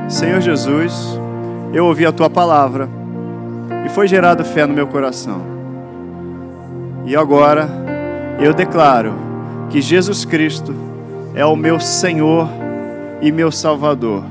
Senhor 0.07 0.39
Jesus, 0.39 1.19
eu 1.73 1.85
ouvi 1.85 2.05
a 2.05 2.13
tua 2.13 2.29
palavra 2.29 2.87
e 3.85 3.89
foi 3.89 4.07
gerado 4.07 4.45
fé 4.45 4.65
no 4.65 4.73
meu 4.73 4.87
coração. 4.87 5.41
E 7.05 7.13
agora 7.13 7.69
eu 8.39 8.53
declaro 8.53 9.13
que 9.69 9.81
Jesus 9.81 10.23
Cristo 10.23 10.73
é 11.35 11.45
o 11.45 11.57
meu 11.57 11.77
Senhor 11.77 12.47
e 13.21 13.33
meu 13.33 13.51
Salvador, 13.51 14.23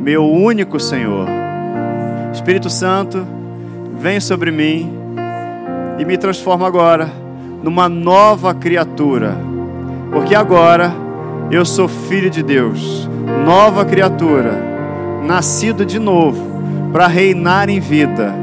meu 0.00 0.28
único 0.28 0.80
Senhor. 0.80 1.28
Espírito 2.32 2.68
Santo, 2.68 3.24
vem 3.96 4.18
sobre 4.18 4.50
mim 4.50 4.92
e 5.96 6.04
me 6.04 6.18
transforma 6.18 6.66
agora 6.66 7.08
numa 7.62 7.88
nova 7.88 8.52
criatura, 8.52 9.36
porque 10.10 10.34
agora 10.34 10.92
eu 11.52 11.64
sou 11.64 11.86
filho 11.86 12.28
de 12.28 12.42
Deus, 12.42 13.08
nova 13.46 13.84
criatura 13.84 14.73
nascido 15.24 15.84
de 15.84 15.98
novo 15.98 16.54
para 16.92 17.06
reinar 17.06 17.68
em 17.68 17.80
vida. 17.80 18.34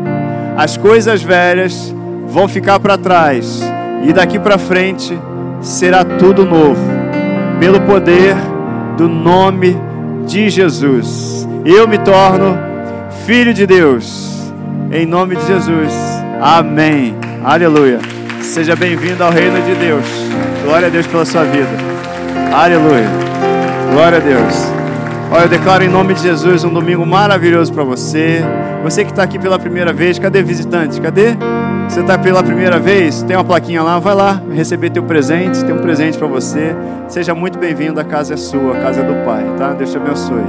As 0.57 0.75
coisas 0.77 1.21
velhas 1.21 1.93
vão 2.27 2.47
ficar 2.47 2.79
para 2.79 2.97
trás 2.97 3.61
e 4.03 4.11
daqui 4.11 4.39
para 4.39 4.57
frente 4.57 5.17
será 5.61 6.03
tudo 6.03 6.45
novo, 6.45 6.81
pelo 7.59 7.79
poder 7.81 8.35
do 8.97 9.07
nome 9.07 9.77
de 10.25 10.49
Jesus. 10.49 11.47
Eu 11.63 11.87
me 11.87 11.97
torno 11.99 12.57
filho 13.25 13.53
de 13.53 13.65
Deus, 13.65 14.51
em 14.91 15.05
nome 15.05 15.35
de 15.35 15.45
Jesus. 15.45 15.93
Amém. 16.41 17.15
Aleluia. 17.43 17.99
Seja 18.41 18.75
bem-vindo 18.75 19.23
ao 19.23 19.31
reino 19.31 19.61
de 19.61 19.75
Deus. 19.75 20.05
Glória 20.63 20.87
a 20.87 20.91
Deus 20.91 21.05
pela 21.07 21.25
sua 21.25 21.43
vida. 21.43 21.69
Aleluia. 22.51 23.07
Glória 23.93 24.17
a 24.17 24.21
Deus. 24.21 24.80
Olha, 25.33 25.43
eu 25.43 25.47
declaro 25.47 25.81
em 25.81 25.87
nome 25.87 26.13
de 26.13 26.23
Jesus 26.23 26.65
um 26.65 26.73
domingo 26.73 27.05
maravilhoso 27.05 27.71
para 27.71 27.85
você. 27.85 28.41
Você 28.83 29.05
que 29.05 29.11
está 29.11 29.23
aqui 29.23 29.39
pela 29.39 29.57
primeira 29.57 29.93
vez, 29.93 30.19
cadê 30.19 30.43
visitante? 30.43 30.99
Cadê? 30.99 31.37
Você 31.87 32.01
está 32.01 32.17
pela 32.17 32.43
primeira 32.43 32.77
vez? 32.77 33.23
Tem 33.23 33.37
uma 33.37 33.43
plaquinha 33.45 33.81
lá, 33.81 33.97
vai 33.97 34.13
lá 34.13 34.41
receber 34.51 34.89
teu 34.89 35.03
presente. 35.03 35.63
Tem 35.63 35.73
um 35.73 35.79
presente 35.79 36.17
para 36.17 36.27
você. 36.27 36.75
Seja 37.07 37.33
muito 37.33 37.57
bem-vindo. 37.57 37.97
A 37.97 38.03
casa 38.03 38.33
é 38.33 38.37
sua, 38.37 38.77
a 38.77 38.81
casa 38.81 38.99
é 38.99 39.03
do 39.05 39.25
Pai, 39.25 39.45
tá? 39.57 39.71
Deus 39.71 39.91
te 39.91 39.97
abençoe. 39.97 40.43